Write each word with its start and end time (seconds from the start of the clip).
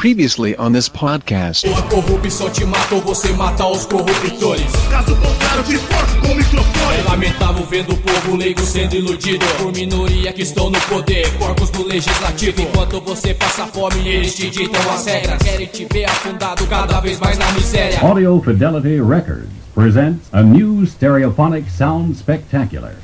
Previously 0.00 0.56
on 0.56 0.72
this 0.72 0.88
podcast. 0.88 1.68
A 1.68 1.82
corrupção 1.82 2.48
te 2.48 2.64
mata 2.64 2.94
ou 2.94 3.02
você 3.02 3.30
mata 3.32 3.66
os 3.66 3.84
corruptores. 3.84 4.64
Caso 4.88 5.14
contrário, 5.14 5.62
te 5.62 5.76
corto 5.76 6.20
com 6.22 6.32
o 6.32 6.36
microfone. 6.36 6.96
É 6.98 7.02
lamentável 7.02 7.66
vendo 7.66 7.92
o 7.92 7.96
povo 7.98 8.34
leigo 8.34 8.62
sendo 8.62 8.96
iludido 8.96 9.44
por 9.58 9.70
minoria 9.74 10.32
que 10.32 10.40
estão 10.40 10.70
no 10.70 10.80
poder, 10.80 11.30
corpos 11.36 11.68
do 11.68 11.86
legislativo. 11.86 12.62
Enquanto 12.62 12.98
você 13.02 13.34
passa 13.34 13.66
fome, 13.66 14.08
eles 14.08 14.34
te 14.34 14.48
ditam 14.48 14.80
as 14.90 15.04
regras. 15.04 15.42
Querem 15.42 15.66
te 15.66 15.86
ver 15.92 16.06
afundado 16.06 16.66
cada 16.66 16.98
vez 17.00 17.20
mais 17.20 17.36
na 17.36 17.52
miséria. 17.52 18.00
Audio 18.00 18.40
Fidelity 18.42 19.02
Records 19.02 19.50
presents 19.74 20.30
a 20.32 20.42
new 20.42 20.86
stereophonic 20.86 21.70
sound 21.70 22.16
spectacular. 22.16 22.94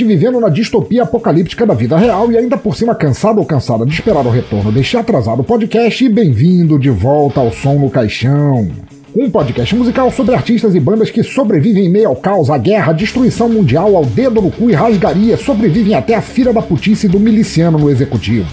Vivendo 0.00 0.40
na 0.40 0.48
distopia 0.48 1.02
apocalíptica 1.02 1.66
da 1.66 1.74
vida 1.74 1.98
real 1.98 2.32
e 2.32 2.38
ainda 2.38 2.56
por 2.56 2.74
cima 2.74 2.94
cansado 2.94 3.38
ou 3.38 3.44
cansada 3.44 3.84
de 3.84 3.92
esperar 3.92 4.26
o 4.26 4.30
retorno 4.30 4.72
deste 4.72 4.96
atrasado 4.96 5.44
podcast 5.44 6.02
e 6.02 6.08
bem-vindo 6.08 6.78
de 6.78 6.88
volta 6.88 7.40
ao 7.40 7.52
Som 7.52 7.74
no 7.74 7.90
Caixão. 7.90 8.70
Um 9.14 9.30
podcast 9.30 9.76
musical 9.76 10.10
sobre 10.10 10.34
artistas 10.34 10.74
e 10.74 10.80
bandas 10.80 11.10
que 11.10 11.22
sobrevivem 11.22 11.84
em 11.84 11.90
meio 11.90 12.08
ao 12.08 12.16
caos, 12.16 12.48
à 12.48 12.56
guerra, 12.56 12.92
à 12.92 12.94
destruição 12.94 13.46
mundial, 13.46 13.94
ao 13.94 14.06
dedo 14.06 14.40
no 14.40 14.50
cu 14.50 14.70
e 14.70 14.72
rasgaria, 14.72 15.36
sobrevivem 15.36 15.94
até 15.94 16.14
a 16.14 16.22
fila 16.22 16.50
da 16.50 16.62
putice 16.62 17.06
do 17.06 17.20
miliciano 17.20 17.78
no 17.78 17.90
executivo. 17.90 18.48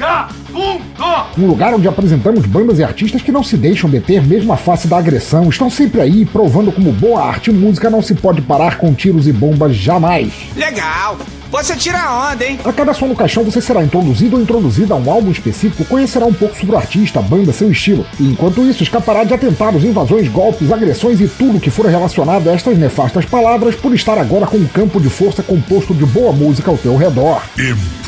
Vagabundo! 0.00 0.80
Um 1.36 1.46
lugar 1.46 1.74
onde 1.74 1.86
apresentamos 1.86 2.46
bandas 2.46 2.78
e 2.78 2.84
artistas 2.84 3.20
que 3.20 3.30
não 3.30 3.44
se 3.44 3.56
deixam 3.58 3.90
deter 3.90 4.26
mesmo 4.26 4.50
à 4.50 4.56
face 4.56 4.88
da 4.88 4.96
agressão, 4.96 5.50
estão 5.50 5.68
sempre 5.68 6.00
aí 6.00 6.24
provando 6.24 6.72
como 6.72 6.90
boa 6.90 7.22
arte 7.22 7.50
e 7.50 7.52
música 7.52 7.90
não 7.90 8.00
se 8.00 8.14
pode 8.14 8.40
parar 8.40 8.78
com 8.78 8.94
tiros 8.94 9.28
e 9.28 9.32
bombas 9.32 9.76
jamais. 9.76 10.32
Legal! 10.56 11.18
Você 11.50 11.76
tira 11.76 11.98
a 11.98 12.32
onda, 12.32 12.46
hein? 12.46 12.58
A 12.64 12.72
cada 12.72 12.94
som 12.94 13.08
no 13.08 13.16
caixão 13.16 13.44
você 13.44 13.60
será 13.60 13.82
introduzido 13.82 14.36
ou 14.36 14.42
introduzida 14.42 14.94
a 14.94 14.96
um 14.96 15.10
álbum 15.10 15.32
específico, 15.32 15.84
conhecerá 15.84 16.24
um 16.24 16.32
pouco 16.32 16.56
sobre 16.56 16.74
o 16.76 16.78
artista, 16.78 17.18
a 17.18 17.22
banda, 17.22 17.52
seu 17.52 17.70
estilo. 17.70 18.06
E 18.18 18.30
enquanto 18.30 18.64
isso, 18.64 18.82
escapará 18.82 19.24
de 19.24 19.34
atentados, 19.34 19.84
invasões, 19.84 20.28
golpes, 20.28 20.72
agressões 20.72 21.20
e 21.20 21.28
tudo 21.28 21.60
que 21.60 21.68
for 21.68 21.86
relacionado 21.86 22.48
a 22.48 22.54
estas 22.54 22.78
nefastas 22.78 23.26
palavras 23.26 23.74
por 23.74 23.92
estar 23.92 24.16
agora 24.16 24.46
com 24.46 24.56
um 24.56 24.66
campo 24.66 25.00
de 25.00 25.10
força 25.10 25.42
composto 25.42 25.92
de 25.92 26.06
boa 26.06 26.32
música 26.32 26.70
ao 26.70 26.78
teu 26.78 26.96
redor. 26.96 27.42
Impressive. 27.58 27.99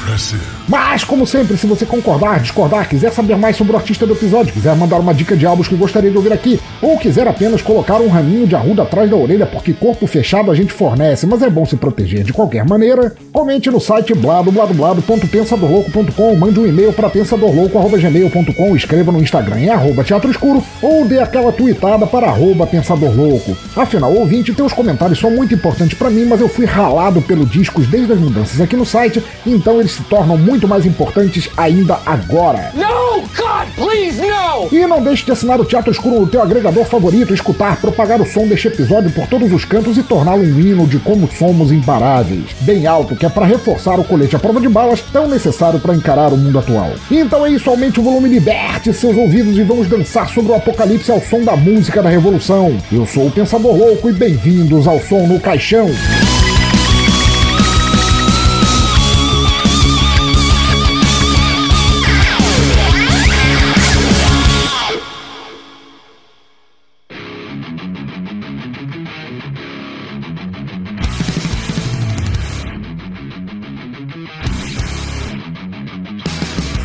Mas, 0.69 1.05
como 1.05 1.27
sempre, 1.27 1.57
se 1.57 1.67
você 1.67 1.87
concordar, 1.87 2.41
discordar, 2.41 2.89
quiser 2.89 3.13
saber 3.13 3.37
mais 3.37 3.57
sobre 3.57 3.73
o 3.73 3.77
artista 3.77 4.05
do 4.07 4.15
episódio, 4.15 4.53
quiser 4.53 4.75
mandar 4.75 4.99
uma 4.99 5.15
dica 5.15 5.37
de 5.37 5.47
álbuns 5.47 5.69
que 5.69 5.77
gostaria 5.77 6.11
de 6.11 6.17
ouvir 6.17 6.33
aqui, 6.33 6.59
ou 6.81 6.99
quiser 6.99 7.29
apenas 7.29 7.63
colocar 7.63 8.01
um 8.01 8.09
raminho 8.09 8.47
de 8.47 8.57
arruda 8.57 8.83
atrás 8.83 9.09
da 9.09 9.17
orelha 9.17 9.47
porque 9.47 9.73
corpo 9.73 10.07
fechado 10.07 10.51
a 10.51 10.55
gente 10.55 10.73
fornece, 10.73 11.27
mas 11.27 11.43
é 11.43 11.51
bom 11.51 11.65
se 11.65 11.77
proteger 11.77 12.25
de 12.25 12.33
qualquer 12.33 12.67
maneira, 12.67 13.15
comente 13.33 13.71
no 13.71 13.81
site 13.81 14.13
bladobladoblado.pensadorlouco.com, 14.15 16.37
mande 16.37 16.59
um 16.59 16.67
e-mail 16.67 16.93
para 16.93 17.09
pensadorlouco.gmail.com, 17.09 18.77
escreva 18.77 19.13
no 19.13 19.21
Instagram 19.21 19.61
em 19.61 19.71
arroba 19.71 20.03
teatro 20.05 20.31
escuro 20.31 20.63
ou 20.81 21.05
dê 21.05 21.21
aquela 21.21 21.53
tweetada 21.53 22.07
para 22.07 22.29
arroba 22.29 22.67
pensadorlouco. 22.67 23.57
Afinal, 23.77 24.13
ouvinte, 24.13 24.53
teus 24.53 24.73
comentários 24.73 25.19
são 25.19 25.31
muito 25.31 25.55
importantes 25.55 25.97
para 25.97 26.11
mim, 26.11 26.25
mas 26.25 26.41
eu 26.41 26.49
fui 26.49 26.67
ralado 26.67 27.23
pelo 27.23 27.47
discos 27.47 27.87
desde 27.87 28.13
as 28.13 28.19
mudanças 28.19 28.61
aqui 28.61 28.77
no 28.77 28.85
site, 28.85 29.23
então 29.47 29.81
eles 29.81 29.92
se 29.93 30.03
tornam 30.05 30.37
muito 30.37 30.67
mais 30.67 30.87
importantes 30.87 31.49
ainda 31.57 31.99
agora. 32.05 32.73
No, 32.75 33.21
God, 33.37 33.69
please, 33.77 34.21
no! 34.21 34.69
E 34.71 34.87
não 34.87 35.03
deixe 35.03 35.25
de 35.25 35.33
assinar 35.33 35.61
o 35.61 35.65
Teatro 35.65 35.93
Escuro 35.93 36.21
no 36.21 36.27
teu 36.27 36.43
agregador 36.43 36.85
favorito, 36.85 37.35
escutar, 37.35 37.81
propagar 37.81 38.21
o 38.21 38.27
som 38.27 38.47
deste 38.47 38.69
episódio 38.69 39.11
por 39.11 39.27
todos 39.27 39.53
os 39.53 39.65
cantos 39.65 39.97
e 39.97 40.03
torná-lo 40.03 40.43
um 40.43 40.61
hino 40.61 40.87
de 40.87 40.99
como 40.99 41.31
somos 41.31 41.71
imparáveis. 41.73 42.45
Bem 42.61 42.87
alto, 42.87 43.17
que 43.17 43.27
é 43.27 43.29
para 43.29 43.47
reforçar 43.47 43.99
o 43.99 44.05
colete 44.05 44.37
à 44.37 44.39
prova 44.39 44.61
de 44.61 44.69
balas 44.69 45.01
tão 45.13 45.29
necessário 45.29 45.81
para 45.81 45.95
encarar 45.95 46.33
o 46.33 46.37
mundo 46.37 46.59
atual. 46.59 46.93
Então 47.11 47.45
é 47.45 47.51
isso, 47.51 47.71
aumente 47.71 48.01
o 48.01 48.03
volume, 48.03 48.29
liberte 48.29 48.93
seus 48.93 49.17
ouvidos 49.17 49.59
e 49.59 49.63
vamos 49.63 49.89
dançar 49.89 50.29
sobre 50.29 50.53
o 50.53 50.55
apocalipse 50.55 51.11
ao 51.11 51.21
som 51.21 51.41
da 51.41 51.57
música 51.57 52.03
da 52.03 52.09
revolução. 52.09 52.77
Eu 52.91 53.07
sou 53.07 53.27
o 53.27 53.31
Pensador 53.31 53.77
Louco 53.77 54.09
e 54.09 54.13
bem-vindos 54.13 54.87
ao 54.87 55.01
Som 55.01 55.27
no 55.27 55.41
Caixão. 55.41 55.89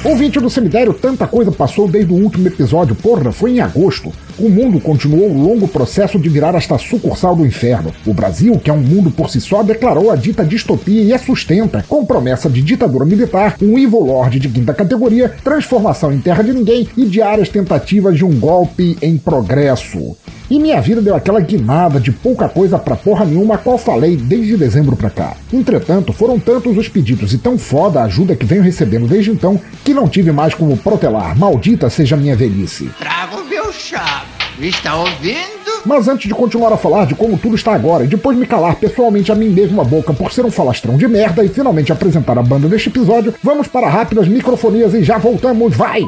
Ouvinte 0.08 0.40
do 0.40 0.50
cemitério, 0.50 0.94
tanta 0.94 1.28
coisa 1.28 1.52
passou 1.52 1.86
desde 1.86 2.14
o 2.14 2.16
último 2.16 2.48
episódio. 2.48 2.96
Porra, 2.96 3.30
foi 3.30 3.52
em 3.52 3.60
agosto. 3.60 4.14
O 4.40 4.48
mundo 4.48 4.80
continuou 4.80 5.30
o 5.30 5.38
longo 5.38 5.68
processo 5.68 6.18
de 6.18 6.30
virar 6.30 6.56
esta 6.56 6.78
sucursal 6.78 7.36
do 7.36 7.46
inferno. 7.46 7.92
O 8.06 8.14
Brasil, 8.14 8.58
que 8.58 8.70
é 8.70 8.74
um 8.74 8.80
mundo 8.80 9.12
por 9.12 9.30
si 9.30 9.42
só, 9.42 9.62
declarou 9.62 10.10
a 10.10 10.16
dita 10.16 10.46
distopia 10.46 11.04
e 11.04 11.12
a 11.12 11.20
sustenta, 11.20 11.84
com 11.90 12.06
promessa 12.06 12.50
de 12.50 12.62
ditadura 12.62 13.04
militar, 13.04 13.58
um 13.62 13.78
evil 13.78 14.00
lord 14.00 14.40
de 14.40 14.48
quinta 14.48 14.74
categoria, 14.74 15.36
transformação 15.44 16.14
em 16.14 16.22
terra 16.22 16.42
de 16.42 16.54
ninguém 16.54 16.88
e 16.96 17.04
diárias 17.04 17.50
tentativas 17.50 18.16
de 18.16 18.24
um 18.24 18.40
golpe 18.40 18.98
em 19.02 19.18
progresso. 19.18 20.16
E 20.50 20.60
minha 20.60 20.80
vida 20.80 21.02
deu 21.02 21.14
aquela 21.14 21.42
guinada 21.42 22.00
de 22.00 22.12
pouca 22.12 22.48
coisa 22.48 22.80
pra 22.80 22.96
porra 22.96 23.26
nenhuma, 23.26 23.56
a 23.56 23.58
qual 23.58 23.78
falei 23.78 24.16
desde 24.16 24.56
dezembro 24.56 24.96
pra 24.96 25.10
cá. 25.10 25.36
Entretanto, 25.52 26.14
foram 26.14 26.40
tantos 26.40 26.78
os 26.78 26.88
pedidos 26.88 27.34
e 27.34 27.38
tão 27.38 27.58
foda 27.58 28.00
a 28.00 28.06
ajuda 28.06 28.36
que 28.36 28.46
venho 28.46 28.64
recebendo 28.64 29.08
desde 29.08 29.32
então, 29.32 29.60
que 29.84 29.94
não 29.94 30.08
tive 30.08 30.32
mais 30.32 30.54
como 30.54 30.78
protelar. 30.78 31.38
Maldita 31.38 31.90
seja 31.90 32.16
a 32.16 32.18
minha 32.18 32.36
velhice. 32.36 32.90
Trago 32.98 33.44
meu 33.44 33.74
chave. 33.74 34.38
Está 34.60 34.96
ouvindo? 34.96 35.84
Mas 35.86 36.08
antes 36.08 36.28
de 36.28 36.34
continuar 36.34 36.74
a 36.74 36.78
falar 36.78 37.06
de 37.06 37.14
como 37.14 37.38
tudo 37.38 37.56
está 37.56 37.76
agora 37.76 38.04
e 38.04 38.08
depois 38.08 38.36
me 38.38 38.48
calar 38.48 38.76
pessoalmente 38.76 39.32
a 39.32 39.36
mim 39.36 39.50
mesmo 39.50 39.80
a 39.80 39.84
boca 39.84 40.14
por 40.14 40.32
ser 40.32 40.46
um 40.46 40.52
falastrão 40.52 40.98
de 40.98 41.08
merda 41.08 41.44
e 41.44 41.50
finalmente 41.50 41.92
apresentar 41.92 42.38
a 42.38 42.44
banda 42.44 42.68
deste 42.68 42.90
episódio, 42.90 43.34
vamos 43.44 43.68
para 43.68 43.88
rápidas 43.88 44.28
microfonias 44.28 44.94
e 44.94 45.04
já 45.04 45.18
voltamos, 45.18 45.76
vai! 45.76 46.02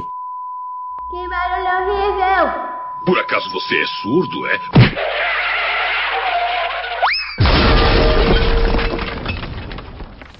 Que 1.10 1.28
barulho! 1.30 1.69
Por 3.10 3.18
acaso 3.18 3.50
você 3.50 3.82
é 3.82 3.88
surdo, 3.88 4.46
é? 4.46 4.60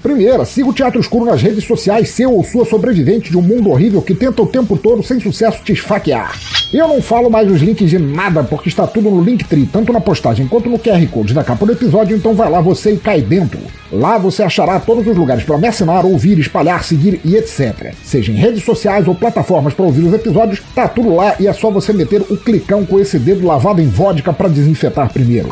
Primeira, 0.02 0.46
siga 0.46 0.70
o 0.70 0.74
Teatro 0.74 1.00
Escuro 1.00 1.26
nas 1.26 1.42
redes 1.42 1.66
sociais, 1.66 2.10
seu 2.10 2.34
ou 2.34 2.44
sua 2.44 2.66
sobrevivente 2.66 3.30
de 3.30 3.38
um 3.38 3.42
mundo 3.42 3.70
horrível 3.70 4.02
que 4.02 4.16
tenta 4.16 4.42
o 4.42 4.48
tempo 4.48 4.78
todo, 4.78 5.04
sem 5.04 5.20
sucesso, 5.20 5.62
te 5.64 5.74
esfaquear. 5.74 6.34
Eu 6.72 6.88
não 6.88 7.02
falo 7.02 7.30
mais 7.30 7.52
os 7.52 7.62
links 7.62 7.90
de 7.90 7.98
nada, 7.98 8.44
porque 8.44 8.70
está 8.70 8.86
tudo 8.88 9.10
no 9.10 9.22
Linktree, 9.22 9.66
tanto 9.66 9.92
na 9.92 10.00
postagem 10.00 10.48
quanto 10.48 10.70
no 10.70 10.80
QR 10.80 11.06
Code 11.08 11.34
da 11.34 11.44
capa 11.44 11.66
do 11.66 11.72
episódio, 11.72 12.16
então 12.16 12.34
vai 12.34 12.50
lá 12.50 12.62
você 12.62 12.94
e 12.94 12.98
cai 12.98 13.22
dentro. 13.22 13.60
Lá 13.92 14.18
você 14.18 14.44
achará 14.44 14.80
todos 14.80 15.06
os 15.06 15.18
lugares 15.18 15.44
para 15.44 15.58
me 15.58 15.68
assinar, 15.68 16.06
ouvir, 16.06 16.38
espalhar, 16.38 16.84
seguir 16.84 17.20
e 17.26 17.36
etc. 17.36 17.94
Seja 18.04 18.32
em 18.32 18.36
redes 18.36 18.64
sociais 18.64 19.08
ou 19.08 19.16
plataformas 19.16 19.74
para 19.74 19.86
ouvir 19.86 20.06
os 20.06 20.14
episódios, 20.14 20.62
tá 20.74 20.88
tudo 20.88 21.16
lá 21.16 21.36
e 21.40 21.48
é 21.48 21.54
só 21.54 21.72
você 21.72 21.92
meter 21.92 22.22
o 22.22 22.38
clicão 22.38 22.86
com 22.86 23.00
esse 23.00 23.18
dedo 23.18 23.46
lavado 23.46 23.82
em 23.82 23.88
vodka 23.88 24.32
para 24.32 24.48
desinfetar 24.48 25.12
primeiro. 25.12 25.50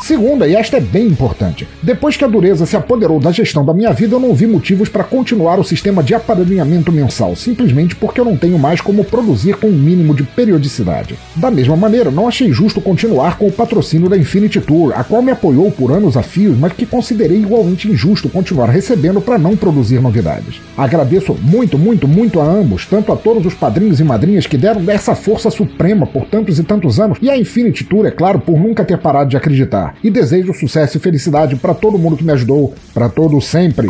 Segunda, 0.00 0.46
e 0.46 0.54
esta 0.54 0.76
é 0.76 0.80
bem 0.80 1.06
importante, 1.06 1.66
depois 1.82 2.16
que 2.16 2.24
a 2.24 2.28
dureza 2.28 2.66
se 2.66 2.76
apoderou 2.76 3.18
da 3.18 3.32
gestão 3.32 3.64
da 3.64 3.72
minha 3.72 3.92
vida, 3.92 4.14
eu 4.14 4.20
não 4.20 4.34
vi 4.34 4.46
motivos 4.46 4.88
para 4.88 5.04
continuar 5.04 5.58
o 5.58 5.64
sistema 5.64 6.02
de 6.02 6.14
aparelhamento 6.14 6.92
mensal, 6.92 7.34
simplesmente 7.34 7.96
porque 7.96 8.20
eu 8.20 8.24
não 8.24 8.36
tenho 8.36 8.58
mais 8.58 8.80
como 8.80 9.04
produzir 9.04 9.56
com 9.56 9.68
um 9.68 9.72
mínimo 9.72 10.14
de 10.14 10.22
periodicidade. 10.22 11.16
Da 11.36 11.50
mesma 11.50 11.76
maneira, 11.76 12.10
não 12.10 12.28
achei 12.28 12.52
justo 12.52 12.80
continuar 12.82 13.38
com 13.38 13.46
o 13.46 13.52
patrocínio 13.52 14.08
da 14.08 14.16
Infinity 14.16 14.60
Tour, 14.60 14.92
a 14.94 15.04
qual 15.04 15.22
me 15.22 15.30
apoiou 15.30 15.70
por 15.70 15.90
anos 15.90 16.16
a 16.16 16.22
fio, 16.22 16.54
mas 16.58 16.72
que 16.72 16.84
considerei 16.84 17.38
igualmente 17.38 17.88
injusto 17.88 18.28
continuar 18.28 18.68
recebendo 18.68 19.20
para 19.20 19.38
não 19.38 19.56
produzir 19.56 20.00
novidades. 20.00 20.60
Agradeço 20.76 21.34
muito, 21.40 21.78
muito, 21.78 22.06
muito 22.06 22.40
a 22.40 22.44
ambos, 22.44 22.84
tanto 22.84 23.12
a 23.12 23.16
todos 23.16 23.46
os 23.46 23.54
padrinhos 23.54 24.00
e 24.00 24.04
madrinhas 24.04 24.46
que 24.46 24.58
deram 24.58 24.84
dessa 24.84 25.14
força 25.14 25.50
suprema 25.50 26.06
por 26.06 26.26
tantos 26.26 26.58
e 26.58 26.64
tantos 26.64 27.00
anos, 27.00 27.16
e 27.22 27.30
a 27.30 27.38
Infinity 27.38 27.84
Tour, 27.84 28.04
é 28.04 28.10
claro, 28.10 28.38
por 28.38 28.58
nunca 28.58 28.84
ter 28.84 28.98
parado 28.98 29.30
de 29.30 29.36
acreditar 29.36 29.83
e 30.02 30.10
desejo 30.10 30.54
sucesso 30.54 30.96
e 30.96 31.00
felicidade 31.00 31.56
para 31.56 31.74
todo 31.74 31.98
mundo 31.98 32.16
que 32.16 32.24
me 32.24 32.32
ajudou, 32.32 32.74
para 32.92 33.08
todos 33.08 33.44
sempre. 33.44 33.88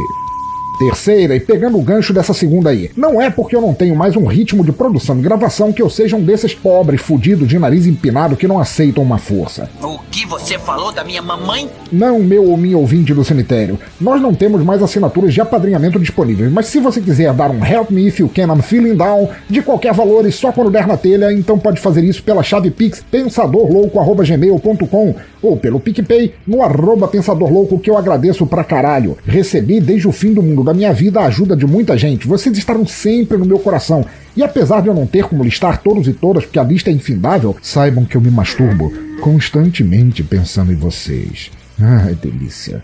Terceira, 0.79 1.37
e 1.37 1.41
pegando 1.41 1.79
o 1.79 1.83
gancho 1.83 2.13
dessa 2.13 2.35
segunda 2.35 2.71
aí, 2.71 2.91
não 2.97 3.23
é 3.23 3.31
porque 3.31 3.55
eu 3.55 3.61
não 3.61 3.73
tenho 3.73 3.95
mais 3.95 4.17
um 4.17 4.27
ritmo 4.27 4.65
de 4.65 4.73
produção 4.73 5.17
e 5.19 5.23
gravação 5.23 5.73
que 5.73 5.81
eu 5.81 5.89
seja 5.89 6.17
um 6.17 6.25
desses 6.25 6.53
pobres 6.53 7.01
fudidos 7.01 7.47
de 7.47 7.57
nariz 7.59 7.87
empinado 7.87 8.37
que 8.37 8.49
não 8.49 8.59
aceitam 8.59 9.03
uma 9.03 9.19
força. 9.19 9.71
O 9.81 9.99
que 10.11 10.27
você 10.27 10.59
falou 10.59 10.91
da 10.91 11.05
minha 11.05 11.23
mamãe? 11.23 11.71
Não, 11.93 12.19
meu 12.19 12.51
ou 12.51 12.57
minha 12.57 12.77
ouvinte 12.77 13.15
do 13.15 13.25
cemitério. 13.25 13.79
Nós 14.01 14.21
não 14.21 14.35
temos 14.35 14.65
mais 14.65 14.83
assinaturas 14.83 15.33
de 15.33 15.41
apadrinhamento 15.41 16.01
disponíveis, 16.01 16.51
mas 16.51 16.67
se 16.67 16.81
você 16.81 17.01
quiser 17.01 17.33
dar 17.33 17.51
um 17.51 17.65
Help 17.65 17.91
Me 17.91 18.09
If 18.09 18.19
You 18.19 18.31
Can 18.35 18.53
I'm 18.55 18.63
Feeling 18.63 18.97
Down 18.97 19.29
de 19.49 19.63
qualquer 19.63 19.95
valor 19.95 20.27
e 20.27 20.33
só 20.33 20.51
quando 20.51 20.71
der 20.71 20.89
na 20.89 20.97
telha, 20.97 21.33
então 21.33 21.59
pode 21.59 21.81
fazer 21.81 22.03
isso 22.03 22.23
pela 22.23 22.43
chave 22.43 22.71
pix 22.71 23.05
pensadorlouco.gmail.com 23.11 25.15
ou 25.43 25.57
pelo 25.57 25.79
PicPay 25.79 26.35
no 26.47 26.63
arroba 26.63 27.07
pensadorlouco 27.07 27.79
que 27.79 27.91
eu 27.91 27.99
agradeço 27.99 28.47
pra 28.47 28.65
caralho. 28.65 29.19
Recebi 29.27 29.81
desde 29.81 30.09
o 30.09 30.13
fim 30.13 30.33
do 30.33 30.43
mundo 30.43 30.64
da 30.65 30.75
minha 30.75 30.93
vida 30.93 31.21
a 31.21 31.27
ajuda 31.27 31.55
de 31.55 31.67
muita 31.67 31.97
gente. 31.97 32.27
Vocês 32.27 32.57
estaram 32.57 32.87
sempre 32.87 33.39
no 33.39 33.45
meu 33.45 33.59
coração. 33.59 34.05
E 34.37 34.43
apesar 34.43 34.81
de 34.83 34.89
eu 34.89 34.95
não 34.95 35.07
ter 35.07 35.25
como 35.25 35.45
listar 35.45 35.79
todos 35.83 36.09
e 36.09 36.13
todas, 36.13 36.45
porque 36.45 36.59
a 36.59 36.65
lista 36.65 36.91
é 36.91 36.93
infindável, 36.93 37.57
saibam 37.63 38.05
que 38.05 38.17
eu 38.17 38.21
me 38.21 38.31
masturbo 38.31 38.93
constantemente 39.21 40.23
pensando 40.23 40.73
em 40.73 40.77
vocês. 40.77 41.51
Ai, 41.81 42.15
delícia. 42.15 42.83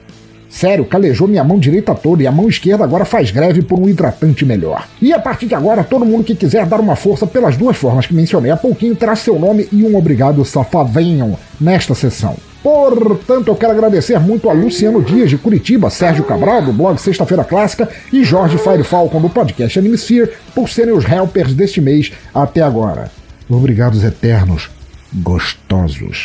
Sério, 0.48 0.84
calejou 0.84 1.28
minha 1.28 1.44
mão 1.44 1.60
direita 1.60 1.94
toda 1.94 2.24
e 2.24 2.26
a 2.26 2.32
mão 2.32 2.48
esquerda 2.48 2.82
agora 2.82 3.04
faz 3.04 3.30
greve 3.30 3.62
por 3.62 3.78
um 3.78 3.88
hidratante 3.88 4.44
melhor. 4.44 4.88
E 5.00 5.12
a 5.12 5.18
partir 5.18 5.46
de 5.46 5.54
agora, 5.54 5.84
todo 5.84 6.04
mundo 6.04 6.24
que 6.24 6.34
quiser 6.34 6.66
dar 6.66 6.80
uma 6.80 6.96
força 6.96 7.24
pelas 7.24 7.56
duas 7.56 7.76
formas 7.76 8.06
que 8.06 8.14
mencionei 8.14 8.50
há 8.50 8.56
pouquinho 8.56 8.96
terá 8.96 9.14
seu 9.14 9.38
nome 9.38 9.68
e 9.72 9.84
um 9.84 9.96
obrigado 9.96 10.44
safadinho 10.44 11.38
nesta 11.60 11.94
sessão. 11.94 12.36
Portanto, 12.62 13.48
eu 13.48 13.56
quero 13.56 13.72
agradecer 13.72 14.18
muito 14.20 14.50
a 14.50 14.52
Luciano 14.52 15.02
Dias 15.02 15.30
de 15.30 15.38
Curitiba, 15.38 15.88
Sérgio 15.88 16.24
Cabral 16.24 16.62
do 16.62 16.72
blog 16.72 16.98
Sexta-feira 16.98 17.44
Clássica 17.44 17.88
e 18.12 18.22
Jorge 18.22 18.58
Fire 18.58 18.84
Falcon 18.84 19.20
do 19.20 19.30
podcast 19.30 19.78
Animesphere 19.78 20.32
por 20.54 20.68
serem 20.68 20.92
os 20.92 21.04
helpers 21.04 21.54
deste 21.54 21.80
mês 21.80 22.12
até 22.34 22.60
agora. 22.60 23.10
Obrigados 23.48 24.04
eternos, 24.04 24.68
gostosos. 25.12 26.24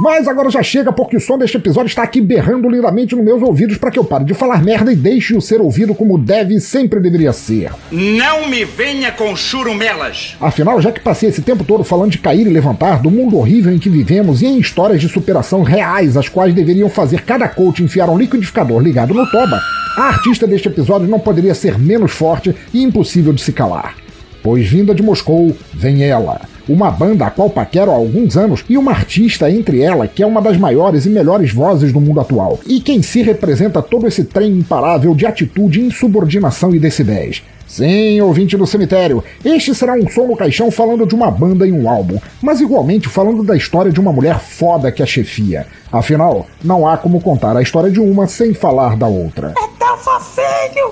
Mas 0.00 0.26
agora 0.26 0.48
já 0.48 0.62
chega 0.62 0.90
porque 0.90 1.18
o 1.18 1.20
som 1.20 1.36
deste 1.36 1.58
episódio 1.58 1.88
está 1.88 2.02
aqui 2.02 2.22
berrando 2.22 2.70
lindamente 2.70 3.14
nos 3.14 3.22
meus 3.22 3.42
ouvidos 3.42 3.76
para 3.76 3.90
que 3.90 3.98
eu 3.98 4.04
pare 4.04 4.24
de 4.24 4.32
falar 4.32 4.64
merda 4.64 4.90
e 4.90 4.96
deixe-o 4.96 5.42
ser 5.42 5.60
ouvido 5.60 5.94
como 5.94 6.16
deve 6.16 6.54
e 6.54 6.60
sempre 6.60 6.98
deveria 7.00 7.34
ser. 7.34 7.70
Não 7.92 8.48
me 8.48 8.64
venha 8.64 9.12
com 9.12 9.36
churumelas. 9.36 10.38
Afinal, 10.40 10.80
já 10.80 10.90
que 10.90 11.00
passei 11.00 11.28
esse 11.28 11.42
tempo 11.42 11.64
todo 11.64 11.84
falando 11.84 12.12
de 12.12 12.18
cair 12.18 12.46
e 12.46 12.50
levantar, 12.50 13.02
do 13.02 13.10
mundo 13.10 13.36
horrível 13.36 13.74
em 13.74 13.78
que 13.78 13.90
vivemos 13.90 14.40
e 14.40 14.46
em 14.46 14.58
histórias 14.58 15.02
de 15.02 15.08
superação 15.10 15.62
reais, 15.62 16.16
as 16.16 16.30
quais 16.30 16.54
deveriam 16.54 16.88
fazer 16.88 17.20
cada 17.20 17.46
coach 17.46 17.82
enfiar 17.82 18.08
um 18.08 18.16
liquidificador 18.16 18.80
ligado 18.80 19.12
no 19.12 19.30
toba, 19.30 19.60
a 19.98 20.04
artista 20.04 20.46
deste 20.46 20.68
episódio 20.68 21.08
não 21.08 21.20
poderia 21.20 21.54
ser 21.54 21.78
menos 21.78 22.12
forte 22.12 22.56
e 22.72 22.82
impossível 22.82 23.34
de 23.34 23.42
se 23.42 23.52
calar. 23.52 23.96
Pois 24.42 24.66
vinda 24.66 24.94
de 24.94 25.02
Moscou, 25.02 25.54
vem 25.74 26.04
ela. 26.04 26.40
Uma 26.68 26.90
banda 26.90 27.26
a 27.26 27.30
qual 27.30 27.50
paquero 27.50 27.90
há 27.90 27.94
alguns 27.94 28.36
anos 28.36 28.64
e 28.68 28.76
uma 28.76 28.92
artista 28.92 29.50
entre 29.50 29.80
ela 29.80 30.06
que 30.06 30.22
é 30.22 30.26
uma 30.26 30.40
das 30.40 30.56
maiores 30.56 31.06
e 31.06 31.10
melhores 31.10 31.52
vozes 31.52 31.92
do 31.92 32.00
mundo 32.00 32.20
atual. 32.20 32.60
E 32.66 32.80
quem 32.80 33.02
se 33.02 33.22
representa 33.22 33.82
todo 33.82 34.06
esse 34.06 34.24
trem 34.24 34.58
imparável 34.58 35.14
de 35.14 35.26
atitude, 35.26 35.80
insubordinação 35.80 36.74
e 36.74 36.78
decibéis. 36.78 37.42
Sim, 37.70 38.20
ouvinte 38.20 38.56
do 38.56 38.66
cemitério, 38.66 39.22
este 39.44 39.72
será 39.76 39.92
um 39.92 40.08
som 40.10 40.26
no 40.26 40.36
caixão 40.36 40.72
falando 40.72 41.06
de 41.06 41.14
uma 41.14 41.30
banda 41.30 41.64
e 41.64 41.70
um 41.70 41.88
álbum, 41.88 42.18
mas 42.42 42.60
igualmente 42.60 43.08
falando 43.08 43.44
da 43.44 43.56
história 43.56 43.92
de 43.92 44.00
uma 44.00 44.12
mulher 44.12 44.40
foda 44.40 44.90
que 44.90 45.04
a 45.04 45.06
chefia. 45.06 45.68
Afinal, 45.92 46.48
não 46.64 46.84
há 46.84 46.96
como 46.96 47.20
contar 47.20 47.56
a 47.56 47.62
história 47.62 47.88
de 47.88 48.00
uma 48.00 48.26
sem 48.26 48.52
falar 48.52 48.96
da 48.96 49.06
outra. 49.06 49.54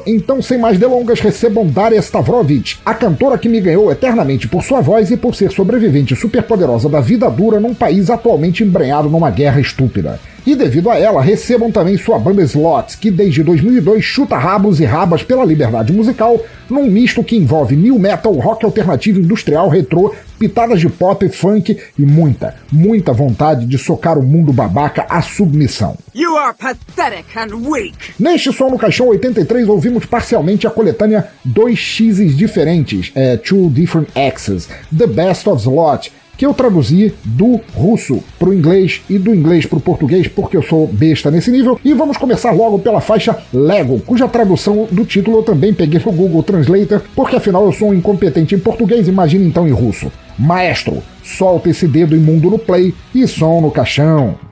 Então, 0.07 0.41
sem 0.41 0.57
mais 0.57 0.79
delongas, 0.79 1.19
recebam 1.19 1.67
Daria 1.67 1.99
Stavrovich, 1.99 2.81
a 2.87 2.95
cantora 2.95 3.37
que 3.37 3.49
me 3.49 3.61
ganhou 3.61 3.91
eternamente 3.91 4.47
por 4.47 4.63
sua 4.63 4.81
voz 4.81 5.11
e 5.11 5.17
por 5.17 5.35
ser 5.35 5.51
sobrevivente 5.51 6.15
superpoderosa 6.15 6.89
da 6.89 7.01
vida 7.01 7.29
dura 7.29 7.59
num 7.59 7.75
país 7.75 8.09
atualmente 8.09 8.63
embrenhado 8.63 9.11
numa 9.11 9.31
guerra 9.31 9.61
estúpida. 9.61 10.21
E 10.49 10.57
devido 10.57 10.89
a 10.89 10.99
ela, 10.99 11.21
recebam 11.21 11.71
também 11.71 11.99
sua 11.99 12.19
banda 12.19 12.41
Slots, 12.41 12.95
que 12.95 13.11
desde 13.11 13.43
2002 13.43 14.03
chuta 14.03 14.39
rabos 14.39 14.81
e 14.81 14.85
rabas 14.87 15.23
pela 15.23 15.45
liberdade 15.45 15.93
musical, 15.93 16.43
num 16.71 16.91
misto 16.91 17.23
que 17.23 17.37
envolve 17.37 17.77
new 17.77 17.99
metal, 17.99 18.33
rock 18.33 18.65
alternativo 18.65 19.21
industrial, 19.21 19.69
retrô, 19.69 20.15
pitadas 20.39 20.81
de 20.81 20.89
pop, 20.89 21.29
funk 21.29 21.77
e 21.99 22.03
muita, 22.03 22.55
muita 22.73 23.13
vontade 23.13 23.67
de 23.67 23.77
socar 23.77 24.17
o 24.19 24.23
mundo 24.23 24.51
babaca 24.51 25.05
à 25.11 25.21
submissão. 25.21 25.99
You 26.15 26.35
are 26.39 26.55
pathetic 26.57 27.27
and 27.37 27.55
weak. 27.69 28.15
Neste 28.19 28.51
som 28.51 28.71
no 28.71 28.79
Caixão 28.79 29.09
83 29.09 29.69
ouvimos 29.69 30.07
parcialmente 30.07 30.67
a 30.67 30.71
coletânea 30.71 31.29
Dois 31.45 31.79
X's 31.79 32.35
Diferentes, 32.35 33.13
é, 33.15 33.37
Two 33.37 33.69
Different 33.69 34.09
X's, 34.15 34.67
The 34.97 35.07
Best 35.07 35.47
of 35.47 35.61
Slot, 35.61 36.11
que 36.39 36.47
eu 36.47 36.55
traduzi 36.55 37.13
do 37.25 37.61
russo 37.75 38.23
pro 38.39 38.55
inglês 38.55 39.03
e 39.11 39.19
do 39.19 39.35
inglês 39.35 39.67
pro 39.67 39.81
português, 39.81 40.29
porque 40.29 40.57
eu 40.57 40.63
sou 40.63 40.87
besta 40.87 41.33
nesse 41.33 41.51
nível. 41.51 41.79
E 41.85 41.93
vamos 41.93 42.17
começar 42.17 42.53
logo 42.53 42.79
pela 42.79 43.01
faixa 43.01 43.37
Lego, 43.53 44.01
cuja 44.07 44.29
tradução 44.29 44.87
do 44.91 45.05
título 45.05 45.39
eu 45.39 45.43
também 45.43 45.75
peguei 45.75 45.99
no 45.99 46.13
Google 46.13 46.45
Translator, 46.45 47.03
porque 47.15 47.35
afinal 47.35 47.65
eu 47.67 47.73
sou 47.73 47.89
um 47.89 47.95
incompetente 47.95 48.55
em 48.55 48.59
português, 48.59 49.09
imagine 49.09 49.47
então 49.47 49.67
em 49.67 49.73
russo. 49.73 50.13
Maestro, 50.39 51.03
solta 51.25 51.69
esse 51.69 51.89
dedo 51.89 52.15
imundo 52.15 52.49
no 52.49 52.59
play 52.59 52.95
e 53.13 53.27
som 53.27 53.61
no 53.61 53.73
caixão. 53.73 54.48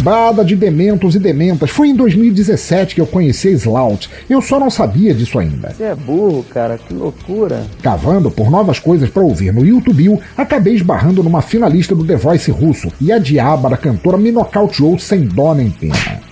Cambada 0.00 0.42
de 0.42 0.56
dementos 0.56 1.14
e 1.14 1.18
dementas. 1.18 1.68
Foi 1.68 1.88
em 1.88 1.94
2017 1.94 2.94
que 2.94 3.02
eu 3.02 3.06
conheci 3.06 3.48
a 3.48 3.50
Slout. 3.50 4.08
Eu 4.30 4.40
só 4.40 4.58
não 4.58 4.70
sabia 4.70 5.12
disso 5.12 5.38
ainda. 5.38 5.74
Você 5.74 5.82
é 5.84 5.94
burro, 5.94 6.42
cara, 6.42 6.78
que 6.78 6.94
loucura. 6.94 7.66
Cavando 7.82 8.30
por 8.30 8.50
novas 8.50 8.78
coisas 8.78 9.10
para 9.10 9.22
ouvir 9.22 9.52
no 9.52 9.64
YouTube, 9.64 10.18
acabei 10.34 10.74
esbarrando 10.74 11.22
numa 11.22 11.42
finalista 11.42 11.94
do 11.94 12.02
The 12.02 12.16
Voice 12.16 12.50
russo 12.50 12.90
e 12.98 13.12
a 13.12 13.18
diaba 13.18 13.68
da 13.68 13.76
cantora 13.76 14.16
me 14.16 14.32
nocauteou 14.32 14.98
sem 14.98 15.26
dó 15.26 15.52
nem 15.52 15.68
pena. 15.68 16.30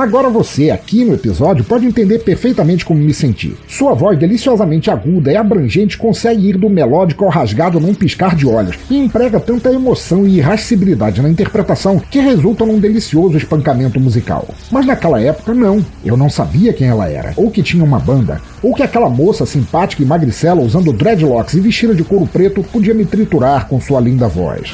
Agora 0.00 0.30
você, 0.30 0.70
aqui 0.70 1.04
no 1.04 1.12
episódio, 1.12 1.62
pode 1.62 1.84
entender 1.84 2.20
perfeitamente 2.20 2.86
como 2.86 2.98
me 2.98 3.12
senti. 3.12 3.54
Sua 3.68 3.92
voz 3.92 4.18
deliciosamente 4.18 4.90
aguda 4.90 5.30
e 5.30 5.36
abrangente 5.36 5.98
consegue 5.98 6.48
ir 6.48 6.56
do 6.56 6.70
melódico 6.70 7.26
ao 7.26 7.30
rasgado 7.30 7.78
num 7.78 7.92
piscar 7.92 8.34
de 8.34 8.46
olhos 8.46 8.78
e 8.88 8.96
emprega 8.96 9.38
tanta 9.38 9.70
emoção 9.70 10.26
e 10.26 10.38
irascibilidade 10.38 11.20
na 11.20 11.28
interpretação 11.28 12.00
que 12.10 12.18
resulta 12.18 12.64
num 12.64 12.80
delicioso 12.80 13.36
espancamento 13.36 14.00
musical. 14.00 14.48
Mas 14.70 14.86
naquela 14.86 15.20
época, 15.20 15.52
não. 15.52 15.84
Eu 16.02 16.16
não 16.16 16.30
sabia 16.30 16.72
quem 16.72 16.88
ela 16.88 17.06
era, 17.06 17.34
ou 17.36 17.50
que 17.50 17.62
tinha 17.62 17.84
uma 17.84 17.98
banda, 17.98 18.40
ou 18.62 18.74
que 18.74 18.82
aquela 18.82 19.10
moça 19.10 19.44
simpática 19.44 20.02
e 20.02 20.06
magricela 20.06 20.62
usando 20.62 20.94
dreadlocks 20.94 21.52
e 21.52 21.60
vestida 21.60 21.94
de 21.94 22.04
couro 22.04 22.26
preto 22.26 22.62
podia 22.62 22.94
me 22.94 23.04
triturar 23.04 23.68
com 23.68 23.78
sua 23.78 24.00
linda 24.00 24.26
voz. 24.26 24.72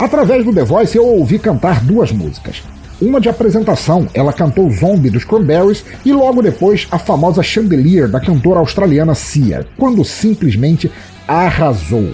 Através 0.00 0.44
do 0.44 0.52
The 0.52 0.64
Voice 0.64 0.96
eu 0.98 1.06
ouvi 1.06 1.38
cantar 1.38 1.80
duas 1.84 2.10
músicas. 2.10 2.60
Uma 3.02 3.20
de 3.20 3.28
apresentação, 3.28 4.06
ela 4.14 4.32
cantou 4.32 4.70
Zombie 4.70 5.10
dos 5.10 5.24
Cranberries 5.24 5.84
e 6.04 6.12
logo 6.12 6.40
depois 6.40 6.86
a 6.88 7.00
famosa 7.00 7.42
Chandelier 7.42 8.08
da 8.08 8.20
cantora 8.20 8.60
australiana 8.60 9.12
Sia, 9.12 9.66
quando 9.76 10.04
simplesmente 10.04 10.88
arrasou. 11.26 12.12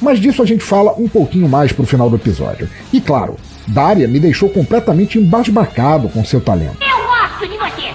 Mas 0.00 0.18
disso 0.18 0.42
a 0.42 0.46
gente 0.46 0.64
fala 0.64 0.94
um 0.96 1.06
pouquinho 1.06 1.46
mais 1.46 1.72
pro 1.72 1.84
final 1.84 2.08
do 2.08 2.16
episódio. 2.16 2.70
E 2.90 3.02
claro, 3.02 3.36
Daria 3.68 4.08
me 4.08 4.18
deixou 4.18 4.48
completamente 4.48 5.18
embasbacado 5.18 6.08
com 6.08 6.24
seu 6.24 6.40
talento. 6.40 6.89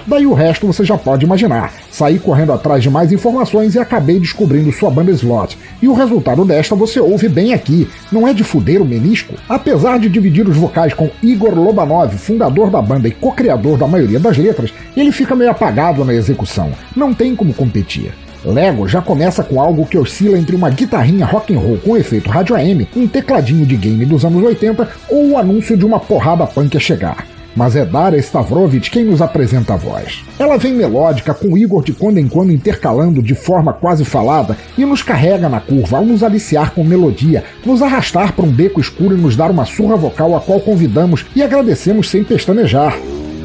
Daí 0.06 0.26
o 0.26 0.34
resto 0.34 0.66
você 0.66 0.84
já 0.84 0.96
pode 0.96 1.24
imaginar. 1.24 1.72
Saí 1.90 2.18
correndo 2.18 2.52
atrás 2.52 2.82
de 2.82 2.90
mais 2.90 3.12
informações 3.12 3.74
e 3.74 3.78
acabei 3.78 4.18
descobrindo 4.18 4.72
sua 4.72 4.90
banda 4.90 5.10
Slot. 5.12 5.58
E 5.80 5.88
o 5.88 5.94
resultado 5.94 6.44
desta 6.44 6.74
você 6.74 7.00
ouve 7.00 7.28
bem 7.28 7.52
aqui. 7.52 7.88
Não 8.10 8.26
é 8.26 8.32
de 8.32 8.44
fuder 8.44 8.80
o 8.80 8.84
menisco? 8.84 9.34
Apesar 9.48 9.98
de 9.98 10.08
dividir 10.08 10.48
os 10.48 10.56
vocais 10.56 10.94
com 10.94 11.10
Igor 11.22 11.54
Lobanov, 11.54 12.16
fundador 12.16 12.70
da 12.70 12.80
banda 12.80 13.08
e 13.08 13.12
co-criador 13.12 13.78
da 13.78 13.86
maioria 13.86 14.20
das 14.20 14.36
letras, 14.36 14.72
ele 14.96 15.12
fica 15.12 15.34
meio 15.34 15.50
apagado 15.50 16.04
na 16.04 16.14
execução. 16.14 16.72
Não 16.94 17.14
tem 17.14 17.34
como 17.34 17.54
competir. 17.54 18.12
Lego 18.44 18.86
já 18.86 19.02
começa 19.02 19.42
com 19.42 19.60
algo 19.60 19.86
que 19.86 19.98
oscila 19.98 20.38
entre 20.38 20.54
uma 20.54 20.70
guitarrinha 20.70 21.26
rock 21.26 21.52
and 21.52 21.58
roll 21.58 21.78
com 21.78 21.96
efeito 21.96 22.30
rádio 22.30 22.54
AM, 22.54 22.86
um 22.94 23.08
tecladinho 23.08 23.66
de 23.66 23.76
game 23.76 24.04
dos 24.04 24.24
anos 24.24 24.42
80 24.42 24.88
ou 25.08 25.30
o 25.30 25.38
anúncio 25.38 25.76
de 25.76 25.84
uma 25.84 25.98
porrada 25.98 26.46
punk 26.46 26.76
a 26.76 26.80
chegar 26.80 27.35
mas 27.56 27.74
é 27.74 27.84
Daria 27.84 28.20
Stavrovich 28.20 28.90
quem 28.90 29.04
nos 29.04 29.22
apresenta 29.22 29.74
a 29.74 29.76
voz. 29.76 30.22
Ela 30.38 30.58
vem 30.58 30.74
melódica, 30.74 31.32
com 31.32 31.56
Igor 31.56 31.82
de 31.82 31.92
quando 31.92 32.18
em 32.18 32.28
quando 32.28 32.52
intercalando 32.52 33.22
de 33.22 33.34
forma 33.34 33.72
quase 33.72 34.04
falada 34.04 34.56
e 34.76 34.84
nos 34.84 35.02
carrega 35.02 35.48
na 35.48 35.58
curva 35.58 35.96
ao 35.96 36.04
nos 36.04 36.22
aliciar 36.22 36.72
com 36.72 36.84
melodia, 36.84 37.42
nos 37.64 37.80
arrastar 37.80 38.34
para 38.34 38.44
um 38.44 38.52
beco 38.52 38.80
escuro 38.80 39.16
e 39.16 39.20
nos 39.20 39.34
dar 39.34 39.50
uma 39.50 39.64
surra 39.64 39.96
vocal 39.96 40.36
a 40.36 40.40
qual 40.40 40.60
convidamos 40.60 41.24
e 41.34 41.42
agradecemos 41.42 42.10
sem 42.10 42.22
pestanejar. 42.22 42.94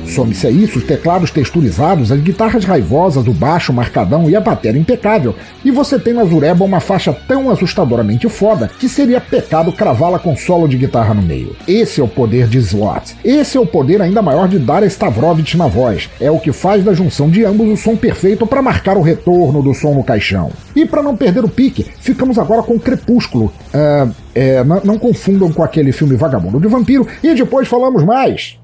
Some-se 0.05 0.48
a 0.48 0.51
isso 0.51 0.79
os 0.79 0.84
teclados 0.84 1.31
texturizados, 1.31 2.12
as 2.12 2.20
guitarras 2.20 2.65
raivosas, 2.65 3.27
o 3.27 3.34
baixo 3.34 3.72
marcadão 3.72 4.29
e 4.29 4.36
a 4.36 4.41
bateria 4.41 4.81
impecável, 4.81 5.36
e 5.63 5.72
você 5.72 5.98
tem 5.98 6.13
na 6.13 6.25
Zureba 6.25 6.65
uma 6.65 6.79
faixa 6.79 7.13
tão 7.27 7.50
assustadoramente 7.50 8.27
foda 8.29 8.70
que 8.79 8.89
seria 8.89 9.22
pecado 9.22 9.72
cravá-la 9.72 10.20
com 10.20 10.36
solo 10.36 10.67
de 10.67 10.77
guitarra 10.77 11.13
no 11.13 11.22
meio. 11.22 11.55
Esse 11.67 12.01
é 12.01 12.03
o 12.03 12.08
poder 12.08 12.48
de 12.48 12.58
Slot. 12.58 13.15
Esse 13.24 13.58
é 13.58 13.60
o 13.60 13.65
poder 13.65 14.01
ainda 14.01 14.22
maior 14.22 14.48
de 14.48 14.60
Daria 14.60 14.88
Stavrovich 14.88 15.58
na 15.58 15.67
voz. 15.67 16.10
É 16.20 16.29
o 16.29 16.39
que 16.39 16.51
faz 16.51 16.84
da 16.84 16.93
junção 16.93 17.29
de 17.29 17.46
ambos 17.46 17.67
o 17.70 17.77
som 17.77 17.96
perfeito 17.96 18.46
para 18.46 18.62
marcar 18.62 18.98
o 18.98 19.01
retorno 19.01 19.62
do 19.62 19.74
som 19.74 19.93
no 19.93 20.03
caixão. 20.03 20.51
E 20.75 20.86
para 20.86 21.03
não 21.03 21.15
perder 21.15 21.43
o 21.43 21.50
pique, 21.50 21.86
ficamos 22.00 22.38
agora 22.38 22.63
com 22.63 22.79
Crepúsculo. 22.79 23.51
Ah, 23.74 24.10
é, 24.34 24.63
não 24.63 24.98
confundam 24.98 25.51
com 25.51 25.63
aquele 25.63 25.91
filme 25.91 26.15
Vagabundo 26.15 26.60
de 26.60 26.67
Vampiro, 26.67 27.08
e 27.22 27.34
depois 27.34 27.67
falamos 27.67 28.03
mais. 28.03 28.61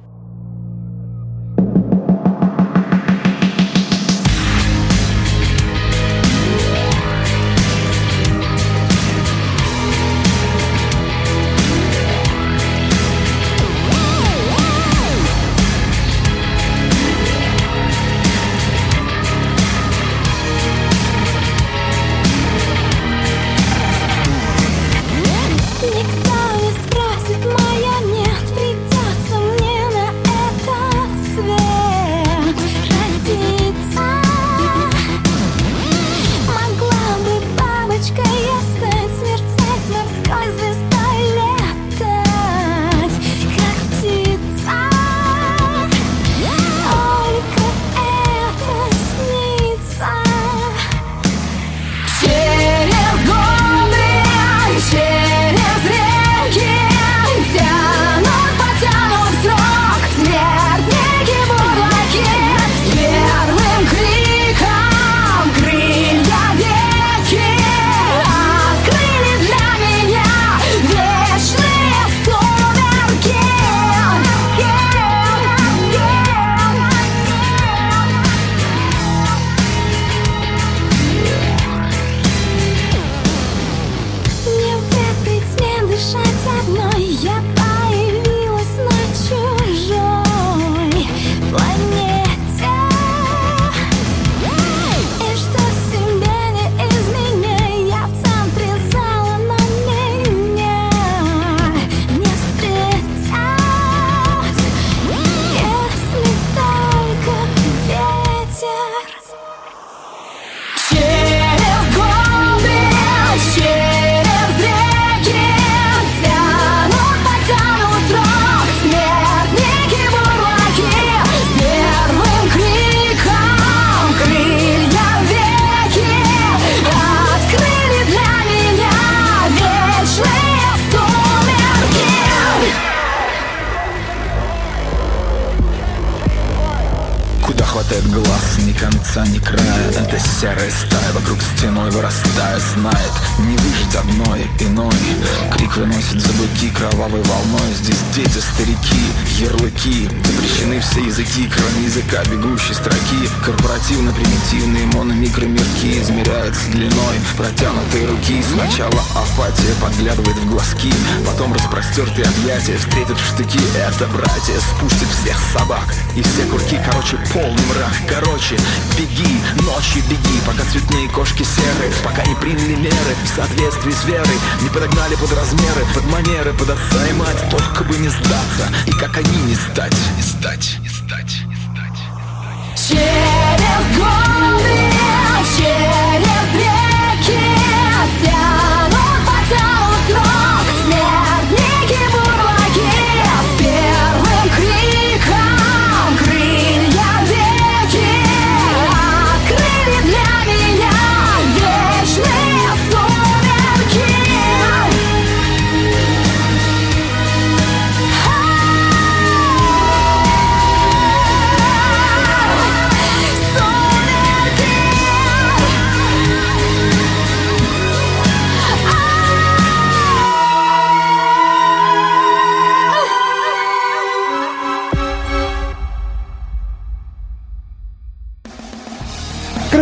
Корпоративно-примитивные 154.78 154.86
мономикромирки 154.88 156.02
Измеряются 156.02 156.70
длиной. 156.72 157.18
Протянутой 157.36 158.06
руки 158.06 158.44
Сначала 158.54 159.02
апатия 159.16 159.74
подглядывает 159.82 160.38
в 160.38 160.50
глазки 160.50 160.94
Потом 161.26 161.54
распростертые 161.54 162.28
объятия 162.28 162.78
встретят 162.78 163.18
в 163.18 163.26
штыки. 163.26 163.60
Это 163.76 164.08
братья 164.08 164.60
спустят 164.60 165.10
всех 165.10 165.38
собак 165.54 165.94
И 166.16 166.22
все 166.22 166.44
курки, 166.50 166.80
короче, 166.90 167.18
полный 167.34 167.66
мрак. 167.70 167.94
Короче, 168.08 168.58
беги, 168.98 169.40
ночью 169.66 170.04
беги 170.10 170.42
Пока 170.46 170.64
цветные 170.72 171.10
кошки 171.10 171.44
серые 171.44 171.92
Пока 172.04 172.24
не 172.26 172.36
приняли 172.36 172.76
меры 172.76 173.14
в 173.24 173.36
соответствии 173.36 173.92
с 173.92 174.06
верой. 174.06 174.38
Не 174.62 174.70
подогнали 174.70 175.16
под 175.16 175.32
размеры, 175.34 175.86
под 175.94 176.06
манеры, 176.06 176.54
под 176.54 176.70
отца 176.70 177.08
и 177.10 177.14
мать. 177.14 177.50
Только 177.50 177.84
бы 177.84 177.98
не 177.98 178.10
сдаться 178.10 178.68
И 178.86 178.92
как 178.92 179.18
они 179.18 179.38
не 179.44 179.56
стать, 179.56 179.96
не 180.16 180.24
стать, 180.24 180.78
не 180.82 180.90
стать, 180.90 181.46
не 181.48 181.56
стать 181.56 183.47
Just 183.68 184.00
calling. 184.00 184.97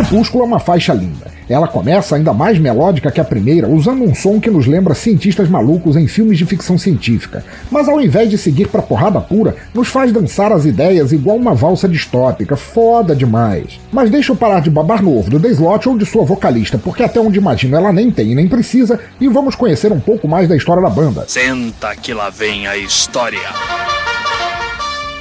Crepúsculo 0.08 0.44
é 0.44 0.46
uma 0.46 0.60
faixa 0.60 0.94
linda. 0.94 1.32
Ela 1.48 1.66
começa 1.66 2.14
ainda 2.14 2.32
mais 2.32 2.60
melódica 2.60 3.10
que 3.10 3.20
a 3.20 3.24
primeira, 3.24 3.68
usando 3.68 4.04
um 4.04 4.14
som 4.14 4.38
que 4.38 4.48
nos 4.48 4.64
lembra 4.64 4.94
cientistas 4.94 5.48
malucos 5.48 5.96
em 5.96 6.06
filmes 6.06 6.38
de 6.38 6.46
ficção 6.46 6.78
científica. 6.78 7.44
Mas 7.72 7.88
ao 7.88 8.00
invés 8.00 8.30
de 8.30 8.38
seguir 8.38 8.68
pra 8.68 8.82
porrada 8.82 9.20
pura, 9.20 9.56
nos 9.74 9.88
faz 9.88 10.12
dançar 10.12 10.52
as 10.52 10.64
ideias 10.64 11.10
igual 11.10 11.36
uma 11.36 11.54
valsa 11.54 11.88
distópica. 11.88 12.56
Foda 12.56 13.16
demais. 13.16 13.80
Mas 13.90 14.08
deixa 14.08 14.30
eu 14.30 14.36
parar 14.36 14.60
de 14.60 14.70
babar 14.70 15.02
no 15.02 15.16
ovo 15.16 15.28
do 15.28 15.40
The 15.40 15.48
Slot 15.48 15.88
ou 15.88 15.98
de 15.98 16.06
sua 16.06 16.24
vocalista, 16.24 16.78
porque 16.78 17.02
até 17.02 17.18
onde 17.18 17.38
imagino 17.38 17.76
ela 17.76 17.92
nem 17.92 18.08
tem 18.08 18.30
e 18.30 18.34
nem 18.36 18.46
precisa, 18.46 19.00
e 19.20 19.26
vamos 19.26 19.56
conhecer 19.56 19.90
um 19.90 20.00
pouco 20.00 20.28
mais 20.28 20.48
da 20.48 20.56
história 20.56 20.82
da 20.82 20.90
banda. 20.90 21.24
Senta 21.26 21.96
que 21.96 22.14
lá 22.14 22.30
vem 22.30 22.68
a 22.68 22.76
história. 22.76 23.40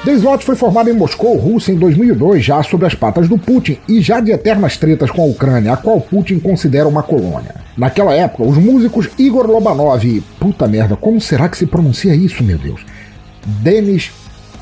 The 0.06 0.14
Slot 0.14 0.46
foi 0.46 0.56
formado 0.56 0.88
em 0.88 0.94
Moscou, 0.94 1.36
Rússia, 1.36 1.72
em 1.72 1.78
2002, 1.78 2.46
já 2.46 2.62
sob 2.62 2.86
as 2.86 2.94
patas 2.94 3.28
do 3.28 3.40
Putin 3.40 3.80
e 3.90 4.00
já 4.02 4.20
de 4.20 4.32
eternas 4.32 4.78
tretas 4.78 5.10
com 5.10 5.24
a 5.24 5.26
Ucrânia, 5.26 5.74
a 5.74 5.78
qual 5.78 6.00
Putin 6.00 6.38
considera 6.38 6.88
uma 6.88 7.02
colônia. 7.02 7.56
Naquela 7.76 8.14
época, 8.14 8.44
os 8.44 8.56
músicos 8.56 9.10
Igor 9.18 9.48
Lobanov 9.48 10.06
e. 10.06 10.22
Puta 10.40 10.68
merda, 10.68 10.96
como 10.96 11.20
será 11.20 11.50
que 11.50 11.58
se 11.58 11.66
pronuncia 11.66 12.14
isso, 12.14 12.44
meu 12.44 12.60
Deus? 12.60 12.86
Denis 13.44 14.12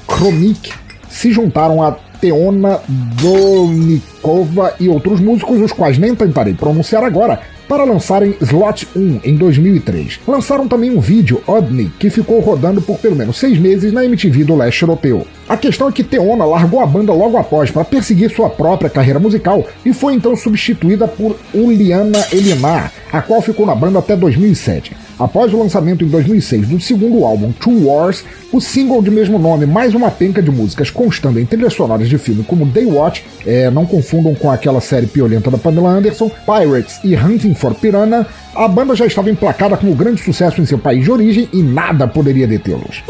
Kromik 0.07 0.71
se 1.09 1.33
juntaram 1.33 1.83
a 1.83 1.91
Teona 2.21 2.79
Dolnikova 3.21 4.75
e 4.79 4.87
outros 4.87 5.19
músicos, 5.19 5.59
os 5.59 5.73
quais 5.73 5.97
nem 5.97 6.15
tentarei 6.15 6.53
pronunciar 6.53 7.03
agora, 7.03 7.41
para 7.67 7.83
lançarem 7.83 8.35
Slot 8.39 8.87
1 8.95 9.19
em 9.25 9.35
2003. 9.35 10.21
Lançaram 10.25 10.69
também 10.69 10.89
um 10.89 11.01
vídeo, 11.01 11.41
Odny, 11.45 11.91
que 11.99 12.09
ficou 12.09 12.39
rodando 12.39 12.81
por 12.81 12.97
pelo 12.97 13.15
menos 13.15 13.37
seis 13.37 13.57
meses 13.57 13.91
na 13.91 14.05
MTV 14.05 14.45
do 14.45 14.55
leste 14.55 14.83
europeu. 14.83 15.27
A 15.47 15.57
questão 15.57 15.89
é 15.89 15.91
que 15.91 16.03
Teona 16.03 16.45
largou 16.45 16.79
a 16.79 16.85
banda 16.85 17.11
logo 17.11 17.37
após 17.37 17.69
para 17.69 17.83
perseguir 17.83 18.29
sua 18.29 18.49
própria 18.49 18.89
carreira 18.89 19.19
musical 19.19 19.65
e 19.85 19.91
foi 19.91 20.13
então 20.13 20.35
substituída 20.35 21.05
por 21.05 21.35
Uliana 21.53 22.25
Elinar, 22.31 22.93
a 23.11 23.21
qual 23.21 23.41
ficou 23.41 23.65
na 23.65 23.75
banda 23.75 23.99
até 23.99 24.15
2007. 24.15 24.95
Após 25.19 25.53
o 25.53 25.59
lançamento 25.59 26.03
em 26.03 26.07
2006 26.07 26.67
do 26.69 26.79
segundo 26.79 27.25
álbum 27.25 27.51
Two 27.51 27.87
Wars, 27.87 28.23
o 28.51 28.61
single 28.61 29.01
de 29.01 29.11
mesmo 29.11 29.37
nome, 29.37 29.65
mais 29.65 29.93
uma 29.93 30.09
penca 30.09 30.41
de 30.41 30.49
músicas 30.49 30.89
constando 30.89 31.39
em 31.39 31.45
trilhas 31.45 31.73
sonoras 31.73 32.07
de 32.07 32.17
filme 32.17 32.43
como 32.43 32.65
Day 32.65 32.85
Watch, 32.85 33.25
é, 33.45 33.69
não 33.69 33.85
confundam 33.85 34.33
com 34.33 34.49
aquela 34.49 34.79
série 34.79 35.07
piolenta 35.07 35.51
da 35.51 35.57
Pamela 35.57 35.89
Anderson, 35.89 36.31
Pirates 36.45 36.99
e 37.03 37.15
Hunting 37.15 37.53
for 37.53 37.75
Piranha, 37.75 38.25
a 38.55 38.67
banda 38.67 38.95
já 38.95 39.05
estava 39.05 39.29
emplacada 39.29 39.75
como 39.75 39.93
grande 39.93 40.23
sucesso 40.23 40.61
em 40.61 40.65
seu 40.65 40.79
país 40.79 41.03
de 41.03 41.11
origem 41.11 41.49
e 41.51 41.61
nada 41.61 42.07
poderia 42.07 42.47
detê-los. 42.47 43.03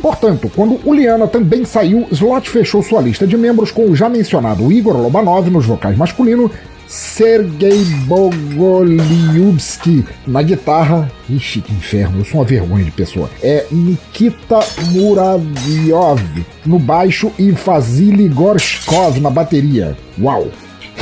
Portanto, 0.00 0.50
quando 0.54 0.80
Uliana 0.84 1.26
também 1.26 1.64
saiu, 1.64 2.06
Slot 2.10 2.48
fechou 2.48 2.82
sua 2.82 3.00
lista 3.00 3.26
de 3.26 3.36
membros 3.36 3.70
com 3.70 3.90
o 3.90 3.96
já 3.96 4.08
mencionado 4.08 4.72
Igor 4.72 4.96
Lobanov 4.96 5.50
nos 5.50 5.66
vocais 5.66 5.96
masculinos, 5.96 6.50
Sergei 6.90 7.84
Bogoliubski 8.06 10.04
na 10.26 10.42
guitarra. 10.42 11.10
Ixi, 11.28 11.60
que 11.60 11.72
inferno, 11.72 12.20
eu 12.20 12.24
sou 12.24 12.40
uma 12.40 12.46
vergonha 12.46 12.84
de 12.84 12.90
pessoa. 12.90 13.30
É 13.42 13.64
Nikita 13.70 14.58
Muravyov 14.90 16.20
no 16.66 16.80
baixo 16.80 17.30
e 17.38 17.52
Vasily 17.52 18.28
Gorshkov 18.28 19.20
na 19.20 19.30
bateria. 19.30 19.96
Uau! 20.20 20.48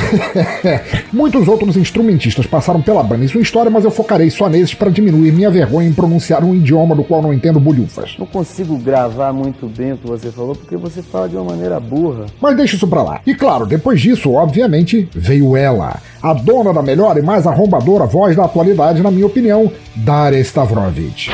Muitos 1.11 1.47
outros 1.47 1.77
instrumentistas 1.77 2.45
passaram 2.45 2.81
pela 2.81 3.03
banda 3.03 3.25
em 3.25 3.27
sua 3.27 3.41
história, 3.41 3.69
mas 3.71 3.83
eu 3.83 3.91
focarei 3.91 4.29
só 4.29 4.49
nesses 4.49 4.73
para 4.73 4.89
diminuir 4.89 5.31
minha 5.31 5.49
vergonha 5.49 5.87
em 5.87 5.93
pronunciar 5.93 6.43
um 6.43 6.55
idioma 6.55 6.95
do 6.95 7.03
qual 7.03 7.21
não 7.21 7.33
entendo 7.33 7.59
bolhufas. 7.59 8.15
Não 8.17 8.25
consigo 8.25 8.77
gravar 8.77 9.33
muito 9.33 9.67
bem 9.67 9.93
o 9.93 9.97
que 9.97 10.07
você 10.07 10.31
falou 10.31 10.55
porque 10.55 10.77
você 10.77 11.01
fala 11.01 11.29
de 11.29 11.35
uma 11.35 11.45
maneira 11.45 11.79
burra. 11.79 12.25
Mas 12.41 12.55
deixa 12.55 12.75
isso 12.75 12.87
pra 12.87 13.03
lá. 13.03 13.21
E 13.25 13.33
claro, 13.33 13.65
depois 13.65 13.99
disso, 14.01 14.33
obviamente, 14.33 15.09
veio 15.13 15.55
ela. 15.55 15.99
A 16.21 16.33
dona 16.33 16.73
da 16.73 16.81
melhor 16.81 17.17
e 17.17 17.21
mais 17.21 17.47
arrombadora 17.47 18.05
voz 18.05 18.35
da 18.35 18.45
atualidade, 18.45 19.01
na 19.01 19.11
minha 19.11 19.25
opinião, 19.25 19.71
Daria 19.95 20.39
Stavrovich. 20.41 21.31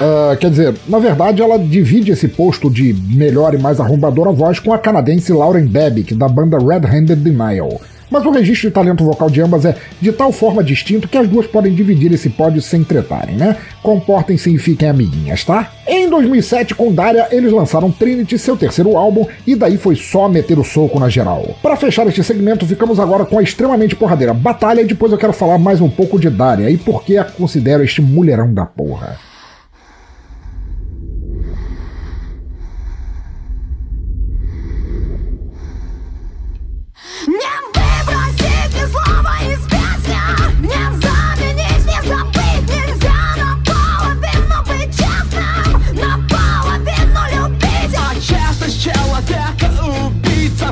Uh, 0.00 0.34
quer 0.38 0.48
dizer, 0.48 0.74
na 0.88 0.98
verdade, 0.98 1.42
ela 1.42 1.58
divide 1.58 2.10
esse 2.10 2.26
posto 2.26 2.70
de 2.70 2.94
melhor 2.94 3.52
e 3.52 3.58
mais 3.58 3.78
arrombadora 3.78 4.32
voz 4.32 4.58
com 4.58 4.72
a 4.72 4.78
canadense 4.78 5.30
Lauren 5.30 5.66
Babick, 5.66 6.14
da 6.14 6.26
banda 6.26 6.58
Red 6.58 6.86
Handed 6.86 7.16
Denial. 7.16 7.78
Mas 8.10 8.24
o 8.24 8.30
registro 8.30 8.68
de 8.68 8.74
talento 8.74 9.04
vocal 9.04 9.30
de 9.30 9.40
ambas 9.40 9.64
é 9.64 9.76
de 10.00 10.10
tal 10.10 10.32
forma 10.32 10.64
distinto 10.64 11.06
que 11.06 11.16
as 11.16 11.28
duas 11.28 11.46
podem 11.46 11.72
dividir 11.72 12.12
esse 12.12 12.28
pódio 12.28 12.60
sem 12.60 12.82
tretarem, 12.82 13.36
né? 13.36 13.56
Comportem-se 13.82 14.52
e 14.52 14.58
fiquem 14.58 14.88
amiguinhas, 14.88 15.44
tá? 15.44 15.70
Em 15.86 16.08
2007, 16.08 16.74
com 16.74 16.92
Daria, 16.92 17.28
eles 17.30 17.52
lançaram 17.52 17.92
Trinity, 17.92 18.38
seu 18.38 18.56
terceiro 18.56 18.96
álbum, 18.96 19.26
e 19.46 19.54
daí 19.54 19.76
foi 19.76 19.94
só 19.94 20.28
meter 20.28 20.58
o 20.58 20.64
soco 20.64 20.98
na 20.98 21.08
geral. 21.08 21.54
Para 21.62 21.76
fechar 21.76 22.06
este 22.08 22.24
segmento, 22.24 22.66
ficamos 22.66 22.98
agora 22.98 23.24
com 23.24 23.38
a 23.38 23.42
extremamente 23.42 23.94
porradeira 23.94 24.34
Batalha, 24.34 24.80
e 24.80 24.86
depois 24.86 25.12
eu 25.12 25.18
quero 25.18 25.32
falar 25.32 25.58
mais 25.58 25.80
um 25.80 25.88
pouco 25.88 26.18
de 26.18 26.30
Daria 26.30 26.70
e 26.70 26.76
por 26.76 27.04
que 27.04 27.16
a 27.16 27.24
considero 27.24 27.84
este 27.84 28.02
mulherão 28.02 28.52
da 28.52 28.66
porra. 28.66 29.29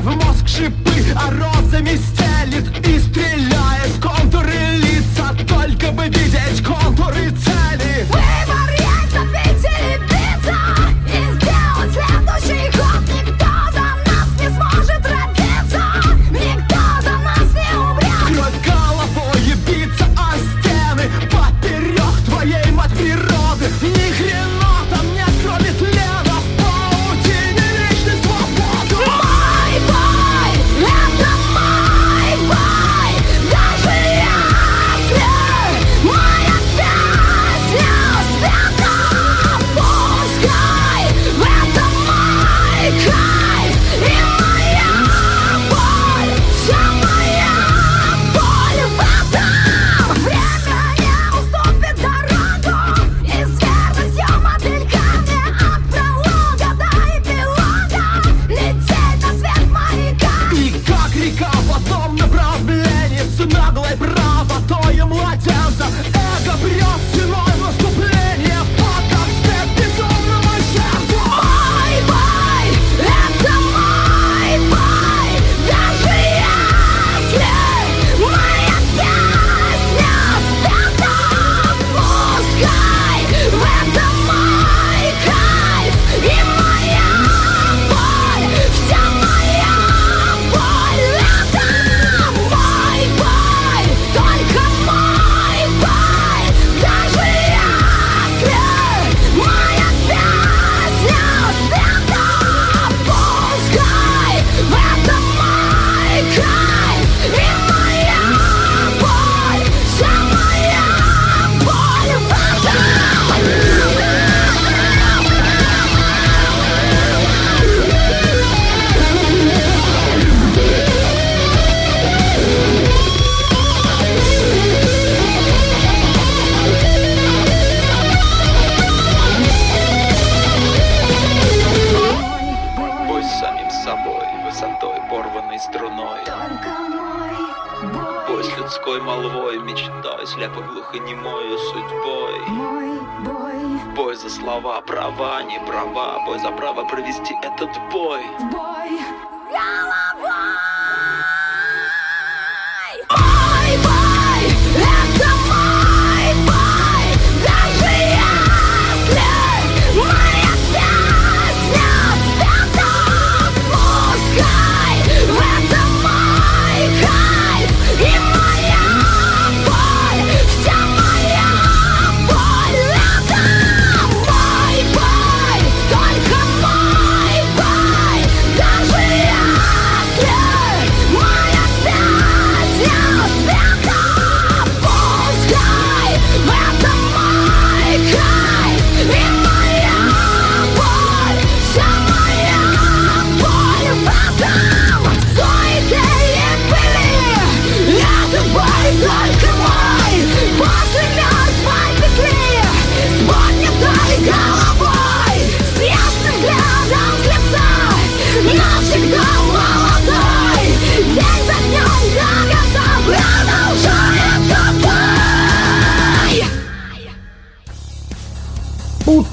В 0.09 0.15
мозг 0.15 0.47
шипы, 0.47 1.05
а 1.15 1.29
розами 1.29 1.95
стелит. 1.95 2.87
И 2.87 2.99
стреляет 2.99 3.91
в 3.95 4.01
контуры 4.01 4.53
лица 4.77 5.35
Только 5.47 5.91
бы 5.91 6.05
видеть 6.05 6.63
контуры 6.65 7.29
цели 7.29 7.48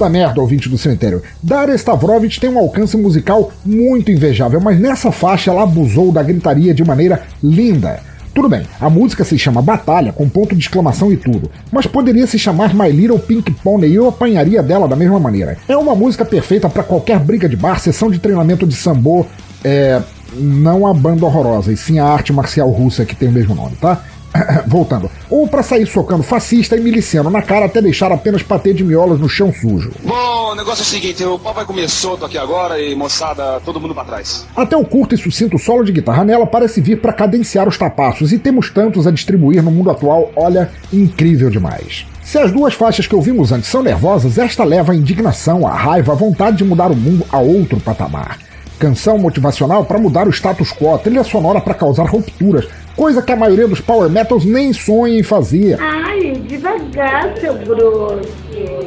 Puta 0.07 0.09
merda, 0.09 0.39
ouvinte 0.39 0.69
do 0.69 0.77
cemitério. 0.77 1.21
Daria 1.43 1.75
Stavrovich 1.75 2.39
tem 2.39 2.49
um 2.49 2.57
alcance 2.57 2.95
musical 2.95 3.51
muito 3.65 4.09
invejável, 4.09 4.61
mas 4.61 4.79
nessa 4.79 5.11
faixa 5.11 5.51
ela 5.51 5.63
abusou 5.63 6.13
da 6.13 6.23
gritaria 6.23 6.73
de 6.73 6.81
maneira 6.81 7.23
linda. 7.43 7.99
Tudo 8.33 8.47
bem, 8.47 8.63
a 8.79 8.89
música 8.89 9.25
se 9.25 9.37
chama 9.37 9.61
Batalha, 9.61 10.13
com 10.13 10.29
ponto 10.29 10.55
de 10.55 10.61
exclamação 10.61 11.11
e 11.11 11.17
tudo, 11.17 11.51
mas 11.71 11.85
poderia 11.85 12.25
se 12.25 12.39
chamar 12.39 12.73
My 12.73 12.89
Little 12.89 13.19
Pink 13.19 13.51
Pony 13.51 13.87
e 13.87 13.95
eu 13.95 14.07
apanharia 14.07 14.63
dela 14.63 14.87
da 14.87 14.95
mesma 14.95 15.19
maneira. 15.19 15.57
É 15.67 15.75
uma 15.75 15.93
música 15.93 16.23
perfeita 16.23 16.69
para 16.69 16.83
qualquer 16.83 17.19
briga 17.19 17.49
de 17.49 17.57
bar, 17.57 17.77
sessão 17.79 18.09
de 18.09 18.19
treinamento 18.19 18.65
de 18.65 18.75
sambo, 18.75 19.27
é. 19.63 20.01
Não 20.33 20.85
a 20.85 20.93
banda 20.93 21.25
horrorosa, 21.25 21.71
e 21.71 21.77
sim 21.77 21.99
a 21.99 22.05
arte 22.05 22.33
marcial 22.33 22.69
russa 22.69 23.05
que 23.05 23.15
tem 23.15 23.29
o 23.29 23.31
mesmo 23.31 23.55
nome, 23.55 23.77
tá? 23.77 24.03
Voltando. 24.67 25.09
Ou 25.29 25.47
para 25.47 25.63
sair 25.63 25.85
socando 25.85 26.23
fascista 26.23 26.75
e 26.75 26.81
miliciano 26.81 27.29
na 27.29 27.41
cara 27.41 27.65
até 27.65 27.81
deixar 27.81 28.11
apenas 28.11 28.43
patê 28.43 28.73
de 28.73 28.83
miolos 28.83 29.19
no 29.19 29.29
chão 29.29 29.53
sujo. 29.53 29.91
Bom, 30.03 30.51
o 30.51 30.55
negócio 30.55 30.81
é 30.81 30.83
o 30.83 30.87
seguinte, 30.87 31.23
o 31.23 31.39
pau 31.39 31.53
vai 31.53 31.65
comer 31.65 31.89
solto 31.89 32.25
aqui 32.25 32.37
agora 32.37 32.79
e 32.79 32.95
moçada, 32.95 33.59
todo 33.65 33.79
mundo 33.79 33.93
pra 33.93 34.05
trás. 34.05 34.45
Até 34.55 34.75
o 34.75 34.85
curto 34.85 35.15
e 35.15 35.17
sucinto 35.17 35.57
solo 35.57 35.83
de 35.83 35.91
guitarra 35.91 36.23
nela 36.23 36.45
parece 36.45 36.81
vir 36.81 37.01
para 37.01 37.13
cadenciar 37.13 37.67
os 37.67 37.77
tapaços, 37.77 38.31
e 38.31 38.39
temos 38.39 38.69
tantos 38.69 39.07
a 39.07 39.11
distribuir 39.11 39.61
no 39.63 39.71
mundo 39.71 39.91
atual, 39.91 40.31
olha, 40.35 40.69
incrível 40.91 41.49
demais. 41.49 42.05
Se 42.23 42.37
as 42.37 42.51
duas 42.51 42.73
faixas 42.73 43.07
que 43.07 43.15
ouvimos 43.15 43.51
antes 43.51 43.69
são 43.69 43.81
nervosas, 43.81 44.37
esta 44.37 44.63
leva 44.63 44.91
a 44.91 44.95
indignação, 44.95 45.65
a 45.65 45.73
raiva, 45.73 46.11
a 46.11 46.15
vontade 46.15 46.57
de 46.57 46.65
mudar 46.65 46.91
o 46.91 46.95
mundo 46.95 47.25
a 47.31 47.39
outro 47.39 47.79
patamar. 47.79 48.37
Canção 48.77 49.17
motivacional 49.17 49.85
para 49.85 49.97
mudar 49.97 50.27
o 50.27 50.31
status 50.31 50.71
quo, 50.71 50.97
trilha 50.99 51.23
sonora 51.23 51.61
para 51.61 51.73
causar 51.73 52.03
rupturas, 52.03 52.67
coisa 52.97 53.21
que 53.21 53.31
a 53.31 53.35
maioria 53.35 53.67
dos 53.67 53.79
power 53.79 54.09
metals 54.09 54.43
nem 54.43 54.73
sonha 54.73 55.19
em 55.19 55.23
fazer. 55.23 55.77
Ai, 55.79 56.33
devagar, 56.47 57.37
seu 57.39 57.53
grosso. 57.53 58.27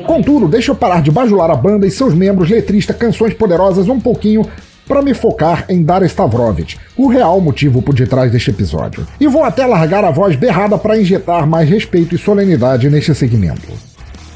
Contudo, 0.05 0.49
deixa 0.49 0.73
eu 0.73 0.75
parar 0.75 1.01
de 1.01 1.13
bajular 1.13 1.49
a 1.51 1.55
banda 1.55 1.87
e 1.87 1.91
seus 1.91 2.13
membros, 2.13 2.51
letrista, 2.51 2.93
canções 2.93 3.33
poderosas 3.33 3.89
um 3.89 4.01
pouquinho 4.01 4.45
para 4.89 5.01
me 5.01 5.15
focar 5.15 5.65
em 5.69 5.85
Dara 5.85 6.05
Stavrovich, 6.05 6.77
o 6.97 7.07
real 7.07 7.41
motivo 7.41 7.81
por 7.81 7.95
detrás 7.95 8.33
deste 8.33 8.51
episódio. 8.51 9.07
E 9.21 9.29
vou 9.29 9.45
até 9.45 9.65
largar 9.65 10.05
a 10.05 10.11
voz 10.11 10.35
berrada 10.35 10.77
para 10.77 10.99
injetar 10.99 11.47
mais 11.47 11.71
respeito 11.71 12.13
e 12.13 12.19
solenidade 12.19 12.91
neste 12.91 13.15
segmento. 13.15 13.69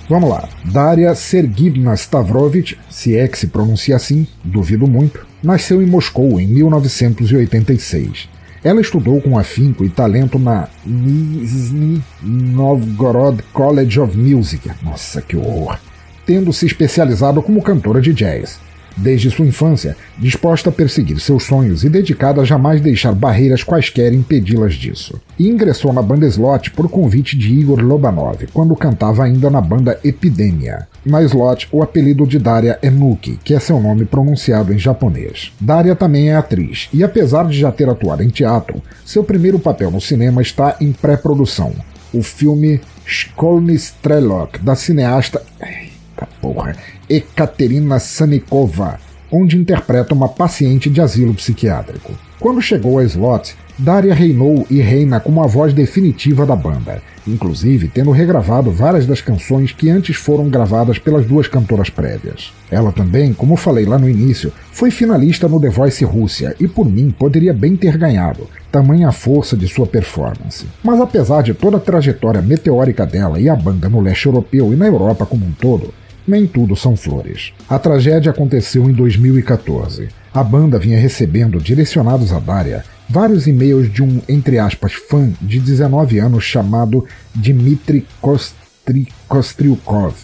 Vamos 0.09 0.31
lá. 0.31 0.49
Daria 0.67 1.13
Sergivna 1.17 1.95
Stavrovich, 1.95 2.79
se 2.89 3.17
é 3.17 3.27
que 3.27 3.37
se 3.37 3.49
pronuncia 3.49 3.97
assim, 3.97 4.29
duvido 4.45 4.87
muito, 4.87 5.27
nasceu 5.43 5.83
em 5.83 5.87
Moscou 5.87 6.39
em 6.39 6.47
1986. 6.47 8.29
Ela 8.65 8.81
estudou 8.81 9.21
com 9.21 9.39
afinco 9.39 9.85
e 9.85 9.91
talento 9.91 10.39
na 10.39 10.69
Nizhny 10.87 12.03
Novgorod 12.23 13.43
College 13.53 14.01
of 14.01 14.17
Music. 14.17 14.71
Nossa, 14.83 15.21
que 15.21 15.37
horror! 15.37 15.79
Tendo 16.25 16.51
se 16.51 16.65
especializado 16.65 17.43
como 17.43 17.63
cantora 17.63 18.01
de 18.01 18.15
jazz. 18.15 18.59
Desde 18.97 19.31
sua 19.31 19.47
infância, 19.47 19.97
disposta 20.19 20.71
a 20.71 20.73
perseguir 20.73 21.19
seus 21.19 21.45
sonhos 21.45 21.83
e 21.83 21.89
dedicada 21.89 22.41
a 22.41 22.45
jamais 22.45 22.81
deixar 22.81 23.13
barreiras 23.13 23.63
quaisquer 23.63 24.13
impedi-las 24.13 24.75
disso. 24.75 25.21
E 25.39 25.49
ingressou 25.49 25.93
na 25.93 26.01
banda 26.01 26.27
Slot 26.27 26.71
por 26.71 26.89
convite 26.89 27.37
de 27.37 27.53
Igor 27.53 27.81
Lobanov, 27.81 28.47
quando 28.53 28.77
cantava 28.77 29.25
ainda 29.25 29.51
na 29.51 29.61
banda 29.61 29.99
Epidemia. 30.05 30.87
Na 31.05 31.23
Slot, 31.23 31.69
o 31.73 31.83
apelido 31.83 32.27
de 32.27 32.39
Daria 32.39 32.79
é 32.81 32.91
Nuki, 32.91 33.39
que 33.43 33.55
é 33.55 33.61
seu 33.61 33.81
nome 33.81 34.05
pronunciado 34.05 34.73
em 34.73 34.79
japonês. 34.79 35.53
Daria 35.61 35.97
também 35.97 36.31
é 36.31 36.37
atriz, 36.37 36.89
e 36.93 37.03
apesar 37.03 37.47
de 37.49 37.59
já 37.59 37.73
ter 37.73 37.89
atuado 37.89 38.23
em 38.23 38.29
teatro, 38.29 38.81
seu 39.05 39.25
primeiro 39.25 39.59
papel 39.59 39.91
no 39.91 40.01
cinema 40.01 40.41
está 40.41 40.77
em 40.81 40.93
pré-produção. 40.93 41.73
O 42.13 42.23
filme 42.23 42.81
Shkolny 43.05 43.75
Strelok, 43.75 44.61
da 44.61 44.77
cineasta. 44.77 45.43
Eita 45.61 46.29
porra! 46.41 46.77
Ekaterina 47.09 47.99
Sanikova, 47.99 48.99
onde 49.31 49.57
interpreta 49.57 50.15
uma 50.15 50.29
paciente 50.29 50.89
de 50.89 51.01
asilo 51.01 51.35
psiquiátrico. 51.35 52.13
Quando 52.39 52.63
chegou 52.63 52.99
a 52.99 53.05
Slot, 53.05 53.57
Daria 53.77 54.15
reinou 54.15 54.65
e 54.71 54.81
reina 54.81 55.19
como 55.19 55.43
a 55.43 55.49
voz 55.49 55.75
definitiva 55.75 56.47
da 56.47 56.55
banda, 56.55 57.03
inclusive 57.27 57.89
tendo 57.89 58.13
regravado 58.13 58.71
várias 58.71 59.05
das 59.05 59.21
canções 59.21 59.73
que 59.73 59.91
antes 59.91 60.15
foram 60.15 60.49
gravadas 60.49 60.97
pelas 60.97 61.27
duas 61.27 61.49
cantoras 61.49 61.91
prévias. 61.91 62.53
Ela 62.71 62.93
também, 62.93 63.33
como 63.33 63.57
falei 63.57 63.85
lá 63.85 63.99
no 63.99 64.09
início, 64.09 64.53
foi 64.71 64.93
finalista 64.93 65.49
no 65.49 65.61
The 65.61 65.71
Voice 65.71 66.05
Rússia 66.05 66.55
e 66.61 66.69
por 66.69 66.89
mim 66.89 67.11
poderia 67.11 67.53
bem 67.53 67.77
ter 67.77 67.99
ganhado, 67.99 68.49
tamanha 68.71 69.09
a 69.09 69.13
força 69.13 69.57
de 69.57 69.67
sua 69.67 69.87
performance. 69.87 70.67
Mas 70.83 71.01
apesar 71.01 71.43
de 71.43 71.53
toda 71.53 71.79
a 71.79 71.81
trajetória 71.81 72.41
meteórica 72.41 73.05
dela 73.05 73.41
e 73.41 73.49
a 73.49 73.57
banda 73.57 73.89
no 73.89 74.01
leste 74.01 74.27
europeu 74.27 74.73
e 74.73 74.77
na 74.77 74.87
Europa 74.87 75.27
como 75.27 75.45
um 75.45 75.51
todo, 75.51 75.93
nem 76.27 76.47
tudo 76.47 76.75
são 76.75 76.97
flores. 76.97 77.53
A 77.69 77.79
tragédia 77.79 78.31
aconteceu 78.31 78.89
em 78.89 78.93
2014. 78.93 80.09
A 80.33 80.43
banda 80.43 80.79
vinha 80.79 80.99
recebendo, 80.99 81.61
direcionados 81.61 82.33
a 82.33 82.41
Daria, 82.41 82.85
vários 83.09 83.47
e-mails 83.47 83.93
de 83.93 84.03
um, 84.03 84.21
entre 84.29 84.59
aspas, 84.59 84.93
fã 84.95 85.31
de 85.41 85.61
19 85.61 86.19
anos 86.19 86.45
chamado 86.45 87.07
Dmitry 87.35 88.07
Kostri 88.21 89.09
Kostriukov. 89.29 90.15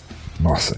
Nossa. 0.41 0.77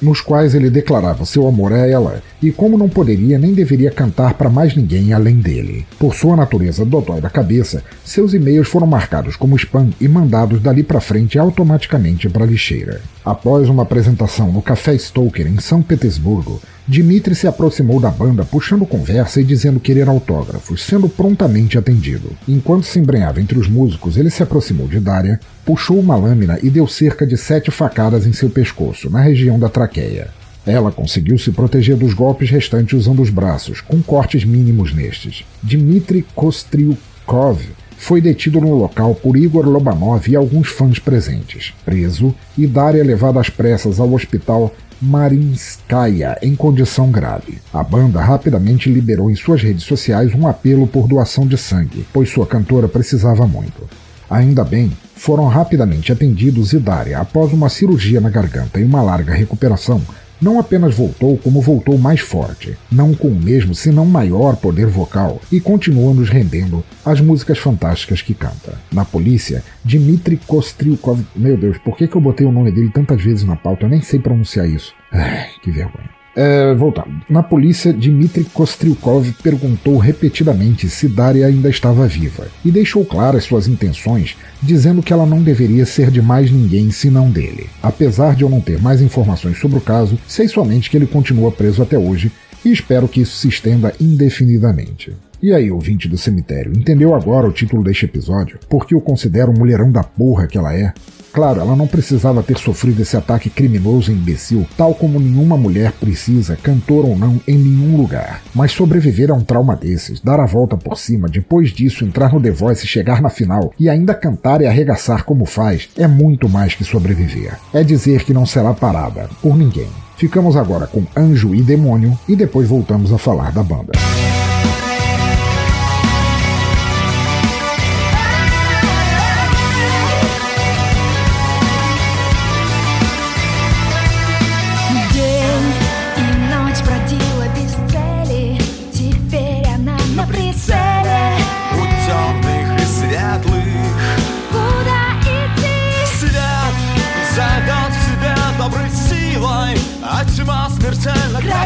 Nos 0.00 0.20
quais 0.20 0.54
ele 0.54 0.68
declarava 0.68 1.24
seu 1.24 1.46
amor 1.46 1.72
a 1.72 1.86
ela 1.86 2.22
e 2.46 2.52
como 2.52 2.78
não 2.78 2.88
poderia 2.88 3.38
nem 3.38 3.52
deveria 3.52 3.90
cantar 3.90 4.34
para 4.34 4.48
mais 4.48 4.76
ninguém 4.76 5.12
além 5.12 5.40
dele. 5.40 5.84
Por 5.98 6.14
sua 6.14 6.36
natureza 6.36 6.84
dodói 6.84 7.20
da 7.20 7.28
cabeça, 7.28 7.82
seus 8.04 8.34
e-mails 8.34 8.68
foram 8.68 8.86
marcados 8.86 9.34
como 9.34 9.56
spam 9.56 9.90
e 10.00 10.06
mandados 10.06 10.60
dali 10.60 10.84
para 10.84 11.00
frente 11.00 11.38
automaticamente 11.38 12.28
para 12.28 12.44
a 12.44 12.46
lixeira. 12.46 13.00
Após 13.24 13.68
uma 13.68 13.82
apresentação 13.82 14.52
no 14.52 14.62
Café 14.62 14.96
Stoker 14.96 15.46
em 15.48 15.58
São 15.58 15.82
Petersburgo, 15.82 16.60
Dmitry 16.86 17.34
se 17.34 17.48
aproximou 17.48 17.98
da 17.98 18.10
banda 18.10 18.44
puxando 18.44 18.86
conversa 18.86 19.40
e 19.40 19.44
dizendo 19.44 19.80
querer 19.80 20.08
autógrafos, 20.08 20.84
sendo 20.84 21.08
prontamente 21.08 21.76
atendido. 21.76 22.30
Enquanto 22.46 22.84
se 22.84 23.00
embrenhava 23.00 23.40
entre 23.40 23.58
os 23.58 23.68
músicos, 23.68 24.16
ele 24.16 24.30
se 24.30 24.44
aproximou 24.44 24.86
de 24.86 25.00
Daria, 25.00 25.40
puxou 25.64 25.98
uma 25.98 26.14
lâmina 26.14 26.60
e 26.62 26.70
deu 26.70 26.86
cerca 26.86 27.26
de 27.26 27.36
sete 27.36 27.72
facadas 27.72 28.24
em 28.24 28.32
seu 28.32 28.48
pescoço, 28.48 29.10
na 29.10 29.20
região 29.20 29.58
da 29.58 29.68
traqueia. 29.68 30.28
Ela 30.66 30.90
conseguiu 30.90 31.38
se 31.38 31.52
proteger 31.52 31.96
dos 31.96 32.12
golpes 32.12 32.50
restantes 32.50 32.98
usando 32.98 33.22
os 33.22 33.30
braços, 33.30 33.80
com 33.80 34.02
cortes 34.02 34.44
mínimos 34.44 34.92
nestes. 34.92 35.44
Dmitry 35.62 36.26
Kostriukov 36.34 37.60
foi 37.96 38.20
detido 38.20 38.60
no 38.60 38.74
local 38.74 39.14
por 39.14 39.36
Igor 39.36 39.66
Lobanov 39.66 40.28
e 40.28 40.36
alguns 40.36 40.68
fãs 40.68 40.98
presentes. 40.98 41.72
Preso, 41.84 42.34
e 42.58 42.66
Daria 42.66 43.04
levada 43.04 43.40
às 43.40 43.48
pressas 43.48 44.00
ao 44.00 44.12
hospital 44.12 44.74
Marinskaya 45.00 46.38
em 46.42 46.54
condição 46.56 47.10
grave. 47.10 47.58
A 47.72 47.82
banda 47.82 48.20
rapidamente 48.20 48.90
liberou 48.90 49.30
em 49.30 49.36
suas 49.36 49.62
redes 49.62 49.84
sociais 49.84 50.34
um 50.34 50.46
apelo 50.46 50.86
por 50.86 51.06
doação 51.06 51.46
de 51.46 51.56
sangue, 51.56 52.06
pois 52.12 52.30
sua 52.30 52.46
cantora 52.46 52.88
precisava 52.88 53.46
muito. 53.46 53.88
Ainda 54.28 54.64
bem, 54.64 54.90
foram 55.14 55.46
rapidamente 55.46 56.10
atendidos 56.10 56.72
e 56.72 56.78
Daria, 56.78 57.20
após 57.20 57.52
uma 57.52 57.68
cirurgia 57.68 58.20
na 58.20 58.30
garganta 58.30 58.80
e 58.80 58.84
uma 58.84 59.02
larga 59.02 59.32
recuperação, 59.32 60.02
não 60.40 60.58
apenas 60.58 60.94
voltou, 60.94 61.38
como 61.38 61.60
voltou 61.60 61.96
mais 61.98 62.20
forte, 62.20 62.76
não 62.90 63.14
com 63.14 63.28
o 63.28 63.34
mesmo, 63.34 63.74
senão 63.74 64.04
maior 64.04 64.56
poder 64.56 64.86
vocal, 64.86 65.40
e 65.50 65.60
continua 65.60 66.12
nos 66.12 66.28
rendendo 66.28 66.84
as 67.04 67.20
músicas 67.20 67.58
fantásticas 67.58 68.22
que 68.22 68.34
canta. 68.34 68.78
Na 68.92 69.04
polícia, 69.04 69.62
Dmitry 69.84 70.38
Kostriukov. 70.46 71.24
Meu 71.34 71.56
Deus, 71.56 71.78
por 71.78 71.96
que, 71.96 72.08
que 72.08 72.16
eu 72.16 72.20
botei 72.20 72.46
o 72.46 72.52
nome 72.52 72.70
dele 72.70 72.90
tantas 72.90 73.22
vezes 73.22 73.44
na 73.44 73.56
pauta? 73.56 73.84
Eu 73.84 73.90
nem 73.90 74.00
sei 74.00 74.18
pronunciar 74.18 74.68
isso. 74.68 74.94
Ai, 75.12 75.50
que 75.62 75.70
vergonha. 75.70 76.15
É, 76.36 76.74
voltando. 76.74 77.08
Na 77.30 77.42
polícia, 77.42 77.94
Dmitry 77.94 78.44
Kostriukov 78.44 79.32
perguntou 79.42 79.96
repetidamente 79.96 80.86
se 80.86 81.08
Daria 81.08 81.46
ainda 81.46 81.70
estava 81.70 82.06
viva 82.06 82.46
e 82.62 82.70
deixou 82.70 83.06
claras 83.06 83.44
suas 83.44 83.66
intenções, 83.66 84.36
dizendo 84.62 85.02
que 85.02 85.14
ela 85.14 85.24
não 85.24 85.42
deveria 85.42 85.86
ser 85.86 86.10
de 86.10 86.20
mais 86.20 86.50
ninguém 86.50 86.90
senão 86.90 87.30
dele. 87.30 87.70
Apesar 87.82 88.34
de 88.34 88.42
eu 88.42 88.50
não 88.50 88.60
ter 88.60 88.78
mais 88.82 89.00
informações 89.00 89.58
sobre 89.58 89.78
o 89.78 89.80
caso, 89.80 90.18
sei 90.28 90.46
somente 90.46 90.90
que 90.90 90.96
ele 90.98 91.06
continua 91.06 91.50
preso 91.50 91.82
até 91.82 91.96
hoje 91.96 92.30
e 92.62 92.70
espero 92.70 93.08
que 93.08 93.22
isso 93.22 93.36
se 93.38 93.48
estenda 93.48 93.94
indefinidamente. 93.98 95.16
E 95.42 95.54
aí, 95.54 95.70
ouvinte 95.70 96.06
do 96.08 96.18
cemitério, 96.18 96.72
entendeu 96.76 97.14
agora 97.14 97.46
o 97.46 97.52
título 97.52 97.82
deste 97.82 98.04
episódio? 98.04 98.58
Porque 98.68 98.94
eu 98.94 99.00
considero 99.00 99.52
mulherão 99.52 99.90
da 99.90 100.02
porra 100.02 100.46
que 100.46 100.58
ela 100.58 100.74
é? 100.74 100.92
Claro, 101.36 101.60
ela 101.60 101.76
não 101.76 101.86
precisava 101.86 102.42
ter 102.42 102.56
sofrido 102.56 103.02
esse 103.02 103.14
ataque 103.14 103.50
criminoso 103.50 104.10
e 104.10 104.14
imbecil, 104.14 104.66
tal 104.74 104.94
como 104.94 105.20
nenhuma 105.20 105.54
mulher 105.54 105.92
precisa, 105.92 106.56
cantor 106.56 107.04
ou 107.04 107.14
não, 107.14 107.38
em 107.46 107.58
nenhum 107.58 107.94
lugar. 107.94 108.40
Mas 108.54 108.72
sobreviver 108.72 109.30
a 109.30 109.34
um 109.34 109.44
trauma 109.44 109.76
desses, 109.76 110.18
dar 110.18 110.40
a 110.40 110.46
volta 110.46 110.78
por 110.78 110.96
cima, 110.96 111.28
depois 111.28 111.74
disso 111.74 112.06
entrar 112.06 112.32
no 112.32 112.40
The 112.40 112.50
Voice 112.50 112.86
e 112.86 112.88
chegar 112.88 113.20
na 113.20 113.28
final, 113.28 113.70
e 113.78 113.90
ainda 113.90 114.14
cantar 114.14 114.62
e 114.62 114.66
arregaçar 114.66 115.24
como 115.24 115.44
faz, 115.44 115.90
é 115.98 116.06
muito 116.06 116.48
mais 116.48 116.74
que 116.74 116.84
sobreviver. 116.84 117.58
É 117.70 117.84
dizer 117.84 118.24
que 118.24 118.32
não 118.32 118.46
será 118.46 118.72
parada, 118.72 119.28
por 119.42 119.58
ninguém. 119.58 119.90
Ficamos 120.16 120.56
agora 120.56 120.86
com 120.86 121.04
Anjo 121.14 121.54
e 121.54 121.60
Demônio 121.60 122.18
e 122.26 122.34
depois 122.34 122.66
voltamos 122.66 123.12
a 123.12 123.18
falar 123.18 123.52
da 123.52 123.62
banda. 123.62 123.92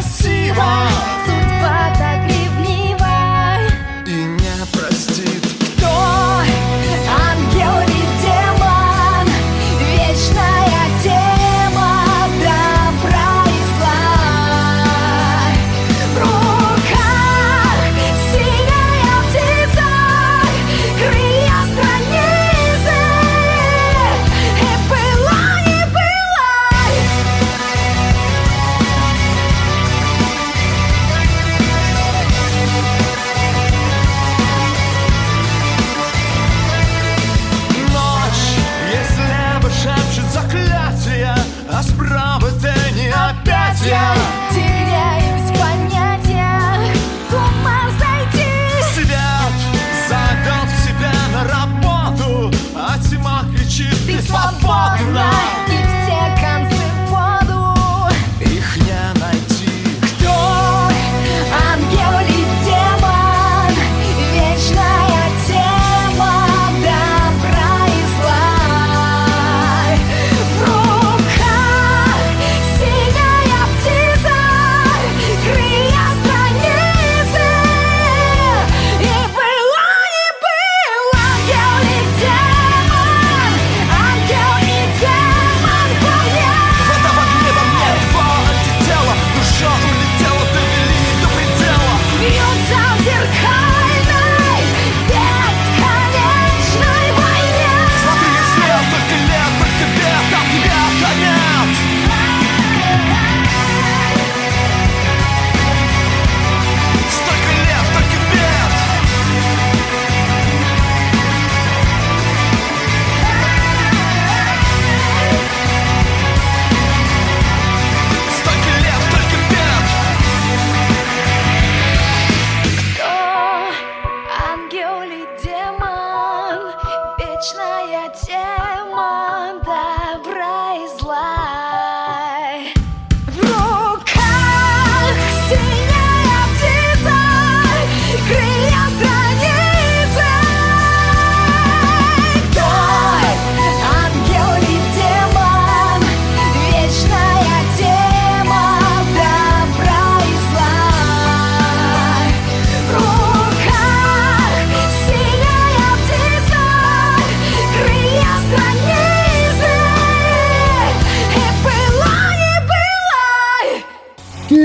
красива 0.00 0.88
Судьба 1.26 1.94
так 1.98 2.39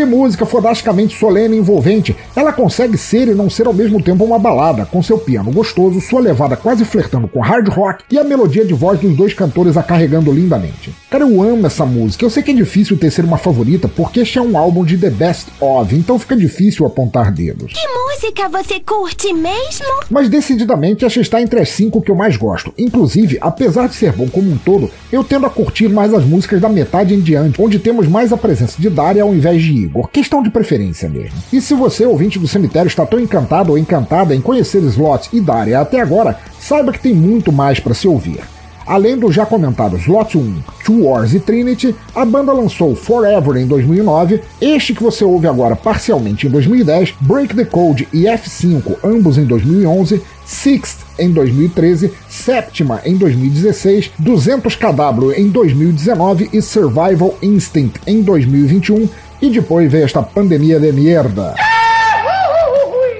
música 0.04 0.46
fodasticamente 0.46 1.18
solene 1.18 1.56
e 1.56 1.58
envolvente, 1.58 2.16
ela 2.34 2.52
consegue 2.52 2.96
ser 2.96 3.28
e 3.28 3.34
não 3.34 3.50
ser 3.50 3.66
ao 3.66 3.74
mesmo 3.74 4.02
tempo 4.02 4.24
uma 4.24 4.38
balada, 4.38 4.84
com 4.86 5.02
seu 5.02 5.18
piano 5.18 5.50
gostoso, 5.50 6.00
sua 6.00 6.20
levada 6.20 6.56
quase 6.56 6.84
flertando 6.84 7.28
com 7.28 7.40
hard 7.40 7.68
rock 7.68 8.04
e 8.10 8.18
a 8.18 8.24
melodia 8.24 8.64
de 8.64 8.74
voz 8.74 9.00
dos 9.00 9.16
dois 9.16 9.34
cantores 9.34 9.76
a 9.76 9.82
carregando 9.82 10.32
lindamente. 10.32 10.94
Cara, 11.10 11.24
eu 11.24 11.42
amo 11.42 11.66
essa 11.66 11.86
música. 11.86 12.24
Eu 12.24 12.30
sei 12.30 12.42
que 12.42 12.50
é 12.50 12.54
difícil 12.54 12.96
ter 12.96 13.10
ser 13.10 13.24
uma 13.24 13.38
favorita, 13.38 13.88
porque 13.88 14.20
este 14.20 14.38
é 14.38 14.42
um 14.42 14.56
álbum 14.56 14.84
de 14.84 14.98
The 14.98 15.10
Best 15.10 15.48
Of, 15.60 15.94
então 15.94 16.18
fica 16.18 16.36
difícil 16.36 16.84
apontar 16.84 17.32
dedos. 17.32 17.72
Que 17.72 17.88
música 17.88 18.48
você 18.48 18.80
curte 18.80 19.32
mesmo? 19.32 19.86
Mas 20.10 20.28
decididamente 20.28 21.04
esta 21.04 21.20
está 21.20 21.40
entre 21.40 21.60
as 21.60 21.70
cinco 21.70 22.02
que 22.02 22.10
eu 22.10 22.14
mais 22.14 22.36
gosto. 22.36 22.74
Inclusive, 22.76 23.38
apesar 23.40 23.88
de 23.88 23.94
ser 23.94 24.12
bom 24.12 24.28
como 24.28 24.50
um 24.50 24.58
todo, 24.58 24.90
eu 25.10 25.24
tendo 25.24 25.46
a 25.46 25.50
curtir 25.50 25.88
mais 25.88 26.12
as 26.12 26.24
músicas 26.24 26.60
da 26.60 26.68
metade 26.68 27.14
em 27.14 27.20
diante, 27.20 27.60
onde 27.60 27.78
temos 27.78 28.06
mais 28.06 28.32
a 28.32 28.36
presença 28.36 28.80
de 28.80 28.90
Daria 28.90 29.22
ao 29.22 29.34
invés 29.34 29.62
de 29.62 29.75
Igor. 29.84 30.08
Questão 30.08 30.42
de 30.42 30.50
preferência 30.50 31.08
mesmo. 31.08 31.36
E 31.52 31.60
se 31.60 31.74
você, 31.74 32.04
ouvinte 32.04 32.38
do 32.38 32.48
cemitério, 32.48 32.88
está 32.88 33.04
tão 33.04 33.20
encantado 33.20 33.72
ou 33.72 33.78
encantada 33.78 34.34
em 34.34 34.40
conhecer 34.40 34.82
Slots 34.82 35.30
e 35.32 35.40
Daria 35.40 35.80
até 35.80 36.00
agora, 36.00 36.38
saiba 36.58 36.92
que 36.92 37.00
tem 37.00 37.14
muito 37.14 37.52
mais 37.52 37.78
para 37.80 37.94
se 37.94 38.08
ouvir. 38.08 38.40
Além 38.86 39.18
dos 39.18 39.34
já 39.34 39.44
comentados 39.44 40.02
Slot 40.02 40.38
1, 40.38 40.62
Two 40.84 41.02
Wars 41.02 41.34
e 41.34 41.40
Trinity, 41.40 41.92
a 42.14 42.24
banda 42.24 42.52
lançou 42.52 42.94
Forever 42.94 43.56
em 43.56 43.66
2009, 43.66 44.40
este 44.60 44.94
que 44.94 45.02
você 45.02 45.24
ouve 45.24 45.48
agora 45.48 45.74
parcialmente 45.74 46.46
em 46.46 46.50
2010, 46.50 47.14
Break 47.20 47.56
the 47.56 47.64
Code 47.64 48.06
e 48.12 48.22
F5, 48.22 48.98
ambos 49.02 49.38
em 49.38 49.44
2011, 49.44 50.22
Sixth 50.44 51.00
em 51.18 51.32
2013, 51.32 52.12
Séptima 52.28 53.00
em 53.04 53.16
2016, 53.16 54.12
200 54.20 54.76
KW 54.76 55.32
em 55.36 55.48
2019 55.48 56.50
e 56.52 56.62
Survival 56.62 57.36
Instinct 57.42 58.00
em 58.06 58.22
2021, 58.22 59.08
e 59.40 59.50
depois 59.50 59.90
veio 59.90 60.04
esta 60.04 60.22
pandemia 60.22 60.78
de 60.78 60.92
merda. 60.92 61.54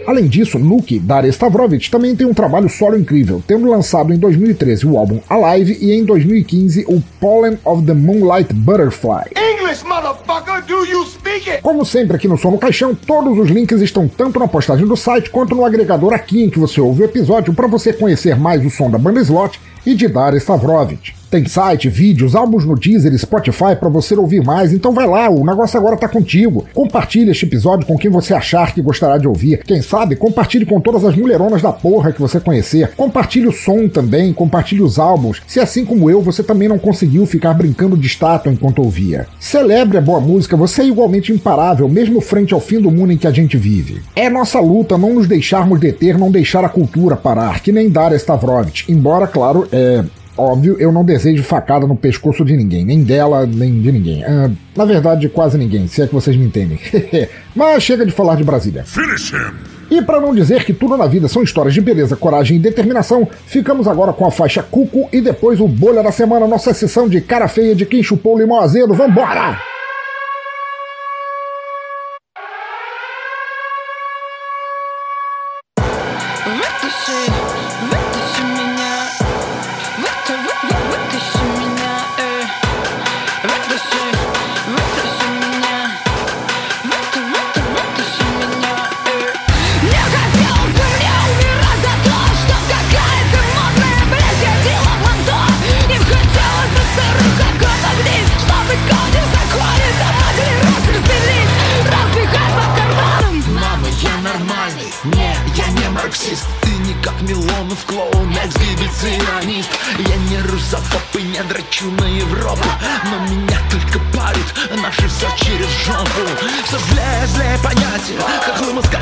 Além 0.07 0.29
disso, 0.29 0.57
Nuke, 0.57 1.01
Daria 1.01 1.33
Stavrovich, 1.33 1.91
também 1.91 2.15
tem 2.15 2.25
um 2.25 2.33
trabalho 2.33 2.69
solo 2.69 2.97
incrível, 2.97 3.43
tendo 3.45 3.69
lançado 3.69 4.13
em 4.13 4.19
2013 4.19 4.87
o 4.87 4.97
álbum 4.97 5.19
Alive 5.29 5.79
e 5.81 5.93
em 5.93 6.05
2015 6.05 6.85
o 6.87 7.03
Pollen 7.19 7.59
of 7.65 7.85
the 7.85 7.93
Moonlight 7.93 8.55
Butterfly. 8.55 9.33
English, 9.35 9.85
motherfucker, 9.85 10.65
do 10.65 10.85
you 10.85 11.05
speak 11.07 11.51
it? 11.51 11.61
Como 11.61 11.85
sempre 11.85 12.17
aqui 12.17 12.29
no 12.29 12.39
Som 12.39 12.53
no 12.53 12.59
Caixão, 12.59 12.95
todos 12.95 13.37
os 13.37 13.51
links 13.51 13.81
estão 13.81 14.07
tanto 14.07 14.39
na 14.39 14.47
postagem 14.47 14.87
do 14.87 14.97
site 14.97 15.29
quanto 15.29 15.57
no 15.57 15.65
agregador 15.65 16.15
aqui 16.15 16.45
em 16.45 16.51
que 16.51 16.59
você 16.61 16.81
ouve 16.81 17.03
o 17.03 17.05
episódio 17.05 17.53
para 17.53 17.67
você 17.67 17.93
conhecer 17.93 18.39
mais 18.39 18.65
o 18.65 18.71
som 18.71 18.89
da 18.89 18.99
banda 18.99 19.21
Slot 19.21 19.61
e 19.85 19.93
de 19.93 20.07
Daria 20.07 20.39
Stavrovich. 20.39 21.17
Tem 21.31 21.45
site, 21.45 21.89
vídeos, 21.89 22.37
álbuns 22.37 22.65
no 22.65 22.77
Deezer 22.77 23.17
Spotify 23.19 23.75
para 23.79 23.89
você 23.89 24.15
ouvir 24.15 24.45
mais, 24.45 24.73
então 24.73 24.93
vai 24.93 25.09
lá, 25.09 25.29
o 25.29 25.45
negócio 25.45 25.77
agora 25.77 25.97
tá 25.97 26.09
contigo. 26.09 26.65
Compartilhe 26.73 27.33
este 27.33 27.45
episódio 27.45 27.85
com 27.85 27.99
quem 27.99 28.09
você 28.09 28.33
achar 28.33 28.73
que 28.73 28.81
gostará 28.81 29.19
de 29.19 29.27
ouvir. 29.27 29.65
Quem 29.65 29.83
sabe, 29.83 30.15
compartilhe 30.15 30.65
com 30.65 30.81
todas 30.81 31.05
as 31.05 31.17
mulheronas 31.17 31.61
da 31.61 31.73
porra 31.73 32.13
que 32.13 32.21
você 32.21 32.39
conhecer. 32.39 32.93
Compartilhe 32.97 33.49
o 33.49 33.53
som 33.53 33.89
também, 33.89 34.33
compartilhe 34.33 34.83
os 34.83 35.01
álbuns, 35.01 35.43
se 35.49 35.59
assim 35.59 35.85
como 35.85 36.09
eu 36.09 36.23
você 36.23 36.45
também 36.45 36.69
não 36.69 36.79
conseguiu 36.79 37.27
ficar 37.27 37.55
brincando 37.55 37.97
de 37.97 38.07
estátua 38.07 38.53
enquanto 38.53 38.79
ouvia. 38.83 39.27
Celebre 39.41 39.99
a 39.99 40.01
boa 40.01 40.21
música, 40.21 40.57
você 40.57 40.83
é 40.83 40.87
igualmente 40.87 41.33
imparável, 41.33 41.89
mesmo 41.89 42.21
frente 42.21 42.55
ao 42.55 42.61
fim 42.61 42.81
do 42.81 42.91
mundo 42.91 43.13
em 43.13 43.19
que 43.19 43.27
a 43.27 43.33
gente 43.33 43.57
vive. 43.57 44.01
É 44.15 44.31
nossa 44.31 44.61
luta 44.61 44.97
não 44.97 45.15
nos 45.15 45.27
deixarmos 45.27 45.81
deter, 45.81 46.17
não 46.17 46.31
deixar 46.31 46.65
a 46.65 46.69
cultura 46.69 47.17
parar, 47.17 47.61
que 47.61 47.73
nem 47.73 47.91
Daria 47.91 48.17
Stavrovich, 48.17 48.85
embora, 48.89 49.27
claro, 49.27 49.67
é, 49.73 50.05
Óbvio, 50.37 50.77
eu 50.79 50.93
não 50.93 51.05
desejo 51.05 51.43
facada 51.43 51.87
no 51.87 51.97
pescoço 51.97 52.45
de 52.45 52.57
ninguém, 52.57 52.85
nem 52.85 53.03
dela, 53.03 53.47
nem 53.47 53.81
de 53.81 53.91
ninguém. 53.91 54.23
Ah, 54.25 54.51
na 54.77 54.85
verdade, 54.85 55.29
quase 55.29 55.57
ninguém, 55.57 55.87
se 55.87 56.03
é 56.03 56.07
que 56.07 56.15
vocês 56.15 56.37
me 56.37 56.45
entendem. 56.45 56.79
Mas 57.55 57.83
chega 57.83 58.05
de 58.05 58.13
falar 58.13 58.37
de 58.37 58.45
Brasília. 58.45 58.85
Finish 58.85 59.33
him! 59.33 59.77
E 59.91 60.03
para 60.03 60.21
não 60.21 60.35
dizer 60.35 60.65
que 60.65 60.75
tudo 60.75 60.97
na 60.97 61.07
vida 61.07 61.29
são 61.29 61.43
histórias 61.43 61.73
de 61.73 61.81
beleza, 61.81 62.17
coragem 62.17 62.57
e 62.57 62.61
determinação, 62.61 63.27
ficamos 63.47 63.87
agora 63.87 64.13
com 64.13 64.27
a 64.27 64.31
faixa 64.31 64.63
Cuco 64.63 65.09
e 65.13 65.21
depois 65.21 65.61
o 65.61 65.69
Bolha 65.69 66.03
da 66.03 66.11
Semana, 66.11 66.47
nossa 66.47 66.75
sessão 66.75 67.09
de 67.09 67.21
cara 67.21 67.47
feia 67.47 67.75
de 67.75 67.87
quem 67.87 68.03
chupou 68.03 68.35
o 68.35 68.39
limão 68.39 68.61
azedo. 68.61 68.93
Vambora! 68.95 69.76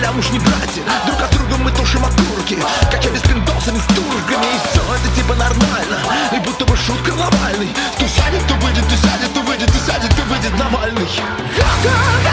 Москалям 0.04 0.18
уж 0.18 0.30
не 0.30 0.38
братья 0.38 0.82
Друг 1.06 1.20
от 1.20 1.30
друга 1.32 1.56
мы 1.58 1.70
тушим 1.72 2.04
окурки, 2.04 2.58
как 2.90 3.04
я 3.04 3.10
без 3.10 3.20
с 3.20 3.22
турками 3.22 4.44
И 4.44 4.58
все 4.70 4.82
это 4.94 5.16
типа 5.16 5.34
нормально, 5.34 5.98
и 6.32 6.38
будто 6.40 6.64
бы 6.64 6.76
шутка 6.76 7.12
глобальный. 7.12 7.68
Кто 7.96 8.06
сядет, 8.06 8.46
то 8.46 8.54
выйдет, 8.54 8.84
кто 8.84 8.96
сядет, 8.96 9.32
то 9.34 9.40
выйдет, 9.40 9.70
кто 9.70 9.92
сядет, 9.92 10.14
то 10.14 10.22
выйдет 10.22 10.58
Навальный. 10.58 10.94
Вытащи 11.04 12.23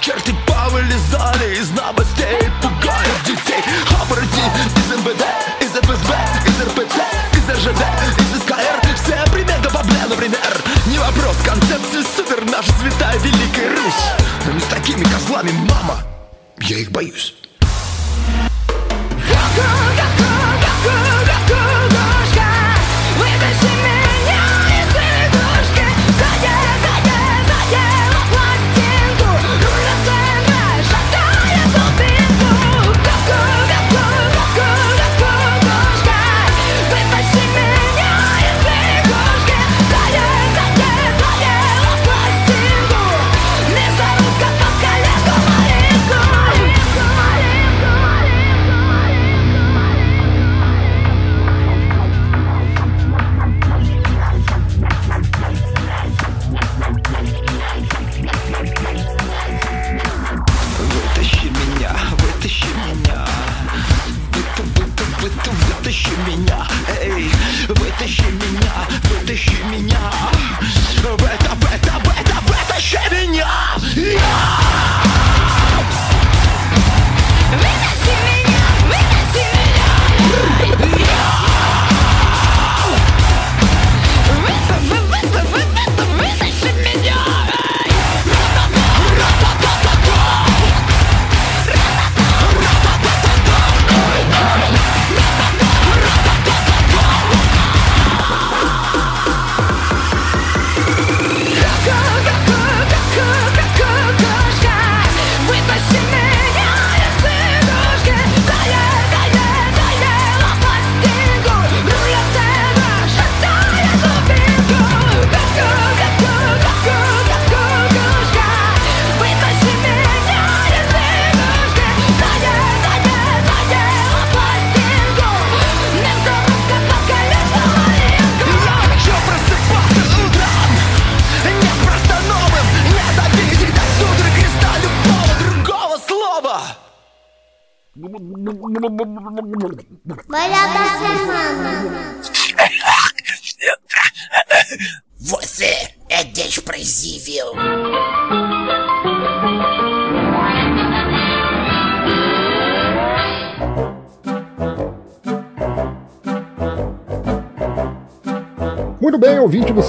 черти 0.00 0.34
повылезали 0.46 1.56
из 1.56 1.70
новостей 1.70 2.38
Пугают 2.60 3.22
детей. 3.24 3.62
Обороти 4.00 4.44
из 4.76 4.98
МВД, 4.98 5.24
из 5.60 5.70
ФСБ, 5.70 6.16
из 6.46 6.60
РПЦ, 6.68 6.98
из 7.32 7.48
РЖД, 7.56 7.82
из 8.18 8.42
СКР. 8.42 8.96
Все 8.96 9.32
приметы 9.32 9.68
бабля, 9.70 10.06
например. 10.08 10.62
Не 10.86 10.98
вопрос, 10.98 11.36
концепции 11.44 12.02
супер, 12.16 12.44
наша 12.44 12.72
святая 12.80 13.18
Великая 13.18 13.70
Русь. 13.70 14.04
Но 14.46 14.52
не 14.52 14.60
с 14.60 14.64
такими 14.64 15.04
козлами, 15.04 15.50
мама. 15.68 16.02
Я 16.60 16.78
их 16.78 16.90
боюсь 16.90 17.37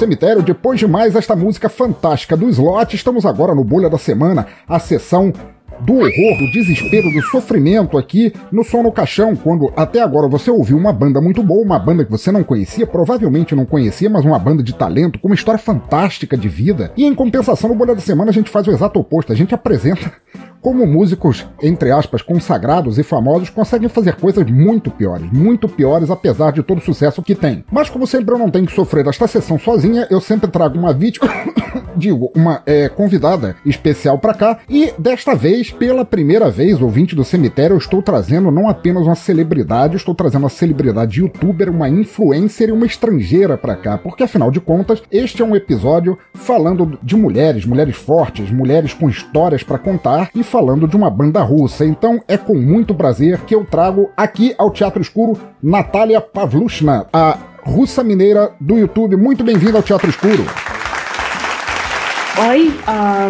cemitério, 0.09 0.41
depois 0.41 0.79
de 0.79 0.87
mais 0.87 1.15
esta 1.15 1.35
música 1.35 1.69
fantástica 1.69 2.35
do 2.35 2.49
Slot, 2.49 2.95
estamos 2.95 3.27
agora 3.27 3.53
no 3.53 3.63
Bolha 3.63 3.89
da 3.89 3.97
Semana, 3.97 4.47
a 4.67 4.79
sessão 4.79 5.31
do 5.81 5.93
horror, 5.93 6.37
do 6.37 6.51
desespero, 6.51 7.11
do 7.11 7.21
sofrimento 7.23 7.97
aqui 7.97 8.33
no 8.51 8.63
Som 8.63 8.83
no 8.83 8.91
Caixão, 8.91 9.35
quando 9.35 9.71
até 9.75 10.01
agora 10.01 10.27
você 10.27 10.51
ouviu 10.51 10.77
uma 10.77 10.93
banda 10.93 11.21
muito 11.21 11.41
boa, 11.43 11.63
uma 11.63 11.79
banda 11.79 12.05
que 12.05 12.11
você 12.11 12.31
não 12.31 12.43
conhecia, 12.43 12.85
provavelmente 12.87 13.55
não 13.55 13.65
conhecia, 13.65 14.09
mas 14.09 14.25
uma 14.25 14.39
banda 14.39 14.63
de 14.63 14.73
talento, 14.73 15.19
com 15.19 15.27
uma 15.27 15.35
história 15.35 15.59
fantástica 15.59 16.37
de 16.37 16.47
vida. 16.47 16.91
E 16.95 17.05
em 17.05 17.15
compensação, 17.15 17.69
no 17.69 17.75
Bolha 17.75 17.95
da 17.95 18.01
Semana 18.01 18.31
a 18.31 18.33
gente 18.33 18.49
faz 18.49 18.67
o 18.67 18.71
exato 18.71 18.99
oposto, 18.99 19.31
a 19.31 19.35
gente 19.35 19.53
apresenta 19.53 20.11
como 20.61 20.85
músicos, 20.85 21.47
entre 21.61 21.91
aspas, 21.91 22.21
consagrados 22.21 22.97
e 22.97 23.03
famosos 23.03 23.49
conseguem 23.49 23.87
fazer 23.87 24.15
coisas 24.15 24.49
muito 24.49 24.91
piores, 24.91 25.31
muito 25.31 25.67
piores, 25.67 26.09
apesar 26.09 26.51
de 26.51 26.63
todo 26.63 26.79
o 26.79 26.83
sucesso 26.83 27.21
que 27.21 27.35
tem. 27.35 27.63
Mas 27.71 27.89
como 27.89 28.05
sempre 28.05 28.33
eu 28.33 28.39
não 28.39 28.49
tenho 28.49 28.65
que 28.65 28.75
sofrer 28.75 29.07
esta 29.07 29.27
sessão 29.27 29.57
sozinha, 29.57 30.07
eu 30.09 30.19
sempre 30.19 30.49
trago 30.49 30.77
uma 30.77 30.93
vítima, 30.93 31.29
digo, 31.95 32.31
uma 32.35 32.61
é, 32.65 32.89
convidada 32.89 33.55
especial 33.65 34.19
para 34.19 34.33
cá, 34.33 34.59
e 34.69 34.93
desta 34.97 35.33
vez, 35.33 35.68
pela 35.71 36.05
primeira 36.05 36.49
vez, 36.49 36.81
ouvinte 36.81 37.15
do 37.15 37.23
cemitério, 37.23 37.73
eu 37.73 37.77
estou 37.77 38.01
trazendo 38.01 38.51
não 38.51 38.69
apenas 38.69 39.03
uma 39.03 39.15
celebridade, 39.15 39.93
eu 39.93 39.97
estou 39.97 40.15
trazendo 40.15 40.43
uma 40.43 40.49
celebridade 40.49 41.19
youtuber, 41.19 41.69
uma 41.69 41.89
influencer 41.89 42.69
e 42.69 42.71
uma 42.71 42.85
estrangeira 42.85 43.57
para 43.57 43.75
cá, 43.75 43.97
porque 43.97 44.23
afinal 44.23 44.51
de 44.51 44.59
contas, 44.59 45.01
este 45.11 45.41
é 45.41 45.45
um 45.45 45.55
episódio 45.55 46.17
falando 46.33 46.97
de 47.01 47.15
mulheres, 47.15 47.65
mulheres 47.65 47.95
fortes, 47.95 48.51
mulheres 48.51 48.93
com 48.93 49.09
histórias 49.09 49.63
para 49.63 49.77
contar 49.77 50.29
e 50.35 50.43
falando 50.43 50.87
de 50.87 50.95
uma 50.95 51.09
banda 51.09 51.41
russa. 51.41 51.85
Então 51.85 52.21
é 52.27 52.37
com 52.37 52.55
muito 52.55 52.93
prazer 52.93 53.39
que 53.41 53.55
eu 53.55 53.65
trago 53.65 54.09
aqui 54.15 54.53
ao 54.57 54.71
Teatro 54.71 55.01
Escuro 55.01 55.39
Natália 55.61 56.21
Pavlushna, 56.21 57.07
a 57.11 57.37
russa 57.63 58.03
mineira 58.03 58.51
do 58.59 58.77
YouTube. 58.77 59.15
Muito 59.15 59.43
bem-vinda 59.43 59.77
ao 59.77 59.83
Teatro 59.83 60.09
Escuro. 60.09 60.45
Oi, 62.49 62.73
ah, 62.87 63.29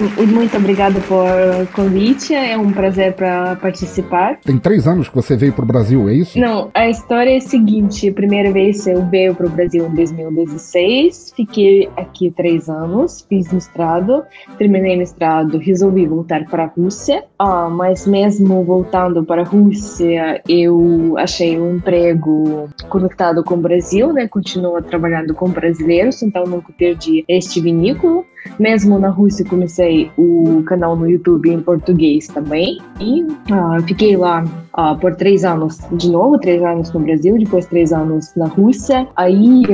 muito 0.00 0.56
obrigada 0.56 1.00
por 1.00 1.66
convite. 1.74 2.34
É 2.34 2.56
um 2.56 2.72
prazer 2.72 3.14
para 3.14 3.56
participar. 3.56 4.38
Tem 4.44 4.58
três 4.58 4.86
anos 4.86 5.08
que 5.08 5.14
você 5.14 5.36
veio 5.36 5.52
para 5.52 5.64
o 5.64 5.66
Brasil, 5.66 6.08
é 6.08 6.14
isso? 6.14 6.38
Não, 6.38 6.70
a 6.74 6.88
história 6.88 7.30
é 7.30 7.36
a 7.36 7.40
seguinte: 7.40 8.08
a 8.08 8.12
primeira 8.12 8.52
vez 8.52 8.86
eu 8.86 9.04
veio 9.06 9.34
para 9.34 9.46
o 9.46 9.50
Brasil 9.50 9.86
em 9.86 9.94
2016, 9.94 11.32
fiquei 11.36 11.88
aqui 11.96 12.30
três 12.30 12.68
anos, 12.68 13.24
fiz 13.28 13.52
mestrado, 13.52 14.22
terminei 14.58 14.96
mestrado, 14.96 15.58
resolvi 15.58 16.06
voltar 16.06 16.44
para 16.46 16.64
a 16.64 16.66
Rússia. 16.66 17.24
Ah, 17.38 17.68
mas 17.68 18.06
mesmo 18.06 18.64
voltando 18.64 19.24
para 19.24 19.42
a 19.42 19.44
Rússia, 19.44 20.42
eu 20.48 21.14
achei 21.18 21.58
um 21.58 21.76
emprego 21.76 22.68
conectado 22.88 23.42
com 23.44 23.54
o 23.54 23.58
Brasil, 23.58 24.12
né? 24.12 24.28
Continuo 24.28 24.80
trabalhando 24.82 25.34
com 25.34 25.48
brasileiros, 25.48 26.22
então 26.22 26.44
nunca 26.44 26.72
perdi 26.72 27.24
este 27.28 27.60
vínculo. 27.60 28.24
Mesmo 28.58 28.98
na 28.98 29.08
Rússia, 29.08 29.44
comecei 29.44 30.10
o 30.16 30.62
canal 30.66 30.96
no 30.96 31.08
YouTube 31.08 31.50
em 31.50 31.60
português 31.60 32.26
também. 32.28 32.78
E 33.00 33.26
ah, 33.50 33.78
fiquei 33.86 34.16
lá 34.16 34.44
ah, 34.74 34.94
por 34.94 35.14
três 35.16 35.44
anos 35.44 35.78
de 35.92 36.10
novo, 36.10 36.38
três 36.38 36.62
anos 36.62 36.92
no 36.92 37.00
Brasil, 37.00 37.38
depois 37.38 37.66
três 37.66 37.92
anos 37.92 38.34
na 38.36 38.46
Rússia. 38.46 39.06
Aí, 39.16 39.64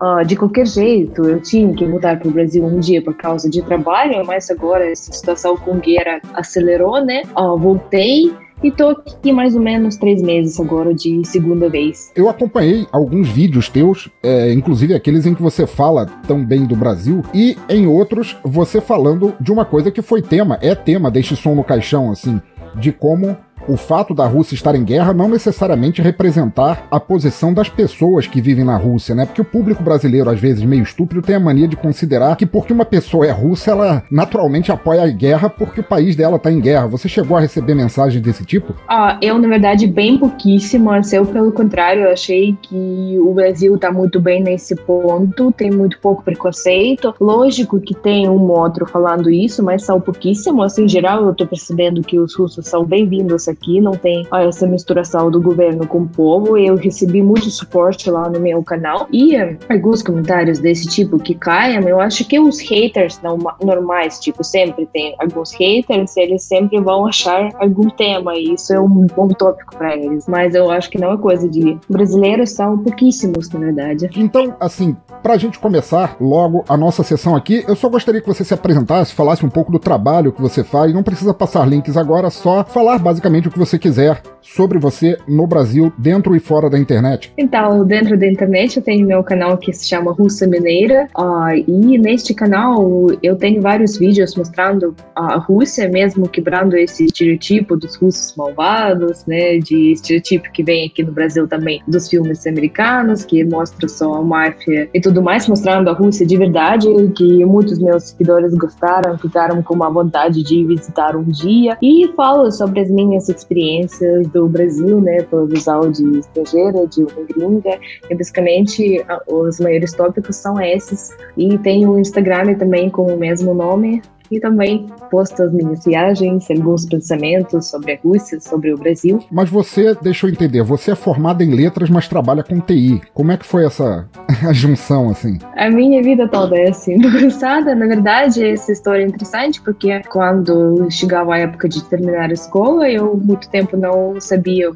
ah, 0.00 0.22
de 0.22 0.36
qualquer 0.36 0.66
jeito, 0.66 1.22
eu 1.24 1.40
tinha 1.40 1.72
que 1.74 1.84
voltar 1.84 2.18
para 2.18 2.28
o 2.28 2.32
Brasil 2.32 2.64
um 2.64 2.78
dia 2.78 3.02
por 3.02 3.14
causa 3.14 3.48
de 3.48 3.62
trabalho, 3.62 4.24
mas 4.26 4.50
agora 4.50 4.90
essa 4.90 5.12
situação 5.12 5.56
com 5.56 5.78
guerra 5.78 6.20
acelerou, 6.34 7.04
né? 7.04 7.22
voltei. 7.58 8.32
E 8.62 8.70
tô 8.70 8.88
aqui 8.88 9.32
mais 9.32 9.54
ou 9.54 9.60
menos 9.60 9.96
três 9.96 10.20
meses 10.20 10.58
agora 10.58 10.92
de 10.92 11.24
segunda 11.24 11.68
vez. 11.68 12.12
Eu 12.16 12.28
acompanhei 12.28 12.86
alguns 12.90 13.28
vídeos 13.28 13.68
teus, 13.68 14.08
é, 14.22 14.52
inclusive 14.52 14.94
aqueles 14.94 15.26
em 15.26 15.34
que 15.34 15.42
você 15.42 15.66
fala 15.66 16.06
tão 16.26 16.44
bem 16.44 16.66
do 16.66 16.74
Brasil, 16.74 17.22
e 17.32 17.56
em 17.68 17.86
outros 17.86 18.36
você 18.42 18.80
falando 18.80 19.34
de 19.40 19.52
uma 19.52 19.64
coisa 19.64 19.90
que 19.90 20.02
foi 20.02 20.20
tema, 20.20 20.58
é 20.60 20.74
tema 20.74 21.10
deste 21.10 21.36
som 21.36 21.54
no 21.54 21.62
caixão, 21.62 22.10
assim, 22.10 22.40
de 22.74 22.90
como 22.90 23.36
o 23.68 23.76
fato 23.76 24.14
da 24.14 24.26
Rússia 24.26 24.54
estar 24.54 24.74
em 24.74 24.82
guerra 24.82 25.12
não 25.12 25.28
necessariamente 25.28 26.00
representar 26.00 26.86
a 26.90 26.98
posição 26.98 27.52
das 27.52 27.68
pessoas 27.68 28.26
que 28.26 28.40
vivem 28.40 28.64
na 28.64 28.76
Rússia, 28.76 29.14
né? 29.14 29.26
Porque 29.26 29.42
o 29.42 29.44
público 29.44 29.82
brasileiro, 29.82 30.30
às 30.30 30.40
vezes 30.40 30.64
meio 30.64 30.82
estúpido, 30.82 31.20
tem 31.20 31.36
a 31.36 31.40
mania 31.40 31.68
de 31.68 31.76
considerar 31.76 32.36
que 32.36 32.46
porque 32.46 32.72
uma 32.72 32.84
pessoa 32.84 33.26
é 33.26 33.30
russa, 33.30 33.72
ela 33.72 34.02
naturalmente 34.10 34.72
apoia 34.72 35.02
a 35.02 35.08
guerra 35.08 35.50
porque 35.50 35.80
o 35.80 35.84
país 35.84 36.16
dela 36.16 36.36
está 36.36 36.50
em 36.50 36.60
guerra. 36.60 36.86
Você 36.86 37.08
chegou 37.08 37.36
a 37.36 37.40
receber 37.40 37.74
mensagens 37.74 38.22
desse 38.22 38.44
tipo? 38.44 38.74
Ah, 38.88 39.18
eu, 39.20 39.38
na 39.38 39.48
verdade, 39.48 39.86
bem 39.86 40.16
pouquíssimo. 40.16 40.88
Eu, 41.12 41.26
pelo 41.26 41.52
contrário, 41.52 42.04
eu 42.04 42.12
achei 42.12 42.56
que 42.62 43.18
o 43.20 43.34
Brasil 43.34 43.74
está 43.74 43.92
muito 43.92 44.18
bem 44.18 44.42
nesse 44.42 44.74
ponto, 44.74 45.52
tem 45.52 45.70
muito 45.70 45.98
pouco 46.00 46.22
preconceito. 46.22 47.14
Lógico 47.20 47.78
que 47.78 47.94
tem 47.94 48.28
um 48.28 48.50
outro 48.50 48.86
falando 48.86 49.30
isso, 49.30 49.62
mas 49.62 49.84
são 49.84 50.00
pouquíssimos. 50.00 50.64
Assim, 50.64 50.84
em 50.84 50.88
geral, 50.88 51.24
eu 51.24 51.32
estou 51.32 51.46
percebendo 51.46 52.00
que 52.00 52.18
os 52.18 52.34
russos 52.34 52.66
são 52.66 52.84
bem-vindos 52.84 53.46
aqui 53.46 53.57
aqui, 53.60 53.80
não 53.80 53.92
tem 53.92 54.26
essa 54.32 54.66
misturação 54.66 55.30
do 55.30 55.40
governo 55.40 55.86
com 55.86 56.02
o 56.02 56.08
povo. 56.08 56.56
Eu 56.56 56.76
recebi 56.76 57.20
muito 57.22 57.50
suporte 57.50 58.10
lá 58.10 58.28
no 58.28 58.40
meu 58.40 58.62
canal 58.62 59.06
e 59.12 59.34
eh, 59.34 59.56
alguns 59.68 60.02
comentários 60.02 60.58
desse 60.58 60.86
tipo 60.86 61.18
que 61.18 61.34
caem. 61.34 61.78
Eu 61.86 62.00
acho 62.00 62.24
que 62.26 62.38
os 62.38 62.60
haters 62.60 63.20
não, 63.22 63.36
normais, 63.62 64.18
tipo, 64.18 64.42
sempre 64.44 64.86
tem 64.86 65.14
alguns 65.18 65.52
haters, 65.52 66.16
eles 66.16 66.44
sempre 66.44 66.80
vão 66.80 67.06
achar 67.06 67.50
algum 67.58 67.88
tema 67.90 68.36
e 68.36 68.54
isso 68.54 68.72
é 68.72 68.80
um 68.80 69.06
bom 69.06 69.28
tópico 69.28 69.76
para 69.76 69.96
eles. 69.96 70.26
Mas 70.26 70.54
eu 70.54 70.70
acho 70.70 70.88
que 70.90 70.98
não 70.98 71.12
é 71.12 71.18
coisa 71.18 71.48
de 71.48 71.78
brasileiros, 71.88 72.50
são 72.50 72.78
pouquíssimos, 72.78 73.50
na 73.50 73.60
verdade. 73.60 74.08
Então, 74.16 74.54
assim, 74.60 74.96
pra 75.22 75.36
gente 75.36 75.58
começar 75.58 76.16
logo 76.20 76.64
a 76.68 76.76
nossa 76.76 77.02
sessão 77.02 77.34
aqui, 77.34 77.64
eu 77.66 77.74
só 77.74 77.88
gostaria 77.88 78.20
que 78.20 78.26
você 78.26 78.44
se 78.44 78.54
apresentasse, 78.54 79.14
falasse 79.14 79.44
um 79.44 79.50
pouco 79.50 79.72
do 79.72 79.78
trabalho 79.78 80.32
que 80.32 80.40
você 80.40 80.62
faz. 80.62 80.92
Não 80.94 81.02
precisa 81.02 81.34
passar 81.34 81.66
links 81.66 81.96
agora, 81.96 82.30
só 82.30 82.64
falar 82.64 82.98
basicamente 82.98 83.37
o 83.46 83.50
que 83.50 83.58
você 83.58 83.78
quiser 83.78 84.20
sobre 84.54 84.78
você 84.78 85.16
no 85.26 85.46
Brasil, 85.46 85.92
dentro 85.98 86.34
e 86.34 86.40
fora 86.40 86.70
da 86.70 86.78
internet. 86.78 87.32
Então, 87.36 87.84
dentro 87.84 88.18
da 88.18 88.26
internet 88.26 88.76
eu 88.76 88.82
tenho 88.82 89.06
meu 89.06 89.22
canal 89.22 89.56
que 89.56 89.72
se 89.72 89.86
chama 89.86 90.12
Russa 90.12 90.46
Mineira, 90.46 91.08
uh, 91.16 91.54
e 91.66 91.98
neste 91.98 92.34
canal 92.34 93.06
eu 93.22 93.36
tenho 93.36 93.60
vários 93.60 93.98
vídeos 93.98 94.34
mostrando 94.34 94.94
a 95.14 95.36
Rússia, 95.36 95.88
mesmo 95.88 96.28
quebrando 96.28 96.76
esse 96.76 97.04
estereotipo 97.04 97.76
dos 97.76 97.96
russos 97.96 98.34
malvados, 98.36 99.24
né, 99.26 99.58
de 99.58 99.92
estereotipo 99.92 100.50
que 100.52 100.62
vem 100.62 100.86
aqui 100.86 101.02
no 101.02 101.12
Brasil 101.12 101.46
também 101.46 101.82
dos 101.86 102.08
filmes 102.08 102.46
americanos, 102.46 103.24
que 103.24 103.44
mostra 103.44 103.88
só 103.88 104.14
a 104.14 104.22
máfia 104.22 104.88
e 104.92 105.00
tudo 105.00 105.22
mais, 105.22 105.46
mostrando 105.48 105.90
a 105.90 105.92
Rússia 105.92 106.26
de 106.26 106.36
verdade, 106.36 106.88
que 107.16 107.44
muitos 107.44 107.78
meus 107.78 108.10
seguidores 108.10 108.54
gostaram, 108.54 109.18
ficaram 109.18 109.62
com 109.62 109.74
uma 109.74 109.90
vontade 109.90 110.42
de 110.42 110.64
visitar 110.64 111.16
um 111.16 111.24
dia, 111.24 111.76
e 111.82 112.08
falo 112.16 112.50
sobre 112.50 112.80
as 112.80 112.90
minhas 112.90 113.28
experiências 113.28 114.26
do 114.28 114.37
Brasil, 114.46 115.00
né, 115.00 115.22
pela 115.22 115.46
visão 115.46 115.90
de 115.90 116.18
estrangeira, 116.18 116.86
de 116.86 117.02
uma 117.02 117.24
gringa, 117.26 117.80
e 118.10 118.14
basicamente 118.14 119.02
os 119.26 119.58
maiores 119.58 119.92
tópicos 119.94 120.36
são 120.36 120.60
esses. 120.60 121.10
E 121.36 121.56
tem 121.58 121.86
o 121.86 121.98
Instagram 121.98 122.54
também 122.54 122.90
com 122.90 123.06
o 123.06 123.16
mesmo 123.16 123.54
nome, 123.54 124.02
e 124.30 124.40
também 124.40 124.86
posto 125.10 125.42
as 125.42 125.52
minhas 125.52 125.84
viagens, 125.84 126.50
alguns 126.50 126.86
pensamentos 126.86 127.66
sobre 127.66 127.92
a 127.92 127.98
Rússia, 128.02 128.40
sobre 128.40 128.72
o 128.72 128.78
Brasil. 128.78 129.20
Mas 129.30 129.48
você, 129.48 129.94
deixa 130.00 130.26
eu 130.26 130.30
entender, 130.30 130.62
você 130.62 130.92
é 130.92 130.94
formada 130.94 131.42
em 131.42 131.54
letras, 131.54 131.90
mas 131.90 132.08
trabalha 132.08 132.42
com 132.42 132.60
TI. 132.60 133.00
Como 133.14 133.32
é 133.32 133.36
que 133.36 133.46
foi 133.46 133.64
essa 133.64 134.08
junção, 134.52 135.10
assim? 135.10 135.38
A 135.56 135.70
minha 135.70 136.02
vida 136.02 136.28
toda 136.28 136.56
é 136.56 136.68
assim, 136.68 137.00
bagunçada. 137.02 137.74
Na 137.74 137.86
verdade, 137.86 138.44
essa 138.44 138.72
história 138.72 139.02
é 139.02 139.06
interessante 139.06 139.60
porque 139.62 140.00
quando 140.08 140.88
chegava 140.90 141.34
a 141.34 141.38
época 141.38 141.68
de 141.68 141.82
terminar 141.84 142.30
a 142.30 142.32
escola, 142.32 142.88
eu 142.88 143.16
muito 143.16 143.48
tempo 143.50 143.76
não 143.76 144.20
sabia 144.20 144.70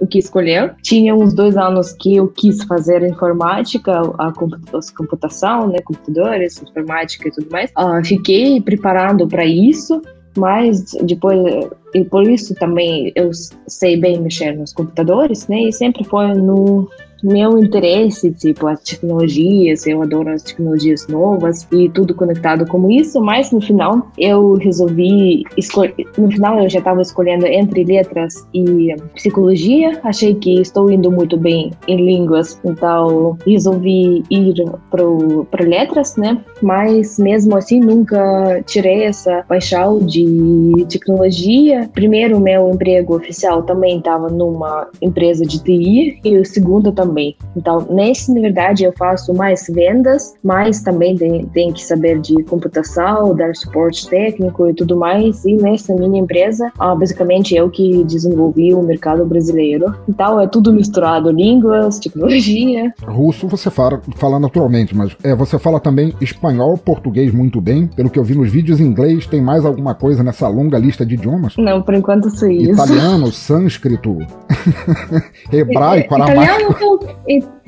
o 0.00 0.06
que 0.06 0.18
escolher. 0.18 0.74
Tinha 0.82 1.14
uns 1.14 1.34
dois 1.34 1.56
anos 1.56 1.92
que 1.92 2.16
eu 2.16 2.28
quis 2.28 2.62
fazer 2.64 3.02
informática, 3.02 4.00
a 4.18 4.32
computação, 4.32 5.68
né, 5.68 5.78
computadores, 5.84 6.62
informática 6.62 7.28
e 7.28 7.32
tudo 7.32 7.50
mais. 7.50 7.70
Uh, 7.72 8.04
fiquei 8.04 8.60
preparando 8.60 9.26
para 9.28 9.44
isso, 9.44 10.00
mas 10.36 10.92
depois 11.02 11.68
e 11.94 12.04
por 12.04 12.28
isso 12.28 12.54
também 12.54 13.12
eu 13.14 13.30
sei 13.68 13.96
bem 13.96 14.20
mexer 14.20 14.52
nos 14.52 14.72
computadores, 14.72 15.46
né? 15.48 15.64
E 15.64 15.72
sempre 15.72 16.04
foi 16.04 16.32
no 16.34 16.88
meu 17.22 17.58
interesse, 17.58 18.30
tipo, 18.32 18.66
as 18.66 18.80
tecnologias, 18.82 19.86
eu 19.86 20.02
adoro 20.02 20.30
as 20.30 20.42
tecnologias 20.42 21.06
novas 21.08 21.66
e 21.72 21.88
tudo 21.90 22.14
conectado 22.14 22.66
com 22.66 22.90
isso, 22.90 23.20
mas 23.20 23.50
no 23.52 23.60
final 23.60 24.10
eu 24.18 24.54
resolvi 24.54 25.44
escolher, 25.56 26.06
no 26.18 26.30
final 26.30 26.58
eu 26.60 26.68
já 26.68 26.78
estava 26.78 27.00
escolhendo 27.00 27.46
entre 27.46 27.84
letras 27.84 28.46
e 28.52 28.94
psicologia, 29.14 30.00
achei 30.02 30.34
que 30.34 30.60
estou 30.60 30.90
indo 30.90 31.10
muito 31.10 31.36
bem 31.36 31.70
em 31.86 31.96
línguas, 31.96 32.60
então 32.64 33.36
resolvi 33.46 34.24
ir 34.30 34.54
para 34.90 35.64
letras, 35.64 36.16
né? 36.16 36.40
Mas 36.60 37.18
mesmo 37.18 37.56
assim 37.56 37.80
nunca 37.80 38.62
tirei 38.66 39.04
essa 39.04 39.44
paixão 39.48 39.98
de 39.98 40.72
tecnologia. 40.88 41.88
Primeiro, 41.92 42.40
meu 42.40 42.70
emprego 42.70 43.16
oficial 43.16 43.62
também 43.62 43.98
estava 43.98 44.28
numa 44.28 44.88
empresa 45.00 45.44
de 45.44 45.62
TI 45.62 46.20
e 46.24 46.36
o 46.36 46.44
segundo 46.44 46.92
também. 46.92 47.11
Então, 47.56 47.86
nesse, 47.90 48.32
na 48.32 48.40
verdade, 48.40 48.84
eu 48.84 48.92
faço 48.92 49.34
mais 49.34 49.66
vendas, 49.68 50.34
mas 50.42 50.80
também 50.80 51.16
tem 51.52 51.72
que 51.72 51.82
saber 51.82 52.20
de 52.20 52.42
computação, 52.44 53.34
dar 53.34 53.54
suporte 53.54 54.08
técnico 54.08 54.68
e 54.68 54.74
tudo 54.74 54.96
mais. 54.96 55.44
E 55.44 55.56
nessa 55.56 55.94
minha 55.94 56.20
empresa, 56.20 56.70
ah, 56.78 56.94
basicamente 56.94 57.54
eu 57.54 57.70
que 57.70 58.04
desenvolvi 58.04 58.74
o 58.74 58.82
mercado 58.82 59.24
brasileiro. 59.24 59.94
Então, 60.08 60.40
é 60.40 60.46
tudo 60.46 60.72
misturado: 60.72 61.30
línguas, 61.30 61.98
tecnologia. 61.98 62.92
Russo 63.06 63.48
você 63.48 63.70
fala, 63.70 64.00
fala 64.16 64.38
naturalmente, 64.38 64.96
mas 64.96 65.16
é, 65.22 65.34
você 65.34 65.58
fala 65.58 65.78
também 65.80 66.14
espanhol, 66.20 66.76
português 66.76 67.32
muito 67.32 67.60
bem. 67.60 67.86
Pelo 67.86 68.10
que 68.10 68.18
eu 68.18 68.24
vi 68.24 68.34
nos 68.34 68.50
vídeos 68.50 68.80
inglês, 68.80 69.26
tem 69.26 69.40
mais 69.40 69.64
alguma 69.64 69.94
coisa 69.94 70.22
nessa 70.22 70.48
longa 70.48 70.78
lista 70.78 71.04
de 71.04 71.14
idiomas? 71.14 71.54
Não, 71.56 71.82
por 71.82 71.94
enquanto 71.94 72.30
só 72.30 72.46
isso. 72.46 72.72
Italiano, 72.72 73.30
sânscrito, 73.32 74.18
hebraico, 75.52 76.14
aramaico. 76.14 76.72
Italiano, 76.72 76.98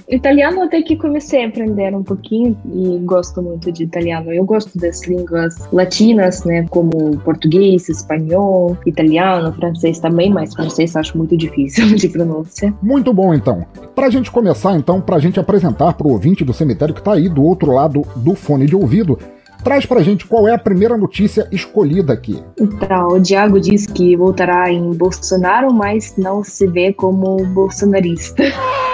Italiano 0.09 0.63
até 0.63 0.83
que 0.83 0.97
comecei 0.97 1.45
a 1.45 1.49
aprender 1.49 1.95
um 1.95 2.03
pouquinho 2.03 2.57
e 2.75 2.99
gosto 3.05 3.43
muito 3.43 3.73
de 3.73 3.85
italiano. 3.85 4.33
Eu 4.33 4.45
gosto 4.45 4.79
das 4.79 5.03
línguas 5.07 5.55
latinas, 5.73 6.45
né, 6.45 6.67
como 6.69 7.17
português, 7.25 7.89
espanhol, 7.89 8.77
italiano, 8.85 9.53
francês 9.55 9.99
também, 9.99 10.31
mas 10.31 10.55
francês 10.55 10.95
acho 10.95 11.17
muito 11.17 11.37
difícil 11.37 11.87
de 11.97 12.09
pronúncia. 12.09 12.75
Muito 12.83 13.15
bom, 13.15 13.33
então. 13.33 13.65
Pra 13.95 14.11
gente 14.11 14.31
começar, 14.31 14.77
então, 14.77 15.01
pra 15.01 15.19
gente 15.19 15.41
apresentar 15.41 15.95
pro 15.95 16.11
ouvinte 16.11 16.45
do 16.45 16.53
cemitério 16.53 16.95
que 16.95 17.03
tá 17.03 17.15
aí 17.15 17.29
do 17.29 17.43
outro 17.43 17.73
lado 17.73 18.03
do 18.17 18.35
fone 18.35 18.67
de 18.67 18.77
ouvido, 18.77 19.19
Traz 19.63 19.87
pra 19.87 20.03
gente 20.03 20.27
qual 20.27 20.47
é 20.47 20.53
a 20.53 20.59
primeira 20.59 20.95
notícia 20.95 21.49
escolhida 21.51 22.13
aqui. 22.13 22.39
Então, 22.61 23.09
o 23.09 23.19
Diago 23.19 23.59
diz 23.59 23.87
que 23.87 24.15
voltará 24.15 24.71
em 24.71 24.93
Bolsonaro, 24.93 25.73
mas 25.73 26.15
não 26.19 26.45
se 26.45 26.67
vê 26.67 26.93
como 26.93 27.43
bolsonarista. 27.47 28.43